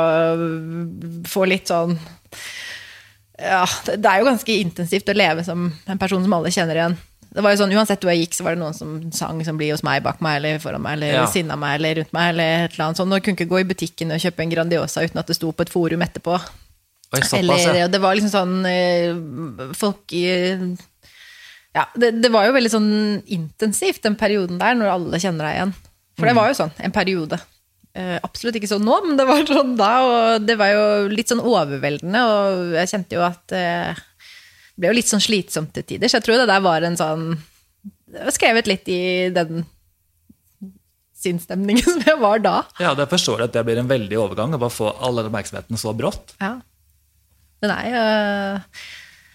få 1.30 1.46
litt 1.46 1.70
sånn 1.70 1.94
Ja, 3.38 3.64
det 3.86 4.04
er 4.04 4.18
jo 4.18 4.26
ganske 4.26 4.56
intensivt 4.60 5.08
å 5.08 5.14
leve 5.16 5.44
som 5.46 5.68
en 5.86 5.98
person 6.00 6.22
som 6.24 6.34
alle 6.36 6.50
kjenner 6.52 6.76
igjen. 6.76 6.96
Det 7.30 7.44
var 7.44 7.54
jo 7.54 7.60
sånn, 7.62 7.72
Uansett 7.72 8.02
hvor 8.02 8.10
jeg 8.12 8.26
gikk, 8.26 8.34
så 8.36 8.44
var 8.44 8.56
det 8.56 8.60
noen 8.60 8.74
som 8.76 8.96
sang 9.14 9.38
som 9.46 9.56
blir 9.56 9.70
hos 9.72 9.84
meg', 9.86 10.02
bak 10.02 10.20
meg, 10.20 10.40
eller 10.40 10.58
foran 10.58 10.82
meg, 10.82 10.98
eller 10.98 11.12
Ja. 11.14 11.20
ved 11.24 11.32
siden 11.32 11.52
av 11.54 11.58
meg, 11.62 11.76
eller 11.78 11.94
rundt 12.02 12.12
meg, 12.12 12.28
eller 12.34 12.64
et 12.64 12.72
eller 12.74 12.84
annet 12.84 12.96
sånt. 12.98 13.12
Og 13.14 13.22
kunne 13.22 13.36
ikke 13.38 13.48
gå 13.48 13.60
i 13.60 13.68
butikken 13.70 14.12
og 14.12 14.18
kjøpe 14.20 14.40
en 14.42 14.50
Grandiosa 14.50 15.00
uten 15.06 15.18
at 15.22 15.26
det 15.26 15.36
sto 15.36 15.52
på 15.52 15.62
et 15.62 15.70
forum 15.70 16.02
etterpå. 16.02 16.40
Oi, 17.10 17.20
såpass, 17.24 17.38
Eller, 17.66 17.74
ja. 17.74 17.86
det 17.90 17.98
var 17.98 18.14
liksom 18.14 18.30
sånn 18.30 18.66
eh, 18.70 19.72
Folk 19.74 20.12
i 20.14 20.26
Ja, 21.74 21.88
det, 21.98 22.12
det 22.22 22.30
var 22.30 22.46
jo 22.46 22.54
veldig 22.54 22.70
sånn 22.70 22.92
intensivt 23.26 24.04
den 24.06 24.18
perioden 24.18 24.60
der, 24.60 24.76
når 24.78 24.92
alle 24.94 25.22
kjenner 25.22 25.48
deg 25.48 25.56
igjen. 25.56 25.72
For 26.18 26.28
det 26.28 26.36
var 26.36 26.50
jo 26.50 26.56
sånn, 26.58 26.72
en 26.82 26.94
periode. 26.94 27.38
Eh, 27.96 28.16
absolutt 28.22 28.58
ikke 28.60 28.70
sånn 28.70 28.84
nå, 28.86 29.00
men 29.06 29.18
det 29.18 29.26
var 29.26 29.42
sånn 29.48 29.72
da, 29.78 29.90
og 30.06 30.46
det 30.46 30.54
var 30.60 30.70
jo 30.70 30.84
litt 31.10 31.30
sånn 31.30 31.42
overveldende, 31.42 32.22
og 32.22 32.74
jeg 32.78 32.90
kjente 32.92 33.18
jo 33.18 33.24
at 33.26 33.54
eh, 33.56 33.90
det 33.96 34.82
ble 34.82 34.92
jo 34.92 34.98
litt 35.00 35.10
sånn 35.10 35.24
slitsomt 35.24 35.72
til 35.74 35.86
tider, 35.88 36.10
så 36.10 36.20
jeg 36.20 36.26
tror 36.28 36.38
det 36.38 36.48
der 36.50 36.62
var 36.64 36.86
en 36.86 36.98
sånn 36.98 37.24
Det 38.10 38.26
var 38.28 38.34
skrevet 38.34 38.70
litt 38.70 38.90
i 38.90 39.02
den 39.34 39.64
sinnsstemningen 41.20 41.84
som 41.94 42.02
jeg 42.06 42.18
var 42.22 42.42
da. 42.42 42.56
Ja, 42.80 42.94
det 42.98 43.10
forstår 43.10 43.42
jeg 43.42 43.50
at 43.50 43.58
det 43.58 43.66
blir 43.68 43.82
en 43.82 43.90
veldig 43.90 44.18
overgang 44.22 44.54
å 44.54 44.62
bare 44.62 44.74
få 44.74 44.90
all 44.98 45.20
den 45.20 45.30
oppmerksomheten 45.30 45.80
så 45.80 45.94
brått. 45.96 46.34
Ja. 46.40 46.58
Den 47.60 47.72
er 47.74 47.88
jo 47.90 48.02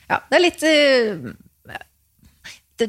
Ja, 0.09 0.19
det 0.29 0.38
er 0.38 0.43
litt 0.43 0.65
eh, 0.69 1.33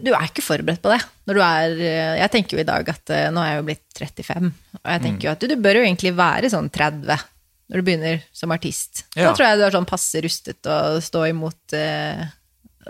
Du 0.02 0.10
er 0.12 0.26
ikke 0.26 0.44
forberedt 0.44 0.82
på 0.84 0.90
det. 0.92 1.00
Når 1.28 1.38
du 1.38 1.42
er 1.44 1.78
eh, 1.78 2.16
Jeg 2.22 2.32
tenker 2.34 2.58
jo 2.58 2.64
i 2.64 2.68
dag 2.68 2.92
at 2.92 3.14
eh, 3.14 3.28
nå 3.34 3.42
er 3.42 3.52
jeg 3.52 3.62
jo 3.62 3.68
blitt 3.70 4.02
35, 4.02 4.52
og 4.82 4.92
jeg 4.92 5.04
tenker 5.06 5.28
jo 5.28 5.32
at 5.32 5.42
du, 5.42 5.48
du 5.52 5.64
bør 5.64 5.80
jo 5.80 5.86
egentlig 5.86 6.12
være 6.18 6.52
sånn 6.52 6.70
30 6.72 7.26
når 7.66 7.82
du 7.82 7.86
begynner 7.86 8.20
som 8.36 8.52
artist. 8.54 9.04
Ja. 9.16 9.28
Da 9.28 9.32
tror 9.34 9.48
jeg 9.48 9.58
du 9.58 9.64
er 9.66 9.74
sånn 9.74 9.88
passe 9.88 10.20
rustet 10.22 10.68
å 10.70 11.00
stå 11.02 11.24
imot 11.32 11.74
eh, 11.74 12.20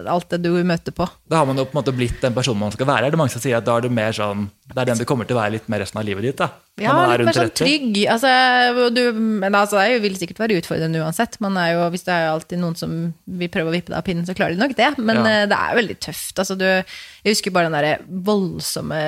alt 0.05 0.29
det 0.29 0.43
du 0.45 0.51
møter 0.69 0.93
på. 0.93 1.07
Da 1.31 1.39
har 1.41 1.47
man 1.49 1.57
jo 1.57 1.65
på 1.65 1.73
en 1.73 1.79
måte 1.81 1.93
blitt 1.97 2.21
den 2.21 2.35
personen 2.37 2.61
man 2.61 2.73
skal 2.75 2.87
være. 2.87 3.09
Det 3.09 3.17
er 3.17 3.21
mange 3.23 3.33
som 3.33 3.41
sier 3.41 3.57
at 3.57 3.65
da 3.65 3.77
er 3.79 3.87
du 3.87 3.89
mer 3.97 4.13
sånn, 4.13 4.51
det 4.75 4.77
er 4.83 4.91
den 4.91 4.99
du 5.01 5.05
kommer 5.09 5.25
til 5.25 5.37
å 5.37 5.41
være 5.41 5.55
litt 5.57 5.69
mer 5.73 5.81
resten 5.81 6.01
av 6.03 6.05
livet 6.05 6.23
ditt. 6.27 6.37
da. 6.43 6.51
Ja, 6.77 6.93
litt 7.15 7.25
mer 7.25 7.33
sånn 7.39 7.53
trygg. 7.57 7.97
Altså, 8.13 8.91
du, 8.93 9.01
men 9.17 9.55
altså, 9.57 9.79
det 9.81 10.03
vil 10.05 10.19
sikkert 10.21 10.43
være 10.45 10.59
utfordrende 10.61 11.01
uansett. 11.01 11.39
Man 11.41 11.57
er 11.57 11.73
jo, 11.73 11.87
hvis 11.95 12.05
det 12.05 12.13
er 12.13 12.27
jo 12.27 12.35
alltid 12.37 12.61
noen 12.61 12.77
som 12.77 12.97
vil 13.25 13.49
prøve 13.55 13.73
å 13.73 13.77
vippe 13.77 13.89
deg 13.95 13.99
av 14.03 14.05
pinnen, 14.05 14.27
så 14.29 14.37
klarer 14.37 14.53
de 14.59 14.61
nok 14.61 14.77
det. 14.77 14.91
Men 14.99 15.17
Ja. 15.23 15.27
eh, 15.33 15.47
det 15.49 15.57
er 15.57 15.79
veldig 15.81 15.99
tøft. 16.05 16.37
Altså, 16.45 16.59
du, 16.61 16.67
jeg 16.67 17.33
husker 17.33 17.51
bare 17.57 17.71
den 17.71 17.79
derre 17.81 17.99
voldsomme 18.29 19.01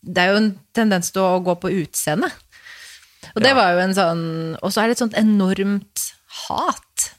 Det 0.00 0.16
er 0.22 0.30
jo 0.32 0.38
en 0.40 0.52
tendens 0.72 1.10
til 1.12 1.20
å 1.20 1.42
gå 1.44 1.54
på 1.60 1.68
utseende. 1.82 2.30
Og 3.34 3.42
det 3.44 3.50
Ja. 3.52 3.54
var 3.54 3.72
jo 3.74 3.78
en 3.84 3.92
sånn 3.94 4.22
Og 4.62 4.72
så 4.72 4.80
er 4.80 4.86
det 4.88 4.96
et 4.96 5.02
sånt 5.04 5.18
enormt 5.20 6.06
hat. 6.48 7.10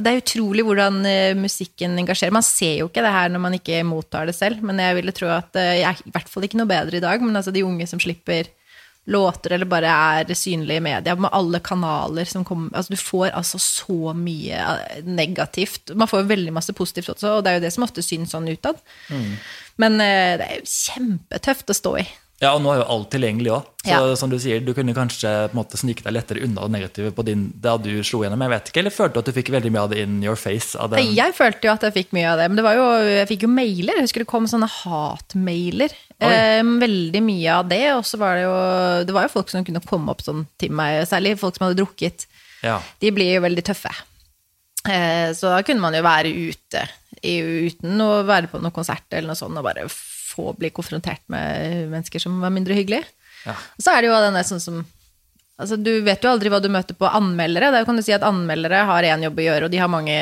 Og 0.00 0.04
Det 0.06 0.12
er 0.14 0.22
utrolig 0.22 0.64
hvordan 0.64 1.02
eh, 1.04 1.36
musikken 1.36 1.98
engasjerer. 2.00 2.32
Man 2.32 2.46
ser 2.46 2.78
jo 2.78 2.86
ikke 2.88 3.02
det 3.04 3.12
her 3.12 3.28
når 3.28 3.42
man 3.44 3.56
ikke 3.58 3.82
mottar 3.84 4.30
det 4.30 4.32
selv, 4.32 4.62
men 4.64 4.80
jeg 4.80 4.96
ville 4.96 5.12
tro 5.12 5.28
at 5.34 5.58
eh, 5.60 5.82
jeg 5.82 5.90
er 5.90 6.00
i 6.08 6.14
hvert 6.14 6.30
fall 6.32 6.46
ikke 6.46 6.56
noe 6.56 6.70
bedre 6.70 6.96
i 6.96 7.04
dag, 7.04 7.20
men 7.20 7.36
altså 7.36 7.52
de 7.52 7.66
unge 7.66 7.84
som 7.90 8.00
slipper 8.00 8.48
låter 9.10 9.56
eller 9.56 9.68
bare 9.68 9.90
er 9.90 10.32
synlige 10.36 10.80
i 10.80 10.84
media, 10.84 11.16
med 11.16 11.32
alle 11.36 11.60
kanaler 11.64 12.28
som 12.28 12.44
kommer 12.44 12.72
altså 12.76 12.92
Du 12.92 13.00
får 13.00 13.32
altså 13.36 13.60
så 13.60 14.14
mye 14.16 14.56
eh, 14.56 15.04
negativt. 15.04 15.92
Man 15.92 16.08
får 16.08 16.28
veldig 16.32 16.56
masse 16.56 16.72
positivt 16.76 17.12
også, 17.12 17.36
og 17.36 17.44
det 17.44 17.52
er 17.52 17.60
jo 17.60 17.66
det 17.66 17.74
som 17.76 17.84
ofte 17.84 18.04
syns 18.06 18.32
sånn 18.32 18.48
utad. 18.48 18.80
Men 19.84 20.00
eh, 20.00 20.38
det 20.40 20.48
er 20.48 20.58
jo 20.62 20.72
kjempetøft 20.78 21.76
å 21.76 21.76
stå 21.76 21.96
i. 22.00 22.08
Ja, 22.40 22.54
og 22.56 22.62
nå 22.64 22.70
er 22.72 22.78
jo 22.80 22.86
alt 22.88 23.10
tilgjengelig 23.12 23.50
òg. 23.52 23.66
Så 23.84 23.96
Ja. 23.96 24.14
som 24.16 24.30
du 24.30 24.38
sier, 24.38 24.60
du 24.64 24.72
kunne 24.72 24.94
kanskje 24.96 25.28
på 25.48 25.52
en 25.52 25.60
måte 25.60 25.76
snike 25.76 26.02
deg 26.04 26.12
lettere 26.12 26.42
unna 26.44 26.62
det 26.62 26.70
negative 26.72 27.12
på 27.12 27.24
din, 27.24 27.52
da 27.60 27.76
du 27.76 28.02
slo 28.02 28.20
gjennom. 28.24 28.40
Jeg 28.40 28.50
vet 28.50 28.68
ikke, 28.70 28.80
Eller 28.80 28.90
følte 28.90 29.12
du 29.12 29.18
at 29.20 29.24
du 29.26 29.32
fikk 29.32 29.50
veldig 29.52 29.72
mye 29.72 29.82
av 29.82 29.90
det 29.90 29.98
in 29.98 30.22
your 30.22 30.36
face? 30.36 30.72
Jeg 30.74 31.34
følte 31.36 31.68
jo 31.68 31.72
at 31.72 31.80
jeg 31.82 31.92
fikk 31.94 32.12
mye 32.12 32.32
av 32.32 32.38
det, 32.38 32.48
men 32.48 32.56
det 32.56 32.64
var 32.64 32.74
jo, 32.74 32.86
jeg 33.04 33.28
fikk 33.28 33.42
jo 33.42 33.48
mailer. 33.48 33.94
Jeg 33.94 34.04
husker 34.08 34.20
det 34.24 34.26
kom 34.26 34.46
sånne 34.46 34.68
hatmailer. 34.68 35.90
Eh, 36.20 36.62
veldig 36.62 37.22
mye 37.22 37.48
av 37.58 37.68
det. 37.68 37.92
Og 37.92 38.04
så 38.04 38.18
var 38.18 38.36
det 38.36 38.44
jo 38.44 39.04
Det 39.04 39.12
var 39.14 39.22
jo 39.24 39.34
folk 39.36 39.48
som 39.50 39.64
kunne 39.64 39.84
komme 39.84 40.08
opp 40.08 40.22
sånn 40.22 40.46
til 40.58 40.70
meg, 40.70 41.06
særlig 41.08 41.38
folk 41.38 41.56
som 41.56 41.68
hadde 41.68 41.80
drukket. 41.80 42.26
Ja. 42.62 42.80
De 43.00 43.10
blir 43.10 43.34
jo 43.34 43.40
veldig 43.44 43.64
tøffe. 43.64 43.92
Eh, 44.88 45.32
så 45.36 45.52
da 45.52 45.62
kunne 45.62 45.80
man 45.80 45.92
jo 45.92 46.00
være 46.04 46.32
ute 46.32 46.88
i, 47.22 47.36
uten 47.68 48.00
å 48.00 48.24
være 48.24 48.48
på 48.48 48.60
noen 48.60 48.72
konsert 48.72 49.04
eller 49.12 49.28
noe 49.28 49.36
sånt, 49.36 49.56
og 49.56 49.64
bare 49.64 49.84
få 50.40 50.54
bli 50.58 50.72
konfrontert 50.74 51.22
med 51.32 51.90
mennesker 51.92 52.22
som 52.22 52.40
var 52.42 52.52
mindre 52.54 52.76
hyggelige. 52.78 53.04
Ja. 53.44 53.54
Og 53.54 53.84
så 53.84 53.92
er 53.92 54.02
det 54.02 54.10
jo 54.10 54.24
den 54.24 54.40
der 54.40 54.48
sånn 54.48 54.62
som 54.62 54.82
Altså, 55.60 55.76
du 55.76 55.90
vet 56.00 56.22
jo 56.24 56.30
aldri 56.30 56.48
hva 56.48 56.56
du 56.64 56.70
møter 56.72 56.96
på 56.96 57.04
anmeldere. 57.04 57.68
Der 57.74 57.84
kan 57.84 57.98
du 57.98 58.00
si 58.00 58.14
at 58.16 58.24
anmeldere 58.24 58.78
har 58.88 59.04
én 59.04 59.26
jobb 59.26 59.42
å 59.42 59.44
gjøre, 59.44 59.66
og 59.68 59.74
de 59.74 59.82
har 59.82 59.92
mange 59.92 60.16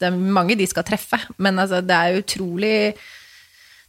Det 0.00 0.06
er 0.08 0.14
mange 0.16 0.56
de 0.56 0.64
skal 0.70 0.86
treffe. 0.88 1.18
Men 1.36 1.60
altså, 1.60 1.82
det 1.84 1.92
er 1.92 2.16
utrolig 2.22 2.96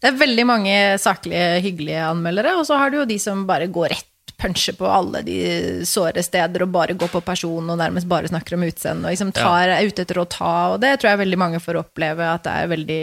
Det 0.02 0.10
er 0.10 0.20
veldig 0.20 0.46
mange 0.50 0.76
saklige, 1.00 1.62
hyggelige 1.63 2.04
anmeldere, 2.04 2.58
og 2.60 2.68
så 2.68 2.76
har 2.82 2.92
du 2.92 3.00
jo 3.00 3.08
de 3.08 3.15
som 3.15 3.48
bare 3.48 3.72
går 3.72 3.94
rett 3.96 4.34
puncher 4.39 4.76
på 4.80 4.88
alle 4.88 5.22
de 5.28 5.39
såre 5.88 6.24
steder 6.24 6.63
og 6.63 6.72
bare 6.72 6.96
går 6.96 7.12
på 7.12 7.22
person 7.26 7.74
og 7.74 7.80
nærmest 7.80 8.08
bare 8.08 8.30
snakker 8.32 8.56
om 8.56 8.63
utseende 8.68 9.10
og 9.10 9.12
liksom 9.12 9.34
tar, 9.36 9.74
er 9.76 9.88
ute 9.89 10.06
etter 10.06 10.22
å 10.22 10.28
ta, 10.32 10.54
og 10.74 10.78
det 10.84 10.94
tror 10.96 11.12
jeg 11.12 11.22
veldig 11.26 11.39
mange 11.42 11.60
får 11.63 11.82
oppleve 11.82 12.24
at 12.24 12.46
det 12.48 12.54
er 12.56 12.72
veldig 12.72 13.02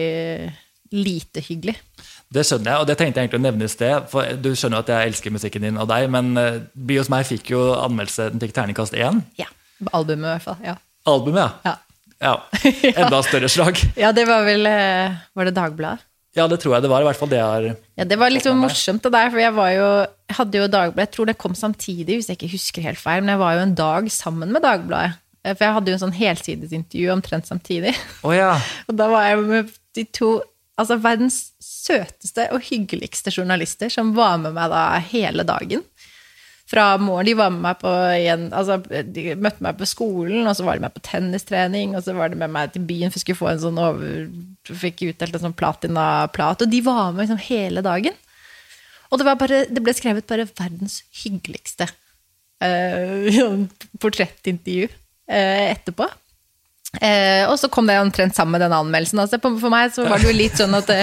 lite 0.97 1.43
hyggelig. 1.45 1.77
Det 2.37 2.45
skjønner 2.47 2.73
jeg, 2.73 2.83
og 2.83 2.89
det 2.91 2.97
tenkte 3.01 3.21
jeg 3.21 3.27
egentlig 3.27 3.41
å 3.41 3.47
nevne 3.47 3.67
i 3.67 3.73
sted. 3.73 4.09
For 4.13 4.37
du 4.41 4.51
skjønner 4.53 4.85
at 4.85 4.93
jeg 4.93 5.13
elsker 5.13 5.35
musikken 5.35 5.65
din 5.67 5.81
og 5.81 5.89
deg, 5.91 6.09
men 6.13 6.35
By 6.37 6.91
Bli 6.91 7.01
hos 7.01 7.11
meg 7.13 7.27
fikk 7.29 7.55
jo 7.55 7.63
anmeldelse, 7.79 8.31
den 8.35 8.43
fikk 8.43 8.55
terningkast 8.57 8.97
én. 8.97 9.23
Ja. 9.41 9.49
Albumet, 9.93 10.25
i 10.25 10.33
hvert 10.35 10.45
fall. 10.47 10.61
Ja. 10.65 10.77
Albumet, 11.07 11.65
ja. 11.65 11.77
ja. 12.21 12.35
ja. 12.89 12.93
Enda 12.97 13.23
større 13.27 13.49
slag. 13.53 13.81
Ja, 13.99 14.13
det 14.17 14.27
var 14.29 14.47
vel 14.47 14.67
eh, 14.71 15.17
Var 15.37 15.49
det 15.51 15.57
Dagbladet? 15.57 16.05
Ja, 16.37 16.45
det 16.49 16.59
tror 16.61 16.75
jeg 16.77 16.85
det 16.85 16.91
var. 16.93 17.01
I 17.01 17.09
hvert 17.09 17.21
fall 17.21 17.31
det 17.33 17.39
jeg 17.39 17.49
har 17.49 17.67
Ja, 17.97 18.05
Det 18.05 18.19
var 18.21 18.33
litt 18.33 18.45
sånn 18.45 18.59
morsomt 18.61 19.05
det 19.07 19.13
der, 19.15 19.31
for 19.33 19.41
jeg 19.41 19.55
var 19.57 19.71
jo 19.73 19.87
hadde 20.37 20.59
jo 20.61 20.67
Dagbladet, 20.69 21.07
jeg 21.07 21.15
tror 21.15 21.31
det 21.31 21.39
kom 21.41 21.55
samtidig, 21.57 22.19
hvis 22.19 22.29
jeg 22.29 22.39
ikke 22.39 22.53
husker 22.57 22.85
helt 22.91 23.01
feil, 23.01 23.23
men 23.23 23.33
jeg 23.37 23.41
var 23.41 23.55
jo 23.57 23.63
en 23.65 23.79
dag 23.79 24.11
sammen 24.13 24.53
med 24.53 24.65
Dagbladet. 24.65 25.17
Eh, 25.47 25.55
For 25.55 25.65
jeg 25.65 25.77
hadde 25.79 25.93
jo 25.93 25.97
en 25.97 26.05
sånn 26.05 26.19
helsidesintervju 26.19 27.15
omtrent 27.15 27.49
samtidig. 27.49 27.95
Oh, 28.27 28.35
ja. 28.37 28.57
Og 28.91 28.99
da 28.99 29.09
var 29.13 29.31
jeg 29.31 29.45
med 29.47 29.73
de 29.97 30.07
to 30.19 30.35
altså 30.81 30.99
verdens 31.01 31.41
søteste 31.63 32.49
og 32.55 32.65
hyggeligste 32.69 33.33
journalister 33.33 33.93
som 33.93 34.15
var 34.17 34.39
med 34.43 34.57
meg 34.57 34.73
da 34.73 34.85
hele 35.11 35.47
dagen. 35.49 35.85
Fra 36.67 36.97
morgen, 36.99 37.29
De 37.29 37.35
var 37.39 37.53
med 37.55 37.63
meg 37.63 37.77
på 37.79 37.91
igjen, 38.17 38.49
altså, 38.51 38.81
de 38.83 39.37
møtte 39.39 39.63
meg 39.63 39.77
på 39.79 39.87
skolen, 39.87 40.49
og 40.51 40.57
så 40.59 40.65
var 40.67 40.75
de 40.75 40.83
med 40.83 40.95
på 40.97 41.03
tennistrening, 41.07 41.95
og 41.95 42.03
så 42.03 42.15
var 42.17 42.33
de 42.33 42.41
med 42.41 42.51
meg 42.51 42.73
til 42.75 42.83
byen 42.89 43.15
for 43.15 43.23
skulle 43.23 43.39
få 43.39 43.53
en 43.53 43.63
sånn 43.63 43.79
over, 43.79 44.27
fikk 44.67 45.05
utdelt 45.07 45.39
en 45.39 45.45
sånn 45.45 45.55
platinaplat. 45.55 46.65
Og 46.67 46.73
de 46.73 46.81
var 46.83 47.13
med 47.13 47.23
liksom 47.23 47.39
hele 47.47 47.85
dagen. 47.87 48.19
Og 49.13 49.23
det, 49.23 49.37
bare, 49.39 49.63
det 49.71 49.85
ble 49.87 49.95
skrevet 49.95 50.27
bare 50.27 50.49
verdens 50.51 51.05
hyggeligste 51.23 51.87
uh, 51.87 53.63
portrettintervju 54.03 54.91
uh, 54.91 55.65
etterpå. 55.71 56.11
Eh, 57.01 57.45
og 57.51 57.59
så 57.61 57.69
kom 57.73 57.87
det 57.91 57.99
omtrent 58.01 58.35
sammen 58.37 58.57
med 58.57 58.65
den 58.67 58.73
anmeldelsen. 58.77 59.21
Altså, 59.21 59.41
for 59.43 59.73
meg 59.73 59.93
så 59.93 60.07
var 60.09 60.23
det 60.23 60.31
jo 60.31 60.37
litt 60.39 60.57
sånn 60.57 60.75
at 60.79 60.87
det, 60.89 61.03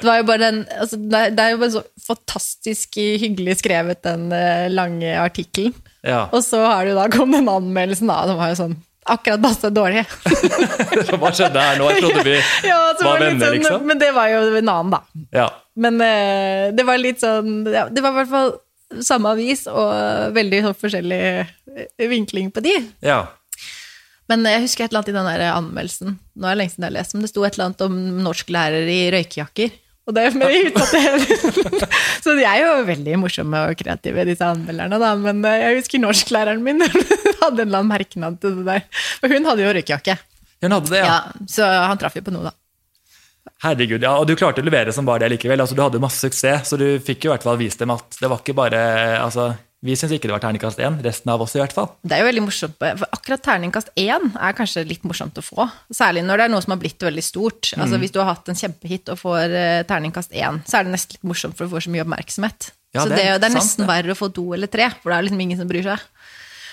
det 0.00 0.06
var 0.08 0.20
jo 0.22 0.26
bare 0.28 0.42
den 0.50 0.62
altså, 0.80 0.96
det, 0.96 1.22
er- 1.42 1.52
jo 1.54 1.60
bare 1.60 1.74
så 1.74 1.82
fantastisk 2.06 2.96
hyggelig 2.96 3.58
skrevet, 3.60 4.02
den 4.06 4.30
eh, 4.32 4.66
lange 4.72 5.12
artikkelen. 5.20 5.74
ja. 6.06 6.26
Og 6.32 6.44
så 6.46 6.62
har 6.64 6.84
det 6.86 6.94
jo 6.94 6.98
da 7.00 7.08
kommet 7.12 7.42
den 7.42 7.52
anmeldelsen, 7.52 8.08
da. 8.12 8.22
Den 8.30 8.38
var 8.40 8.52
jo 8.54 8.58
sånn 8.62 8.76
akkurat 9.06 9.42
passe 9.44 9.68
dårlig. 9.70 10.02
Hva 11.20 11.30
skjedde 11.34 11.62
her 11.62 11.76
nå? 11.78 11.88
Jeg 11.92 12.02
trodde 12.02 12.24
vi 12.26 12.36
ja, 12.70 12.78
var 12.98 13.04
var 13.06 13.20
venner, 13.22 13.46
sånn, 13.46 13.56
liksom. 13.60 13.84
Men 13.86 14.00
det 14.02 14.08
var 14.16 14.30
jo 14.32 14.40
en 14.58 14.70
annen, 14.72 14.94
da. 14.96 15.02
Ja. 15.36 15.48
Men 15.76 16.00
eh, 16.02 16.70
det 16.74 16.86
var 16.88 16.96
litt 16.98 17.20
sånn 17.20 17.66
ja, 17.68 17.82
Det 17.92 18.00
var 18.00 18.14
i 18.14 18.18
hvert 18.22 18.30
fall 18.32 18.54
samme 19.04 19.32
avis 19.34 19.66
og 19.68 20.32
veldig 20.36 20.62
sånn 20.64 20.76
forskjellig 20.80 21.20
eh, 21.36 22.06
vinkling 22.08 22.48
på 22.54 22.62
de. 22.64 22.76
ja. 23.04 23.24
Men 24.30 24.46
jeg 24.48 24.64
husker 24.64 24.84
et 24.84 24.90
eller 24.90 25.02
annet 25.04 25.12
i 25.12 25.16
den 25.16 25.28
der 25.30 25.44
anmeldelsen. 25.52 26.16
Nå 26.34 26.46
er 26.46 26.56
det 26.56 26.60
lenge 26.62 26.74
siden 26.74 26.86
jeg 26.86 26.90
har 26.90 26.96
lest, 26.98 27.14
men 27.14 27.24
det 27.26 27.30
sto 27.30 27.44
et 27.46 27.56
eller 27.56 27.68
annet 27.68 27.84
om 27.86 27.98
norsklærere 28.26 28.90
i 28.90 29.02
røykejakker. 29.14 29.74
Og 30.06 30.14
det 30.14 30.26
med 30.38 30.52
det 30.54 30.68
utsatte 30.68 31.88
Så 32.24 32.34
de 32.38 32.44
er 32.46 32.60
jo 32.62 32.74
veldig 32.86 33.16
morsomme 33.18 33.62
og 33.66 33.78
kreative, 33.78 34.26
disse 34.28 34.46
anmelderne, 34.46 35.00
da. 35.02 35.14
Men 35.18 35.42
eh, 35.48 35.62
jeg 35.64 35.80
husker 35.80 36.02
norsklæreren 36.02 36.62
min 36.62 36.82
hadde 36.86 37.64
en 37.64 37.66
eller 37.66 37.80
annen 37.80 37.90
merknad 37.90 38.38
til 38.42 38.60
det 38.60 38.66
der. 38.68 38.86
Og 39.22 39.34
hun 39.34 39.50
hadde 39.50 39.66
jo 39.66 39.72
røykejakke. 39.78 40.18
Hun 40.62 40.76
hadde 40.76 40.94
det, 40.94 41.02
ja. 41.02 41.10
Ja, 41.10 41.48
så 41.50 41.66
han 41.66 41.98
traff 42.00 42.18
jo 42.18 42.22
på 42.26 42.34
noe, 42.34 42.50
da. 42.50 42.54
Herregud, 43.64 44.02
ja, 44.02 44.12
Og 44.20 44.26
du 44.28 44.34
klarte 44.38 44.60
å 44.60 44.66
levere 44.66 44.92
som 44.92 45.06
bare 45.06 45.24
det 45.24 45.36
likevel. 45.36 45.62
altså 45.62 45.74
Du 45.78 45.82
hadde 45.82 46.02
masse 46.02 46.20
suksess, 46.22 46.70
så 46.70 46.78
du 46.78 46.86
fikk 47.02 47.24
jo 47.24 47.30
i 47.30 47.34
hvert 47.34 47.46
fall 47.46 47.58
vist 47.60 47.82
dem 47.82 47.94
at 47.94 48.18
det 48.20 48.30
var 48.30 48.42
ikke 48.42 48.56
bare 48.58 48.80
altså, 49.22 49.52
Vi 49.84 49.92
syns 49.98 50.14
ikke 50.16 50.30
det 50.30 50.32
var 50.32 50.40
terningkast 50.40 50.78
én, 50.80 50.94
resten 51.04 51.30
av 51.30 51.42
oss 51.44 51.52
i 51.54 51.60
hvert 51.60 51.74
fall. 51.76 51.90
Det 52.00 52.16
er 52.16 52.22
jo 52.22 52.28
veldig 52.30 52.44
morsomt, 52.46 52.78
for 52.80 53.10
akkurat 53.12 53.42
terningkast 53.44 53.90
én 54.00 54.30
er 54.32 54.56
kanskje 54.56 54.86
litt 54.88 55.04
morsomt 55.06 55.36
å 55.36 55.44
få. 55.44 55.66
Særlig 55.94 56.24
når 56.24 56.40
det 56.40 56.46
er 56.46 56.52
noe 56.54 56.64
som 56.64 56.72
har 56.72 56.80
blitt 56.80 57.04
veldig 57.04 57.22
stort. 57.24 57.68
Mm. 57.76 57.84
Altså 57.84 58.00
Hvis 58.00 58.14
du 58.14 58.18
har 58.22 58.30
hatt 58.32 58.48
en 58.48 58.58
kjempehit 58.58 59.12
og 59.12 59.20
får 59.20 59.52
eh, 59.60 59.82
terningkast 59.86 60.32
én, 60.32 60.62
så 60.66 60.80
er 60.80 60.88
det 60.88 60.96
nesten 60.96 61.18
litt 61.18 61.28
morsomt, 61.28 61.58
for 61.58 61.68
du 61.68 61.76
får 61.76 61.86
så 61.86 61.92
mye 61.92 62.06
oppmerksomhet. 62.06 62.70
Ja, 62.96 63.02
så 63.04 63.10
det 63.12 63.20
det, 63.20 63.28
det 63.28 63.50
er 63.50 63.52
sant, 63.52 63.60
nesten 63.60 63.84
det. 63.84 63.90
verre 63.92 64.16
å 64.16 64.18
få 64.18 64.30
to 64.32 64.48
eller 64.56 64.72
tre, 64.72 64.88
for 65.02 65.12
det 65.12 65.18
er 65.20 65.28
liksom 65.28 65.44
ingen 65.44 65.60
som 65.60 65.68
bryr 65.68 65.84
seg. 65.84 66.08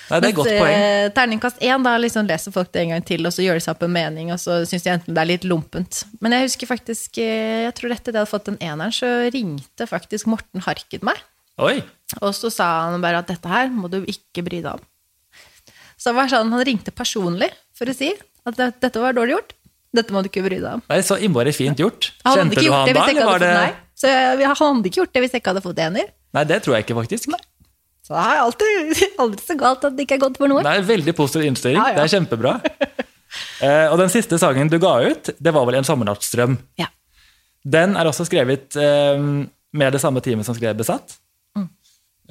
Nei, 0.04 0.20
det 0.20 0.28
er 0.28 0.32
et 0.34 0.38
godt 0.40 0.50
poeng. 0.52 0.74
eh, 0.78 1.10
Terningkast 1.16 1.62
én, 1.64 1.84
da 1.86 1.94
liksom 2.00 2.28
leser 2.28 2.56
folk 2.56 2.72
det 2.76 2.82
en 2.86 2.96
gang 2.96 3.06
til, 3.08 3.24
og 3.28 3.36
så 3.36 3.44
gjør 3.44 3.60
de 3.60 3.66
seg 3.68 3.76
opp 3.76 3.84
en 3.88 3.94
mening, 3.94 4.32
og 4.36 4.40
så 4.42 4.62
syns 4.68 4.84
de 4.88 4.92
enten 4.96 5.16
det 5.16 5.22
er 5.22 5.30
litt 5.30 5.46
lompent. 5.48 6.04
Men 6.24 6.36
jeg 6.38 6.48
husker 6.48 6.72
faktisk, 6.72 7.20
eh, 7.24 7.68
jeg 7.68 7.76
tror 7.80 7.96
etter 7.96 8.12
det 8.12 8.20
jeg 8.20 8.26
hadde 8.26 8.34
fått 8.34 8.50
den 8.52 8.60
eneren, 8.64 8.96
så 8.96 9.12
ringte 9.34 9.88
faktisk 9.92 10.32
Morten 10.32 10.64
Harket 10.66 11.04
meg. 11.08 11.20
Oi. 11.62 11.84
Og 12.22 12.36
så 12.38 12.52
sa 12.54 12.70
han 12.90 13.02
bare 13.04 13.24
at 13.24 13.32
dette 13.32 13.50
her 13.50 13.72
må 13.74 13.90
du 13.92 14.02
ikke 14.04 14.44
bry 14.46 14.62
deg 14.62 14.74
om. 14.76 14.84
Så 15.98 16.12
det 16.12 16.18
var 16.20 16.32
sånn, 16.32 16.52
han 16.52 16.66
ringte 16.68 16.92
personlig 16.92 17.50
for 17.78 17.90
å 17.90 17.96
si 17.96 18.12
at 18.44 18.60
dette 18.60 19.00
var 19.00 19.16
dårlig 19.16 19.38
gjort. 19.38 19.54
Dette 19.94 20.14
må 20.14 20.24
du 20.26 20.30
ikke 20.30 20.44
bry 20.44 20.58
deg 20.58 20.70
om. 20.80 20.84
Det 20.90 21.00
er 21.00 21.06
så 21.06 21.20
innmari 21.22 21.54
fint 21.56 21.80
gjort. 21.80 22.12
Kjente 22.26 22.60
du 22.60 22.70
han 22.74 22.90
da, 22.90 23.06
eller 23.08 23.30
var 23.30 23.44
det 23.44 23.52
nei. 23.54 23.72
Så 23.96 24.10
han 24.10 24.56
hadde 24.58 24.90
ikke 24.90 25.04
gjort 25.04 25.14
det 25.16 25.24
hvis 25.24 25.36
jeg 25.36 25.44
ikke 25.44 25.54
hadde 25.54 25.64
fått 25.64 25.82
ener. 25.86 26.10
Nei, 26.34 26.44
det 26.50 26.60
tror 26.66 26.76
jeg 26.76 26.88
ikke, 26.88 26.98
faktisk. 26.98 27.30
Så 28.04 28.16
det 28.18 28.24
er 28.26 28.42
alltid, 28.42 29.04
aldri 29.24 29.46
så 29.46 29.58
galt 29.60 29.86
at 29.88 29.96
det 29.96 30.08
ikke 30.08 30.18
er 30.18 30.24
godt 30.26 30.40
for 30.42 30.52
noe. 30.52 30.64
Det 30.66 30.74
er 30.82 30.88
veldig 30.90 31.16
positiv 31.16 31.46
innstilling. 31.48 31.80
Ja, 31.80 31.94
ja. 31.94 32.02
Det 32.02 32.08
er 32.08 32.16
kjempebra. 32.18 32.58
Eh, 33.66 33.88
og 33.90 33.96
den 33.98 34.12
siste 34.14 34.38
sangen 34.38 34.70
du 34.70 34.76
ga 34.78 34.92
ut, 35.02 35.32
det 35.42 35.52
var 35.56 35.66
vel 35.66 35.80
'En 35.80 35.88
sommernattsdrøm'. 35.88 36.54
Ja. 36.78 36.86
Den 37.66 37.96
er 37.98 38.06
også 38.06 38.28
skrevet 38.28 38.76
eh, 38.78 39.18
med 39.74 39.96
det 39.96 40.02
samme 40.04 40.22
teamet 40.22 40.46
som 40.46 40.54
skrev 40.54 40.76
'Besatt'. 40.78 41.16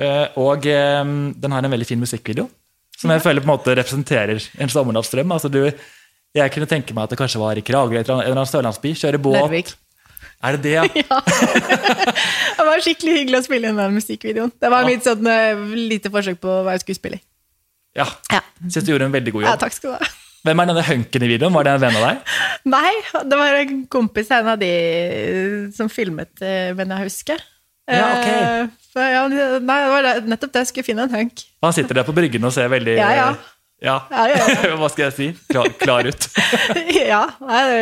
Eh, 0.01 0.27
og 0.41 0.67
eh, 0.71 1.03
den 1.05 1.55
har 1.55 1.65
en 1.65 1.75
veldig 1.75 1.89
fin 1.89 2.01
musikkvideo, 2.01 2.49
som 2.97 3.13
jeg 3.13 3.25
føler 3.25 3.45
på 3.45 3.49
en 3.51 3.55
måte 3.55 3.77
representerer 3.77 4.41
en 4.63 4.73
sommernattsdrøm. 4.73 5.35
Altså, 5.35 5.51
du, 5.53 5.67
jeg 6.33 6.55
kunne 6.55 6.69
tenke 6.71 6.97
meg 6.97 7.07
at 7.07 7.15
det 7.15 7.21
kanskje 7.21 7.43
var 7.43 7.59
i 7.59 7.65
Kragerø 7.65 8.01
eller 8.01 8.15
en 8.15 8.25
eller 8.25 8.39
annen 8.39 8.49
sørlandsby. 8.51 8.95
Kjøre 8.97 9.21
båt. 9.23 9.41
Larvik. 9.41 9.75
Er 10.43 10.57
det 10.57 10.63
det, 10.65 10.73
ja? 10.75 10.87
Ja. 11.03 11.21
det 12.57 12.67
var 12.67 12.83
skikkelig 12.83 13.19
hyggelig 13.21 13.43
å 13.43 13.45
spille 13.47 13.71
inn 13.71 13.79
den 13.79 13.99
musikkvideoen. 13.99 14.55
Det 14.59 14.73
var 14.73 14.89
mitt 14.89 15.07
sånn 15.07 15.29
eh, 15.31 15.61
lite 15.93 16.11
forsøk 16.15 16.41
på 16.43 16.51
å 16.51 16.65
være 16.67 16.83
skuespiller. 16.83 17.23
Ja. 17.99 18.09
Ja. 18.33 18.41
Syns 18.65 18.87
du 18.87 18.95
gjorde 18.95 19.11
en 19.11 19.15
veldig 19.15 19.35
god 19.37 19.45
ja, 19.45 19.53
jobb. 19.53 19.63
takk 19.67 19.77
skal 19.77 19.93
du 19.93 19.97
ha. 20.01 20.13
Hvem 20.43 20.59
er 20.59 20.71
denne 20.73 20.83
hunken 20.89 21.23
i 21.23 21.29
videoen? 21.31 21.55
Var 21.55 21.69
det 21.69 21.73
en 21.77 21.83
venn 21.85 21.99
av 22.01 22.07
deg? 22.09 22.37
Nei, 22.75 22.93
det 23.31 23.39
var 23.39 23.59
en 23.61 23.83
kompis, 23.93 24.33
en 24.35 24.49
av 24.55 24.59
de 24.59 24.73
som 25.77 25.91
filmet, 25.93 26.33
men 26.79 26.97
jeg 26.97 27.11
husker. 27.11 27.45
Ja, 27.87 28.09
ok. 28.17 28.73
Eh, 29.31 29.39
ja, 29.39 29.63
nei, 29.63 29.79
det 29.85 29.95
var 29.95 30.29
nettopp 30.35 30.53
det. 30.53 30.65
Jeg 30.65 30.71
skulle 30.73 30.89
finne 30.91 31.07
en 31.07 31.17
hunk. 31.17 31.45
Han 31.65 31.75
sitter 31.77 32.01
der 32.01 32.07
på 32.09 32.15
bryggen 32.17 32.49
og 32.49 32.55
ser 32.55 32.71
veldig 32.73 32.97
Ja, 32.99 33.11
ja. 33.17 33.27
ja. 33.33 33.51
Ja, 33.83 33.97
ja, 34.31 34.75
Hva 34.79 34.89
skal 34.93 35.09
jeg 35.09 35.15
si? 35.17 35.29
Klar, 35.51 35.73
klar 35.81 36.07
ut. 36.07 36.29
ja, 37.13 37.25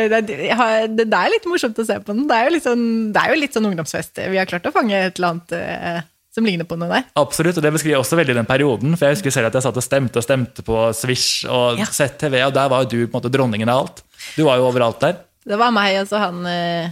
det, 0.09 0.23
det, 0.31 0.47
er 0.49 1.29
litt 1.29 1.45
morsomt 1.45 1.77
å 1.77 1.85
se 1.85 1.99
på 2.01 2.15
den. 2.15 2.23
Det 2.29 2.37
er 2.37 2.47
jo 2.47 2.53
litt 2.55 2.65
sånn, 2.65 2.87
det 3.13 3.21
er 3.21 3.35
jo 3.35 3.41
litt 3.43 3.57
sånn 3.57 3.69
ungdomsfest. 3.69 4.23
Vi 4.33 4.39
har 4.41 4.49
klart 4.49 4.65
å 4.65 4.73
fange 4.73 4.97
et 4.97 5.19
eller 5.19 5.35
annet 5.35 5.53
eh, 5.59 5.99
som 6.33 6.47
ligner 6.47 6.65
på 6.65 6.77
noe 6.79 6.89
der. 6.89 7.05
Absolutt, 7.19 7.59
og 7.59 7.65
det 7.65 7.73
beskriver 7.75 7.99
også 7.99 8.17
veldig 8.17 8.37
den 8.39 8.49
perioden. 8.49 8.95
For 8.95 9.09
jeg 9.09 9.19
husker 9.19 9.35
selv 9.35 9.51
at 9.51 9.57
jeg 9.59 9.65
satt 9.67 9.77
og 9.77 9.85
stemte 9.85 10.21
og 10.21 10.25
stemte 10.25 10.65
på 10.65 10.79
Swish 10.97 11.43
og 11.45 11.81
Ja. 11.81 11.89
ZTV, 11.91 12.39
og 12.47 12.55
der 12.55 12.71
var 12.71 12.85
jo 12.85 12.89
du 12.89 12.97
på 13.03 13.11
en 13.11 13.17
måte 13.19 13.33
dronningen 13.33 13.69
av 13.69 13.83
alt. 13.83 14.01
Du 14.37 14.41
var 14.47 14.57
jo 14.57 14.69
overalt 14.71 15.03
der. 15.03 15.19
Det 15.45 15.57
var 15.57 15.73
meg 15.75 15.99
og 16.01 16.09
så 16.09 16.21
han 16.21 16.41
eh, 16.47 16.89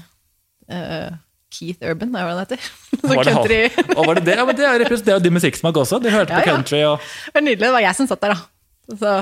eh, 0.70 1.10
Keith 1.50 1.82
Urban, 1.86 2.14
er 2.14 2.28
hva 2.28 2.34
han 2.36 2.42
heter. 2.44 2.62
Så 3.00 3.10
Var 3.10 3.24
det 3.26 3.34
country. 3.34 3.60
Og 3.96 4.02
var 4.06 4.20
det 4.20 4.26
det? 4.28 4.38
Ja, 4.38 4.46
men 4.46 4.58
det 4.60 4.66
er 4.70 5.14
jo 5.16 5.20
din 5.24 5.36
musikksmak 5.36 5.78
også. 5.82 6.00
De 6.04 6.12
hørte 6.14 6.34
Ja, 6.36 6.42
på 6.44 6.50
country 6.52 6.82
og 6.86 7.00
Det 7.02 7.36
var 7.40 7.46
nydelig. 7.46 7.64
Det 7.66 7.72
var 7.76 7.86
jeg 7.86 7.98
som 7.98 8.10
satt 8.10 8.26
der, 8.26 8.36
da. 8.36 9.00
Så, 9.00 9.14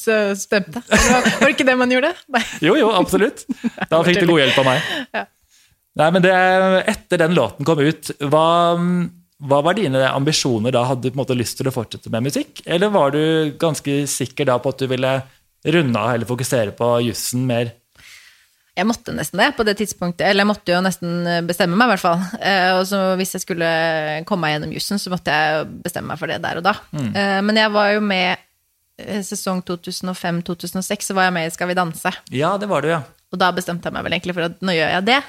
så 0.00 0.16
stemte. 0.38 0.82
Var, 0.90 1.28
var 1.28 1.44
det 1.46 1.52
ikke 1.54 1.66
det 1.68 1.76
man 1.78 1.94
gjorde? 1.94 2.10
Nei. 2.34 2.42
Jo, 2.64 2.76
jo, 2.80 2.90
absolutt. 2.96 3.44
Da 3.90 4.02
fikk 4.06 4.22
du 4.22 4.30
god 4.32 4.42
hjelp 4.44 4.60
av 4.62 4.68
meg. 4.72 4.90
Ja. 5.14 5.24
Nei, 6.00 6.08
men 6.16 6.24
det, 6.24 6.34
Etter 6.90 7.20
den 7.22 7.36
låten 7.38 7.66
kom 7.68 7.78
ut, 7.78 8.10
hva, 8.26 8.46
hva 9.46 9.60
var 9.62 9.76
dine 9.78 10.02
ambisjoner 10.10 10.74
da? 10.74 10.82
Hadde 10.90 11.06
du 11.06 11.12
på 11.12 11.18
en 11.18 11.22
måte 11.22 11.36
lyst 11.38 11.60
til 11.60 11.70
å 11.70 11.74
fortsette 11.74 12.10
med 12.10 12.26
musikk? 12.26 12.64
Eller 12.66 12.90
var 12.94 13.14
du 13.14 13.54
ganske 13.62 14.00
sikker 14.10 14.50
da 14.50 14.58
på 14.62 14.74
at 14.74 14.82
du 14.82 14.88
ville 14.90 15.14
runde 15.64 16.00
av 16.00 16.16
eller 16.16 16.28
fokusere 16.28 16.74
på 16.76 16.90
jussen 17.06 17.46
mer? 17.46 17.70
Jeg 18.74 18.88
måtte 18.90 19.12
nesten 19.14 19.38
det 19.38 19.52
på 19.54 19.62
det 19.66 19.76
tidspunktet. 19.78 20.24
Eller 20.26 20.42
jeg 20.42 20.50
måtte 20.50 20.72
jo 20.74 20.80
nesten 20.82 21.28
bestemme 21.46 21.76
meg, 21.78 21.86
i 21.86 21.92
hvert 21.92 22.02
fall. 22.02 22.24
Eh, 22.42 22.70
og 22.74 22.82
så 22.90 23.02
hvis 23.20 23.36
jeg 23.36 23.44
skulle 23.44 23.68
komme 24.26 24.48
meg 24.48 24.56
gjennom 24.56 24.72
jussen, 24.74 24.98
så 24.98 25.12
måtte 25.12 25.30
jeg 25.30 25.68
bestemme 25.84 26.10
meg 26.10 26.18
for 26.18 26.32
det 26.32 26.40
der 26.42 26.58
og 26.58 26.66
da. 26.66 26.72
Eh, 26.98 27.38
men 27.46 27.60
jeg 27.60 27.70
var 27.74 27.92
jo 27.94 28.00
med 28.02 28.34
eh, 28.98 29.20
sesong 29.22 29.62
2005-2006, 29.68 31.06
så 31.06 31.14
var 31.14 31.28
jeg 31.28 31.36
med 31.38 31.46
i 31.46 31.54
Skal 31.54 31.70
vi 31.70 31.76
danse. 31.78 32.12
Ja, 32.34 32.56
det 32.58 32.66
var 32.72 32.82
du, 32.82 32.90
ja. 32.90 33.02
Og 33.30 33.38
da 33.42 33.52
bestemte 33.54 33.86
jeg 33.90 33.94
meg 33.94 34.04
vel 34.08 34.16
egentlig 34.18 34.34
for 34.40 34.48
at 34.48 34.58
nå 34.62 34.74
gjør 34.74 34.90
jeg 34.96 35.06
det. 35.12 35.20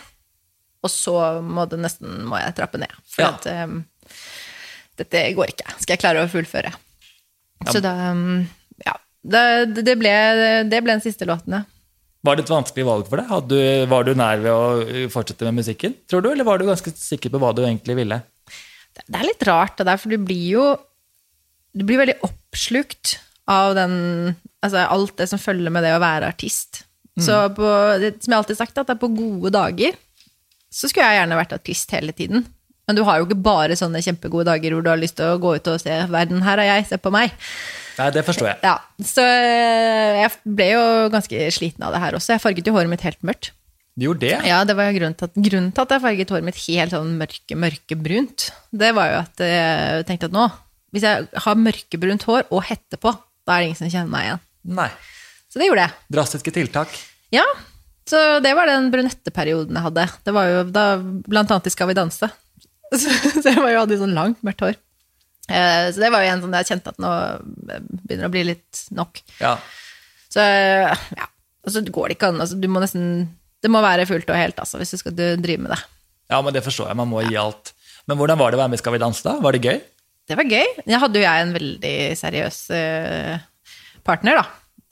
Og 0.86 0.92
så 0.94 1.16
må 1.46 1.68
det 1.70 1.80
nesten 1.82 2.26
må 2.30 2.38
jeg 2.42 2.58
trappe 2.58 2.82
ned. 2.82 2.98
For 3.10 3.26
Ja. 3.26 3.32
at 3.34 3.46
um, 3.70 3.80
dette 5.02 5.22
går 5.38 5.54
ikke. 5.54 5.70
Skal 5.82 5.96
jeg 5.96 6.02
klare 6.04 6.26
å 6.26 6.30
fullføre? 6.34 6.74
Så 7.70 7.82
da 7.82 7.94
um, 8.14 8.42
Ja. 8.86 8.94
Det, 9.26 9.42
det, 9.82 9.96
ble, 9.98 10.12
det 10.70 10.82
ble 10.86 10.94
den 10.98 11.02
siste 11.02 11.26
låten, 11.26 11.56
ja. 11.58 11.64
Var 12.26 12.38
det 12.38 12.46
et 12.46 12.54
vanskelig 12.54 12.86
valg 12.88 13.10
for 13.10 13.22
deg? 13.22 13.50
Du, 13.52 13.58
var 13.92 14.08
du 14.08 14.14
nær 14.18 14.42
ved 14.42 14.52
å 14.52 15.10
fortsette 15.14 15.46
med 15.48 15.60
musikken, 15.62 15.94
tror 16.10 16.24
du? 16.26 16.32
Eller 16.32 16.48
var 16.48 16.60
du 16.60 16.66
ganske 16.68 16.94
sikker 16.98 17.34
på 17.34 17.42
hva 17.42 17.52
du 17.54 17.62
egentlig 17.66 17.98
ville? 18.00 18.18
Det, 18.96 19.06
er 19.12 19.28
litt 19.28 19.46
rart, 19.46 19.76
det 19.78 19.88
der, 19.90 20.00
for 20.00 20.14
du 20.14 20.22
blir 20.24 20.48
jo 20.56 20.66
Du 21.76 21.84
blir 21.84 22.00
veldig 22.00 22.22
oppslukt 22.24 23.18
av 23.52 23.76
den 23.76 23.96
Altså 24.64 24.86
alt 24.88 25.18
det 25.20 25.28
som 25.30 25.42
følger 25.42 25.70
med 25.70 25.84
det 25.86 25.92
å 25.94 26.02
være 26.02 26.32
artist. 26.32 26.86
Så 27.22 27.36
på, 27.56 27.68
som 28.24 28.34
jeg 28.34 28.38
alltid 28.40 28.56
har 28.56 28.60
sagt, 28.64 28.80
at 28.82 28.90
det 28.90 28.96
er 28.96 29.04
på 29.04 29.12
gode 29.14 29.52
dager 29.54 29.94
så 30.76 30.90
skulle 30.90 31.08
jeg 31.08 31.22
gjerne 31.22 31.38
vært 31.40 31.54
artist 31.56 31.94
hele 31.96 32.16
tiden. 32.16 32.44
Men 32.86 32.98
du 32.98 33.02
har 33.08 33.20
jo 33.20 33.26
ikke 33.26 33.42
bare 33.46 33.78
sånne 33.78 34.04
kjempegode 34.06 34.46
dager 34.50 34.76
hvor 34.76 34.86
du 34.86 34.92
har 34.92 35.02
lyst 35.02 35.18
til 35.18 35.34
å 35.34 35.40
gå 35.42 35.56
ut 35.58 35.68
og 35.72 35.82
se 35.82 35.96
'verden, 36.06 36.44
her 36.46 36.62
er 36.62 36.70
jeg, 36.70 36.88
se 36.92 37.02
på 37.02 37.14
meg'. 37.14 37.34
Nei, 37.96 38.10
det 38.12 38.26
forstår 38.28 38.50
jeg. 38.52 38.60
Ja, 38.66 38.76
Så 39.00 39.24
eh, 39.24 40.22
jeg 40.26 40.32
ble 40.44 40.68
jo 40.74 40.84
ganske 41.14 41.48
sliten 41.56 41.86
av 41.88 41.96
det 41.96 42.02
her 42.04 42.18
også. 42.18 42.36
Jeg 42.36 42.44
farget 42.44 42.68
jo 42.68 42.76
håret 42.76 42.92
mitt 42.92 43.06
helt 43.08 43.22
mørkt. 43.24 43.54
Du 43.96 44.10
gjorde 44.10 44.28
det? 44.28 44.36
Ja, 44.44 44.60
det 44.68 44.76
var 44.76 44.92
grunnen 44.92 45.16
til 45.16 45.30
at, 45.30 45.38
grunnen 45.40 45.72
til 45.72 45.86
at 45.86 45.94
jeg 45.96 46.04
farget 46.04 46.34
håret 46.34 46.44
mitt 46.50 46.60
helt 46.68 46.92
sånn 46.92 47.14
mørke, 47.16 47.56
mørkebrunt. 47.56 48.50
Det 48.76 48.92
var 48.98 49.14
jo 49.14 49.20
at 49.22 49.46
jeg 49.48 50.08
tenkte 50.10 50.28
at 50.28 50.36
nå, 50.36 50.50
hvis 50.92 51.08
jeg 51.08 51.30
har 51.46 51.56
mørkebrunt 51.56 52.28
hår 52.28 52.50
og 52.52 52.66
hette 52.68 53.00
på, 53.00 53.16
da 53.48 53.56
er 53.56 53.64
det 53.64 53.70
ingen 53.70 53.80
som 53.80 53.94
kjenner 53.94 54.12
meg 54.12 54.28
igjen. 54.28 54.44
Nei. 54.76 54.90
Så 55.48 55.62
det 55.62 55.70
gjorde 55.70 55.86
jeg. 55.88 55.96
Drastiske 56.12 56.52
tiltak. 56.52 56.92
Ja, 57.32 57.46
så 58.10 58.42
det 58.44 58.52
var 58.58 58.68
den 58.70 58.92
brunetteperioden 58.92 59.80
jeg 59.80 59.88
hadde. 59.88 60.06
Det 60.28 60.34
var 60.36 60.50
jo 60.52 60.66
da, 60.68 60.86
blant 61.00 61.54
annet 61.56 61.72
i 61.72 61.74
Skal 61.74 61.90
vi 61.90 61.96
danse. 61.98 62.30
Så, 63.02 63.12
så 63.42 63.52
jeg 63.52 63.62
var 63.62 63.72
jo 63.74 63.80
hadde 63.84 63.98
sånn 64.02 64.16
langt, 64.18 64.42
mørkt 64.46 64.64
hår. 64.66 64.76
Eh, 65.50 65.88
Så 65.94 66.02
det 66.02 66.10
var 66.14 66.24
jo 66.26 66.32
en 66.34 66.44
sånn 66.46 66.56
jeg 66.58 66.70
kjente 66.72 66.94
at 66.94 67.02
nå 67.02 67.12
begynner 67.62 68.26
det 68.26 68.30
å 68.30 68.34
bli 68.34 68.44
litt 68.52 68.84
nok. 68.98 69.22
Ja. 69.42 69.56
Så 70.34 70.44
ja, 70.44 71.28
og 71.66 71.74
så 71.74 71.84
går 71.86 72.10
det 72.12 72.18
ikke 72.18 72.32
an. 72.34 72.42
Altså, 72.44 72.58
du 72.60 72.68
må 72.72 72.82
nesten 72.84 73.28
Det 73.64 73.70
må 73.74 73.80
være 73.82 74.06
fullt 74.10 74.30
og 74.30 74.38
helt, 74.38 74.60
altså, 74.62 74.78
hvis 74.82 74.92
du 74.94 75.00
skal 75.02 75.16
drive 75.18 75.62
med 75.64 75.72
det. 75.74 75.80
ja, 76.30 76.40
men 76.42 76.54
det 76.54 76.62
forstår 76.66 76.90
jeg. 76.92 76.98
Man 77.00 77.10
må 77.10 77.24
gi 77.26 77.38
alt. 77.40 77.72
Men 78.06 78.18
hvordan 78.20 78.38
var 78.38 78.52
det 78.54 78.58
å 78.60 78.62
være 78.62 78.74
med 78.74 78.78
i 78.78 78.84
Skal 78.84 78.94
vi 78.94 79.02
danse, 79.02 79.24
da? 79.26 79.38
Var 79.42 79.56
det 79.56 79.64
gøy? 79.66 79.80
Det 80.30 80.36
var 80.38 80.50
gøy. 80.50 80.68
Jeg 80.86 81.00
hadde 81.02 81.20
jo 81.22 81.26
jeg 81.26 81.42
en 81.46 81.54
veldig 81.56 81.96
seriøs 82.18 82.60
eh, 82.74 83.40
partner, 84.06 84.42
da. 84.42 84.46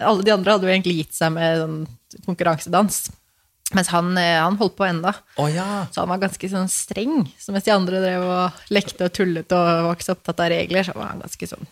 Alle 0.10 0.26
de 0.26 0.34
andre 0.34 0.56
hadde 0.56 0.66
jo 0.70 0.74
egentlig 0.74 0.96
gitt 1.04 1.14
seg 1.18 1.34
med 1.36 1.62
sånn 1.62 1.78
konkurransedans. 2.26 3.04
Mens 3.74 3.90
han, 3.94 4.12
eh, 4.22 4.40
han 4.40 4.58
holdt 4.60 4.76
på 4.78 4.86
enda. 4.86 5.14
Oh, 5.42 5.48
ja. 5.50 5.86
Så 5.92 6.04
han 6.04 6.12
var 6.12 6.22
ganske 6.22 6.50
sånn 6.52 6.70
streng. 6.70 7.24
Så 7.42 7.54
mens 7.56 7.66
de 7.66 7.74
andre 7.74 8.02
drev 8.04 8.26
og 8.26 8.66
lekte 8.74 9.08
og 9.08 9.14
tullet 9.18 9.56
og 9.56 9.70
var 9.88 9.96
ikke 9.98 10.08
så 10.10 10.16
opptatt 10.18 10.44
av 10.46 10.52
regler, 10.54 10.86
så 10.86 10.94
var 10.98 11.14
han 11.14 11.24
ganske 11.26 11.50
sånn 11.56 11.66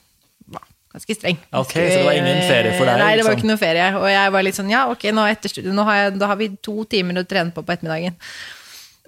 ganske 0.91 1.15
streng. 1.15 1.37
Ok, 1.55 1.71
så 1.71 1.79
det 1.79 2.03
var 2.03 2.17
ingen 2.19 2.41
ferie 2.49 2.71
for 2.75 2.83
deg, 2.89 2.97
Nei, 2.99 3.13
det 3.15 3.23
var 3.23 3.31
liksom? 3.31 3.37
ikke 3.39 3.47
noe 3.47 3.59
ferie. 3.61 3.85
Og 3.95 4.07
jeg 4.11 4.31
var 4.35 4.43
litt 4.43 4.57
sånn, 4.57 4.71
ja, 4.73 4.81
ok, 4.91 5.05
nå 5.15 5.23
etter 5.31 5.53
studiet, 5.53 5.71
nå 5.77 5.85
har 5.87 5.95
jeg, 6.01 6.17
da 6.19 6.27
har 6.27 6.39
vi 6.41 6.49
to 6.59 6.73
timer 6.91 7.21
å 7.21 7.23
trene 7.23 7.53
på 7.55 7.63
på 7.63 7.71
ettermiddagen. 7.71 8.17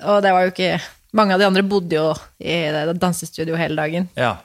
Og 0.07 0.21
det 0.23 0.31
var 0.35 0.45
jo 0.47 0.53
ikke 0.55 0.77
Mange 1.13 1.35
av 1.35 1.43
de 1.43 1.45
andre 1.45 1.61
bodde 1.61 1.93
jo 1.93 2.07
i 2.41 2.55
det 2.73 2.95
dansestudioet 2.97 3.59
hele 3.59 3.77
dagen. 3.77 4.07
ja. 4.17 4.37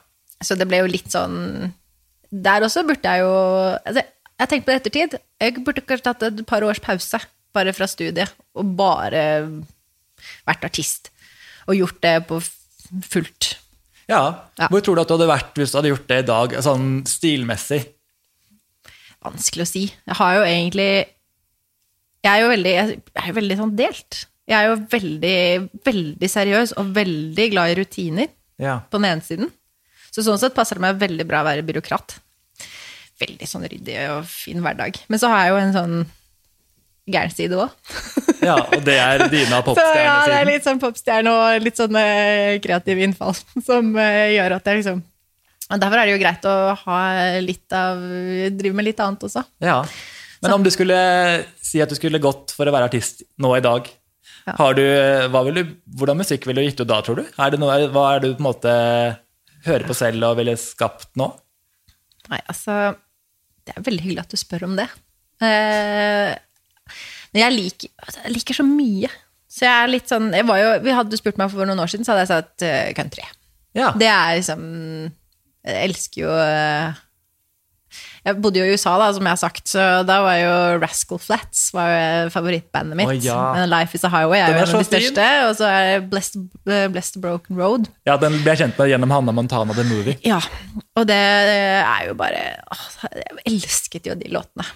Så 0.45 0.55
det 0.55 0.67
ble 0.71 0.83
jo 0.83 0.87
litt 0.87 1.09
sånn 1.11 1.73
Der 2.31 2.63
også 2.63 2.85
burde 2.87 3.03
jeg 3.11 3.25
jo 3.25 3.31
altså, 3.75 4.03
Jeg 4.39 4.49
tenkte 4.53 4.67
på 4.67 4.71
det 4.71 4.77
ettertid. 4.83 5.17
Jeg 5.41 5.65
burde 5.67 5.83
kanskje 5.83 6.05
tatt 6.05 6.23
et 6.29 6.43
par 6.47 6.63
års 6.63 6.79
pause 6.79 7.19
bare 7.55 7.73
fra 7.77 7.87
studiet 7.91 8.33
og 8.59 8.75
bare 8.79 9.23
vært 10.49 10.65
artist. 10.69 11.11
Og 11.69 11.77
gjort 11.79 12.01
det 12.05 12.15
på 12.29 12.41
fullt. 13.09 13.53
Ja. 14.09 14.23
Ja. 14.59 14.69
Hvor 14.73 14.81
tror 14.85 14.97
du 14.97 15.03
at 15.03 15.11
du 15.11 15.15
hadde 15.19 15.29
vært 15.31 15.59
hvis 15.61 15.73
du 15.75 15.79
hadde 15.81 15.91
gjort 15.93 16.09
det 16.09 16.19
i 16.23 16.27
dag, 16.31 16.55
sånn 16.65 16.89
stilmessig? 17.09 17.83
Vanskelig 19.25 19.67
å 19.67 19.69
si. 19.69 19.85
Jeg 20.07 20.17
har 20.21 20.37
jo 20.39 20.43
egentlig 20.47 20.91
Jeg 22.25 22.33
er 22.33 22.43
jo 22.43 22.49
veldig, 22.51 22.73
jeg 22.75 23.23
er 23.23 23.29
jo 23.31 23.37
veldig 23.37 23.57
sånn 23.61 23.77
delt. 23.79 24.23
Jeg 24.49 24.57
er 24.59 24.71
jo 24.71 24.79
veldig, 24.91 25.37
veldig 25.87 26.29
seriøs 26.33 26.73
og 26.81 26.89
veldig 26.97 27.47
glad 27.53 27.71
i 27.73 27.77
rutiner 27.83 28.29
Ja. 28.59 28.81
på 28.91 28.99
den 28.99 29.05
ene 29.13 29.23
siden. 29.23 29.53
Så 30.11 30.25
sånn 30.27 30.39
sett 30.41 30.55
passer 30.57 30.75
det 30.79 30.83
meg 30.83 30.99
veldig 30.99 31.27
bra 31.29 31.43
å 31.45 31.47
være 31.47 31.63
byråkrat. 31.69 32.17
Veldig 33.21 33.47
sånn 33.47 33.67
ryddig 33.69 33.99
og 34.17 34.25
fin 34.27 34.59
hverdag. 34.65 34.99
Men 35.09 35.19
så 35.21 35.29
har 35.31 35.45
jeg 35.45 35.53
jo 35.53 35.61
en 35.63 35.77
sånn 35.77 35.97
gæren 37.09 37.35
side 37.35 37.59
òg. 37.59 37.95
ja. 38.49 38.57
Og 38.63 38.83
det 38.87 38.97
er 39.01 39.27
dine 39.33 39.59
av 39.59 39.69
Så 39.79 39.87
ja, 39.99 40.19
det 40.29 40.41
er 40.41 40.49
litt 40.49 40.67
sånn 40.67 40.81
popstjerne 40.83 41.35
og 41.35 41.65
litt 41.65 41.81
sånn 41.81 41.99
eh, 42.01 42.57
kreativ 42.65 43.01
innfall 43.05 43.37
som 43.69 43.95
eh, 43.97 44.35
gjør 44.37 44.59
at 44.59 44.71
jeg 44.71 44.83
liksom 44.83 45.05
derfor 45.69 46.01
er 46.01 46.09
det 46.09 46.15
jo 46.15 46.21
greit 46.23 46.47
å 46.49 46.55
ha 46.87 46.99
litt 47.45 47.75
av 47.77 47.99
Drive 48.57 48.77
med 48.77 48.87
litt 48.87 49.01
annet 49.05 49.27
også. 49.29 49.43
Ja. 49.61 49.83
Men 50.41 50.55
om 50.55 50.65
du 50.65 50.71
skulle 50.73 50.97
si 51.61 51.83
at 51.83 51.91
du 51.91 51.97
skulle 51.99 52.21
gått 52.23 52.55
for 52.57 52.69
å 52.69 52.73
være 52.75 52.89
artist 52.89 53.25
nå 53.43 53.53
i 53.59 53.65
dag, 53.65 53.91
Ja. 54.49 54.55
har 54.57 54.73
du, 54.79 54.85
du, 55.53 55.61
hvordan 55.99 56.17
musikk 56.17 56.47
ville 56.49 56.63
du 56.63 56.69
gitt 56.71 56.81
ut 56.81 56.89
da, 56.89 57.03
tror 57.05 57.19
du? 57.21 57.27
Er 57.37 57.53
det 57.53 57.59
noe, 57.61 57.75
hva 57.93 58.05
er 58.15 58.23
det 58.23 58.31
du 58.31 58.39
på 58.39 58.41
en 58.41 58.49
måte 58.49 58.73
hører 59.67 59.85
på 59.85 59.97
selv 59.99 60.25
og 60.25 60.39
ville 60.39 60.55
skapt 60.57 61.11
nå? 61.21 61.27
Nei, 62.29 62.41
altså 62.47 62.95
Det 63.67 63.75
er 63.77 63.85
veldig 63.85 64.05
hyggelig 64.07 64.25
at 64.25 64.33
du 64.33 64.41
spør 64.41 64.65
om 64.71 64.79
det. 64.79 64.87
Eh, 65.45 66.33
men 67.33 67.43
jeg 67.45 67.57
liker, 67.57 67.91
altså, 68.05 68.23
jeg 68.25 68.37
liker 68.37 68.59
så 68.61 68.67
mye. 68.67 69.11
Så 69.49 69.65
jeg 69.65 69.73
er 69.73 69.91
litt 69.91 70.11
sånn 70.11 70.29
jo, 70.37 70.45
Vi 70.85 70.93
hadde 70.93 71.19
spurt 71.19 71.39
meg 71.41 71.51
for 71.53 71.65
noen 71.69 71.81
år 71.81 71.91
siden, 71.91 72.07
så 72.07 72.13
hadde 72.15 72.27
jeg 72.27 72.33
sagt 72.35 72.65
uh, 72.69 72.93
country. 72.99 73.25
Ja. 73.77 73.93
Det 73.97 74.09
er 74.09 74.39
liksom 74.39 74.63
Jeg 75.69 75.89
elsker 75.89 76.23
jo 76.23 76.33
uh, 76.33 76.97
Jeg 78.27 78.37
bodde 78.45 78.61
jo 78.61 78.67
i 78.69 78.75
USA, 78.77 78.95
da, 79.01 79.09
som 79.17 79.25
jeg 79.25 79.33
har 79.33 79.41
sagt, 79.41 79.63
så 79.71 79.85
da 80.09 80.19
var 80.25 80.37
jo 80.37 80.55
Rascal 80.83 81.21
Flats 81.23 81.69
var 81.73 81.93
jo 81.93 82.33
favorittbandet 82.35 82.99
mitt. 82.99 83.09
Oh, 83.09 83.17
ja. 83.25 83.39
Men 83.57 83.71
Life 83.73 83.97
Is 83.97 84.05
A 84.05 84.11
Highway 84.13 84.43
er 84.43 84.53
jo 84.53 84.59
en 84.59 84.67
av 84.67 84.83
de 84.83 84.89
største. 84.91 85.29
Og 85.47 85.55
så 85.57 85.71
er 85.71 86.05
Blessed, 86.11 86.43
eh, 86.69 86.85
Blessed 86.93 87.23
Broken 87.25 87.57
Road. 87.57 87.89
ja, 88.09 88.19
den 88.21 88.37
ble 88.43 88.53
jeg 88.53 88.67
kjent 88.67 88.83
med 88.83 88.93
gjennom 88.93 89.15
Hanna 89.17 89.33
Montana 89.33 89.77
The 89.77 89.87
Movie. 89.89 90.19
Ja, 90.29 90.43
og 90.99 91.09
det 91.09 91.17
er 91.17 92.11
jo 92.11 92.19
bare 92.21 92.45
åh, 92.69 92.85
Jeg 93.17 93.55
elsket 93.55 94.13
jo 94.13 94.19
de 94.21 94.29
låtene. 94.37 94.69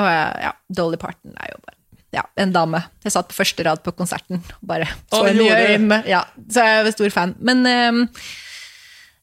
Og 0.00 0.08
ja, 0.42 0.52
Dolly 0.74 0.98
Parton 1.00 1.34
er 1.38 1.52
jo 1.54 1.60
bare 1.64 1.78
ja, 2.14 2.22
en 2.38 2.52
dame. 2.54 2.78
Jeg 3.02 3.10
satt 3.14 3.30
på 3.30 3.34
første 3.40 3.64
rad 3.66 3.80
på 3.82 3.90
konserten 3.98 4.38
bare 4.62 4.86
så 5.10 5.24
henne 5.26 5.48
i 5.48 5.72
øynene. 5.74 5.98
Ja, 6.06 6.20
så 6.46 6.62
jeg 6.62 6.84
er 6.86 6.94
stor 6.94 7.10
fan. 7.10 7.32
Men 7.42 7.64
um, 7.66 8.04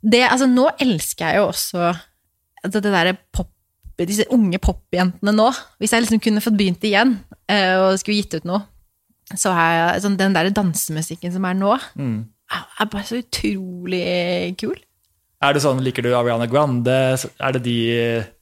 det, 0.04 0.26
altså, 0.28 0.50
nå 0.52 0.68
elsker 0.82 1.30
jeg 1.32 1.40
jo 1.40 1.46
også 1.54 1.86
altså, 2.64 2.82
det 2.82 2.92
derre 2.92 3.16
pop 3.32 3.48
disse 4.02 4.26
unge 4.34 4.58
popjentene 4.58 5.34
nå. 5.36 5.48
Hvis 5.80 5.94
jeg 5.94 6.04
liksom 6.04 6.22
kunne 6.26 6.42
fått 6.44 6.58
begynt 6.58 6.84
igjen 6.88 7.20
eh, 7.52 7.76
og 7.78 8.00
skulle 8.02 8.18
gitt 8.18 8.34
ut 8.40 8.48
noe, 8.50 8.64
så 9.38 9.54
er 9.54 10.00
sånn, 10.02 10.18
den 10.20 10.34
der 10.36 10.50
dansemusikken 10.56 11.32
som 11.36 11.46
er 11.48 11.58
nå, 11.60 11.76
Mm. 11.96 12.24
er 12.52 12.90
bare 12.92 13.06
så 13.08 13.20
utrolig 13.22 14.58
kul. 14.60 14.76
Er 15.42 15.56
det 15.58 15.64
sånn, 15.64 15.80
Liker 15.82 16.06
du 16.06 16.12
Ariana 16.14 16.46
Grande? 16.46 16.96
Er 17.42 17.56
det 17.56 17.62
de, 17.66 17.78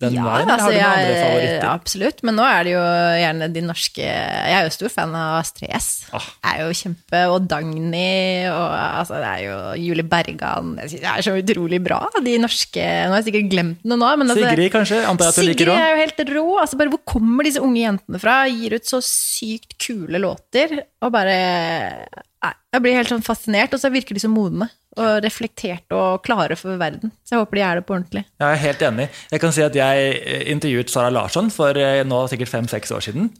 den 0.04 0.18
Ja, 0.18 0.24
veien, 0.26 0.50
altså, 0.52 0.66
har 0.68 0.74
du 0.74 0.76
noen 0.76 0.90
andre 0.90 1.14
favoritter? 1.16 1.62
Ja, 1.64 1.72
absolutt. 1.72 2.24
Men 2.28 2.36
nå 2.36 2.44
er 2.44 2.66
det 2.68 2.74
jo 2.74 2.82
gjerne 3.22 3.48
de 3.56 3.64
norske 3.64 4.04
Jeg 4.04 4.56
er 4.58 4.66
jo 4.68 4.74
stor 4.76 4.92
fan 4.92 5.14
av 5.16 5.38
Astrid 5.38 5.72
S. 5.78 5.88
Ah. 6.12 6.28
Er 6.52 6.66
jo 6.66 6.76
kjempe 6.76 7.22
Og 7.32 7.48
Dagny 7.48 8.50
og 8.52 8.66
altså, 8.76 9.22
det 9.24 9.30
er 9.30 9.46
jo 9.46 9.56
Julie 9.86 10.08
Bergan. 10.12 10.74
Jeg 10.84 10.92
synes 10.92 11.06
det 11.06 11.14
er 11.14 11.28
så 11.30 11.36
utrolig 11.40 11.80
bra, 11.86 12.02
de 12.26 12.34
norske 12.44 12.84
Nå 12.84 13.16
har 13.16 13.22
jeg 13.22 13.30
sikkert 13.30 13.54
glemt 13.54 13.88
noe 13.88 14.02
nå. 14.02 14.10
Men 14.20 14.34
altså, 14.36 14.50
Sigrid, 14.50 14.72
kanskje? 14.76 15.00
Antar 15.08 15.30
jeg 15.30 15.38
at 15.38 15.40
du 15.40 15.50
liker 15.54 15.72
òg? 15.72 15.80
er 15.80 15.94
jo 15.94 16.02
helt 16.04 16.24
rå. 16.36 16.46
Altså, 16.66 16.82
bare, 16.82 16.94
hvor 16.98 17.04
kommer 17.16 17.48
disse 17.48 17.64
unge 17.64 17.80
jentene 17.80 18.20
fra? 18.20 18.42
Gir 18.52 18.76
ut 18.76 18.92
så 18.92 19.00
sykt 19.06 19.78
kule 19.80 20.20
låter. 20.20 20.82
Og 21.00 21.16
bare 21.16 21.40
nei, 22.44 22.54
Jeg 22.76 22.84
blir 22.84 23.00
helt 23.00 23.16
sånn 23.16 23.24
fascinert. 23.24 23.72
Og 23.72 23.80
så 23.80 23.92
virker 23.94 24.20
de 24.20 24.26
så 24.28 24.32
modne 24.32 24.68
og 25.00 25.24
reflekterte 25.26 25.96
og 25.96 26.22
klare 26.26 26.58
for 26.60 26.80
verden. 26.82 27.14
Så 27.24 27.36
jeg 27.36 27.44
håper 27.44 27.60
de 27.60 27.66
er 27.66 27.80
det 27.80 27.86
på 27.88 27.96
ordentlig. 27.96 28.26
Jeg 28.42 28.50
er 28.50 28.62
helt 28.66 28.86
enig. 28.90 29.08
Jeg 29.32 29.44
kan 29.44 29.56
si 29.56 29.66
at 29.66 29.80
jeg 29.80 30.12
eh, 30.20 30.46
intervjuet 30.54 30.92
Sara 30.94 31.14
Larsson 31.14 31.50
for 31.54 31.80
eh, 31.80 32.04
nå 32.08 32.22
sikkert 32.32 32.54
fem-seks 32.54 32.94
år 32.96 33.10
siden. 33.10 33.32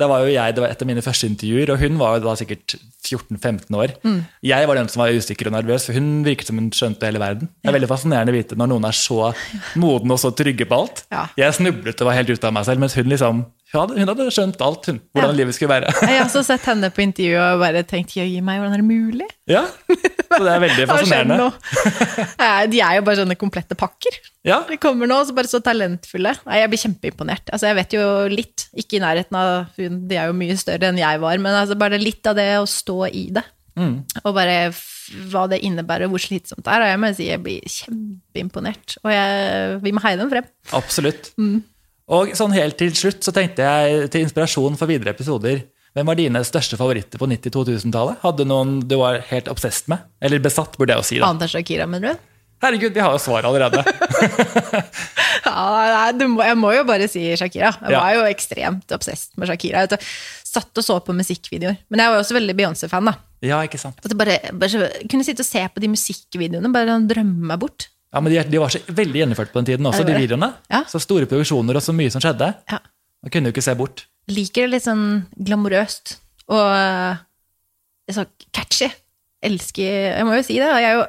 Det 0.00 0.06
var 0.08 0.22
jo 0.22 0.30
jeg, 0.32 0.54
Det 0.54 0.62
var 0.62 0.72
et 0.72 0.82
av 0.82 0.88
mine 0.88 1.02
første 1.04 1.28
intervjuer, 1.28 1.72
og 1.74 1.80
hun 1.82 1.98
var 2.00 2.16
jo 2.16 2.24
da 2.28 2.34
sikkert 2.38 2.76
14-15 3.04 3.76
år. 3.76 3.94
Mm. 4.06 4.20
Jeg 4.46 4.68
var 4.68 4.78
den 4.78 4.88
som 4.92 5.02
var 5.02 5.12
usikker 5.12 5.50
og 5.50 5.56
nervøs, 5.56 5.86
for 5.88 5.98
hun 5.98 6.22
virket 6.24 6.48
som 6.48 6.60
hun 6.60 6.70
skjønte 6.74 7.08
hele 7.08 7.20
verden. 7.20 7.50
Det 7.60 7.72
er 7.72 7.76
veldig 7.76 7.90
fascinerende 7.90 8.32
å 8.32 8.38
vite 8.38 8.58
når 8.58 8.70
noen 8.70 8.86
er 8.88 8.96
så 8.96 9.32
modne 9.80 10.16
og 10.16 10.22
så 10.22 10.30
trygge 10.36 10.68
på 10.70 10.78
alt. 10.78 11.04
Ja. 11.10 11.26
Jeg 11.42 11.58
snublet 11.58 12.00
og 12.00 12.10
var 12.10 12.20
helt 12.20 12.30
ute 12.30 12.48
av 12.48 12.54
meg 12.56 12.68
selv, 12.68 12.84
mens 12.84 12.96
hun 12.96 13.10
liksom 13.10 13.42
hun 13.72 14.08
hadde, 14.10 14.24
skjønt 14.34 14.62
alt, 14.66 14.86
hun, 14.90 14.96
hvordan 15.14 15.30
Ja. 15.30 15.36
livet 15.38 15.54
skulle 15.54 15.70
være. 15.76 15.92
Jeg 16.02 16.16
har 16.18 16.24
også 16.26 16.42
sett 16.46 16.64
henne 16.66 16.88
på 16.90 17.02
intervju 17.04 17.36
og 17.38 17.60
bare 17.62 17.82
tenkt 17.86 18.16
jøye 18.16 18.40
meg, 18.42 18.58
hvordan 18.58 18.74
er 18.74 18.82
det 18.82 18.88
mulig? 18.88 19.28
Ja, 19.50 19.62
Så 20.30 20.40
det 20.42 20.52
er 20.56 20.62
veldig 20.64 20.86
fascinerende. 20.90 21.46
De 22.74 22.80
er 22.82 22.96
jo 22.98 23.04
bare 23.06 23.20
sånne 23.22 23.36
komplette 23.38 23.76
pakker. 23.78 24.18
Ja, 24.46 24.60
De 24.68 24.78
kommer 24.82 25.06
nå, 25.10 25.20
så 25.28 25.34
bare 25.36 25.50
så 25.50 25.60
talentfulle. 25.62 26.34
Jeg 26.58 26.70
blir 26.72 26.82
kjempeimponert. 26.82 27.50
Altså, 27.54 27.70
jeg 27.70 27.78
vet 27.80 27.96
jo 27.98 28.04
litt, 28.32 28.66
ikke 28.78 28.98
i 28.98 29.04
nærheten 29.04 29.38
av 29.38 29.70
hun, 29.78 30.02
de 30.10 30.18
er 30.18 30.30
jo 30.30 30.36
mye 30.38 30.56
større 30.58 30.90
enn 30.90 30.98
jeg 31.00 31.20
var, 31.22 31.38
men 31.38 31.54
altså 31.62 31.78
bare 31.78 31.98
litt 32.00 32.26
av 32.30 32.38
det 32.38 32.48
å 32.58 32.66
stå 32.70 32.98
i 33.12 33.26
det. 33.38 33.44
Mm. 33.78 34.00
Og 34.26 34.34
bare 34.34 34.72
hva 35.30 35.46
det 35.50 35.60
innebærer, 35.66 36.10
hvor 36.10 36.20
slitsomt 36.22 36.64
det 36.66 36.72
er. 36.74 36.82
Og 36.84 36.90
jeg 36.90 37.00
må 37.02 37.10
si 37.16 37.28
jeg 37.30 37.42
blir 37.42 37.62
kjempeimponert. 37.70 38.96
Og 39.04 39.12
jeg, 39.14 39.78
vi 39.84 39.92
må 39.94 40.02
heie 40.04 40.18
dem 40.20 40.30
frem. 40.32 40.46
Absolutt. 40.76 41.30
Mm. 41.40 41.60
Og 42.10 42.32
sånn 42.34 42.54
helt 42.56 42.76
til 42.80 42.90
slutt 42.98 43.22
så 43.22 43.32
tenkte 43.34 43.62
jeg 43.66 44.08
til 44.10 44.24
inspirasjon 44.26 44.76
for 44.80 44.90
videre 44.90 45.12
episoder 45.14 45.62
Hvem 45.94 46.06
var 46.06 46.14
dine 46.18 46.38
største 46.46 46.76
favoritter 46.78 47.18
på 47.18 47.26
90-2000-tallet? 47.26 48.20
Hadde 48.22 48.44
noen 48.46 48.76
du 48.86 48.94
var 49.00 49.16
helt 49.26 49.48
obsessed 49.50 49.88
med? 49.90 50.04
Eller 50.22 50.38
besatt, 50.42 50.76
burde 50.78 50.94
jeg 50.94 51.02
jo 51.02 51.06
si. 51.08 51.16
da. 51.18 51.26
Annet 51.32 51.48
enn 51.48 51.50
Shakira, 51.50 51.86
mener 51.90 52.14
du? 52.14 52.28
Herregud, 52.62 52.92
vi 52.94 53.02
har 53.02 53.10
jo 53.16 53.18
svar 53.22 53.46
allerede. 53.48 53.82
Ja, 55.40 55.62
nei, 55.90 56.12
du 56.20 56.26
må, 56.30 56.42
jeg 56.44 56.56
må 56.60 56.70
jo 56.76 56.82
bare 56.86 57.06
si 57.10 57.22
Shakira. 57.38 57.70
Jeg 57.80 57.94
Ja. 57.94 58.00
var 58.04 58.14
jo 58.14 58.24
ekstremt 58.28 58.92
obsessed 58.94 59.32
med 59.40 59.48
Shakira. 59.50 59.82
Jeg 59.86 59.98
satt 60.46 60.78
og 60.78 60.84
så 60.84 60.98
på 61.02 61.14
musikkvideoer. 61.16 61.78
Men 61.90 62.02
jeg 62.04 62.12
var 62.12 62.18
jo 62.18 62.22
også 62.24 62.36
veldig 62.36 62.56
Beyoncé-fan. 62.58 63.08
da. 63.10 63.14
Ja, 63.42 63.58
ikke 63.66 63.80
sant? 63.80 63.98
At 64.04 64.10
jeg 64.12 64.18
bare, 64.20 64.36
bare 64.52 64.90
kunne 65.10 65.24
sitte 65.26 65.42
og 65.42 65.48
se 65.48 65.62
på 65.74 65.80
de 65.82 65.88
musikkvideoene, 65.90 66.70
bare 66.74 66.92
sånn 66.92 67.08
drømme 67.10 67.50
meg 67.50 67.58
bort. 67.62 67.88
Ja, 68.10 68.20
men 68.20 68.32
de, 68.32 68.40
de 68.50 68.58
var 68.58 68.72
så 68.74 68.80
veldig 68.90 69.20
gjennomført 69.22 69.52
på 69.52 69.60
den 69.60 69.68
tiden 69.68 69.86
også, 69.86 70.02
de 70.06 70.16
videoene. 70.18 70.50
Ja. 70.72 70.82
Så 70.90 70.98
store 71.02 71.28
produksjoner 71.30 71.78
og 71.78 71.84
så 71.84 71.94
mye 71.94 72.10
som 72.10 72.22
skjedde. 72.22 72.48
Ja. 72.72 72.80
Man 73.22 73.32
kunne 73.34 73.50
jo 73.50 73.54
ikke 73.54 73.64
se 73.64 73.76
bort. 73.78 74.06
Liker 74.30 74.66
det 74.66 74.72
litt 74.74 74.86
sånn 74.86 75.04
glamorøst 75.36 76.16
og 76.50 76.66
eh, 76.74 77.20
så 78.10 78.26
catchy. 78.56 78.90
Elsker 79.46 79.86
Jeg 80.18 80.26
må 80.28 80.34
jo 80.36 80.44
si 80.44 80.58
det. 80.58 80.66
Jeg 80.82 80.88
er 80.88 80.98
jo, 80.98 81.04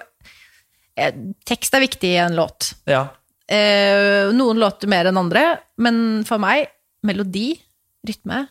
jeg, 1.02 1.26
tekst 1.50 1.74
er 1.76 1.84
viktig 1.84 2.14
i 2.14 2.22
en 2.22 2.38
låt. 2.38 2.72
Ja. 2.90 3.08
Eh, 3.52 4.30
noen 4.36 4.62
låter 4.62 4.92
mer 4.92 5.10
enn 5.10 5.20
andre, 5.20 5.44
men 5.82 6.22
for 6.28 6.40
meg, 6.40 6.70
melodi, 7.08 7.50
rytme, 8.08 8.46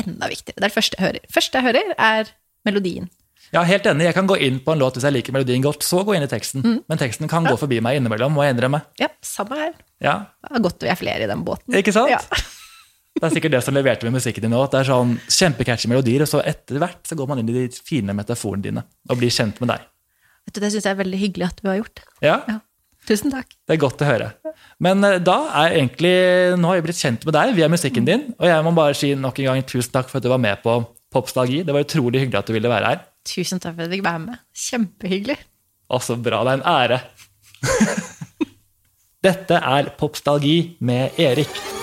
enda 0.00 0.30
viktigere. 0.30 0.56
Det 0.56 0.64
er 0.64 0.70
det 0.70 0.74
første 0.74 0.98
jeg 0.98 1.06
hører. 1.06 1.28
første 1.36 1.60
jeg 1.60 1.68
hører, 1.68 1.94
er 1.94 2.32
melodien. 2.66 3.12
Ja, 3.54 3.62
helt 3.64 3.86
enig. 3.88 4.04
Jeg 4.08 4.14
kan 4.18 4.28
gå 4.28 4.36
inn 4.44 4.58
på 4.64 4.74
en 4.74 4.80
låt 4.82 4.98
hvis 4.98 5.06
jeg 5.08 5.14
liker 5.14 5.32
melodien 5.36 5.62
godt, 5.64 5.82
så 5.86 6.02
gå 6.04 6.14
inn 6.16 6.26
i 6.26 6.30
teksten. 6.30 6.62
Mm. 6.64 6.78
Men 6.90 7.00
teksten 7.00 7.30
kan 7.30 7.46
gå 7.48 7.54
forbi 7.60 7.80
meg 7.84 7.96
innimellom, 8.00 8.34
må 8.36 8.44
jeg 8.44 8.56
innrømme. 8.56 8.82
Ja, 9.00 9.08
samme 9.24 9.56
her. 9.56 9.72
Ja, 10.04 10.16
Det 10.44 10.58
er 10.60 10.64
godt 10.68 10.84
vi 10.84 10.90
er 10.92 10.98
flere 11.00 11.24
i 11.24 11.30
den 11.30 11.44
båten. 11.46 11.74
Ikke 11.80 11.94
sant? 11.96 12.12
Ja. 12.12 12.20
Det 13.18 13.26
er 13.26 13.32
sikkert 13.34 13.54
det 13.56 13.62
som 13.66 13.74
leverte 13.74 14.06
med 14.06 14.14
musikken 14.14 14.44
din 14.44 14.52
nå. 14.54 14.60
At 14.62 14.76
det 14.76 14.84
er 14.84 14.90
sånn 14.92 15.16
kjempecatchy 15.26 15.88
melodier, 15.90 16.22
og 16.22 16.30
så 16.30 16.42
etter 16.46 16.78
hvert 16.78 17.00
så 17.08 17.16
går 17.18 17.26
man 17.32 17.40
inn 17.42 17.48
i 17.50 17.56
de 17.64 17.80
fine 17.82 18.14
metaforene 18.14 18.62
dine 18.62 18.84
og 19.10 19.18
blir 19.18 19.32
kjent 19.34 19.58
med 19.64 19.72
deg. 19.72 19.88
Vet 20.46 20.54
du, 20.54 20.60
Det 20.62 20.70
syns 20.72 20.86
jeg 20.86 20.94
er 20.94 21.00
veldig 21.02 21.18
hyggelig 21.24 21.48
at 21.48 21.62
du 21.62 21.68
har 21.72 21.80
gjort. 21.80 22.04
Ja, 22.22 22.40
Ja. 22.46 22.60
Tusen 23.08 23.30
takk. 23.32 23.46
det 23.64 23.72
er 23.72 23.80
godt 23.80 24.02
å 24.04 24.04
høre. 24.04 24.26
Men 24.84 25.02
eh, 25.06 25.14
da 25.24 25.38
er 25.64 25.78
egentlig, 25.78 26.58
nå 26.60 26.68
har 26.68 26.76
jeg 26.76 26.84
blitt 26.84 26.98
kjent 27.00 27.22
med 27.24 27.32
deg 27.32 27.54
via 27.56 27.68
musikken 27.72 28.04
din, 28.04 28.34
og 28.36 28.44
jeg 28.50 28.64
må 28.66 28.72
bare 28.76 28.94
si 28.98 29.14
nok 29.16 29.38
en 29.40 29.46
gang 29.48 29.62
tusen 29.64 29.94
takk 29.94 30.10
for 30.10 30.18
at 30.20 30.26
du 30.26 30.28
var 30.28 30.42
med 30.42 30.60
på 30.60 30.74
Popstalgi. 31.10 31.62
Det 31.64 31.72
var 31.72 31.86
utrolig 31.86 32.20
hyggelig 32.20 32.42
at 32.42 32.50
du 32.50 32.52
ville 32.52 32.68
være 32.68 32.90
her. 32.92 32.98
Tusen 33.28 33.60
takk 33.60 33.76
for 33.76 33.84
at 33.84 33.88
jeg 33.88 33.98
fikk 33.98 34.06
være 34.08 34.24
med. 34.24 34.44
Kjempehyggelig. 34.66 35.38
Å, 35.88 36.00
så 36.04 36.16
bra. 36.20 36.42
Det 36.46 36.54
er 36.54 36.60
en 36.60 36.68
ære. 36.74 37.00
Dette 39.28 39.64
er 39.76 39.90
Popstalgi 39.98 40.58
med 40.88 41.18
Erik. 41.20 41.77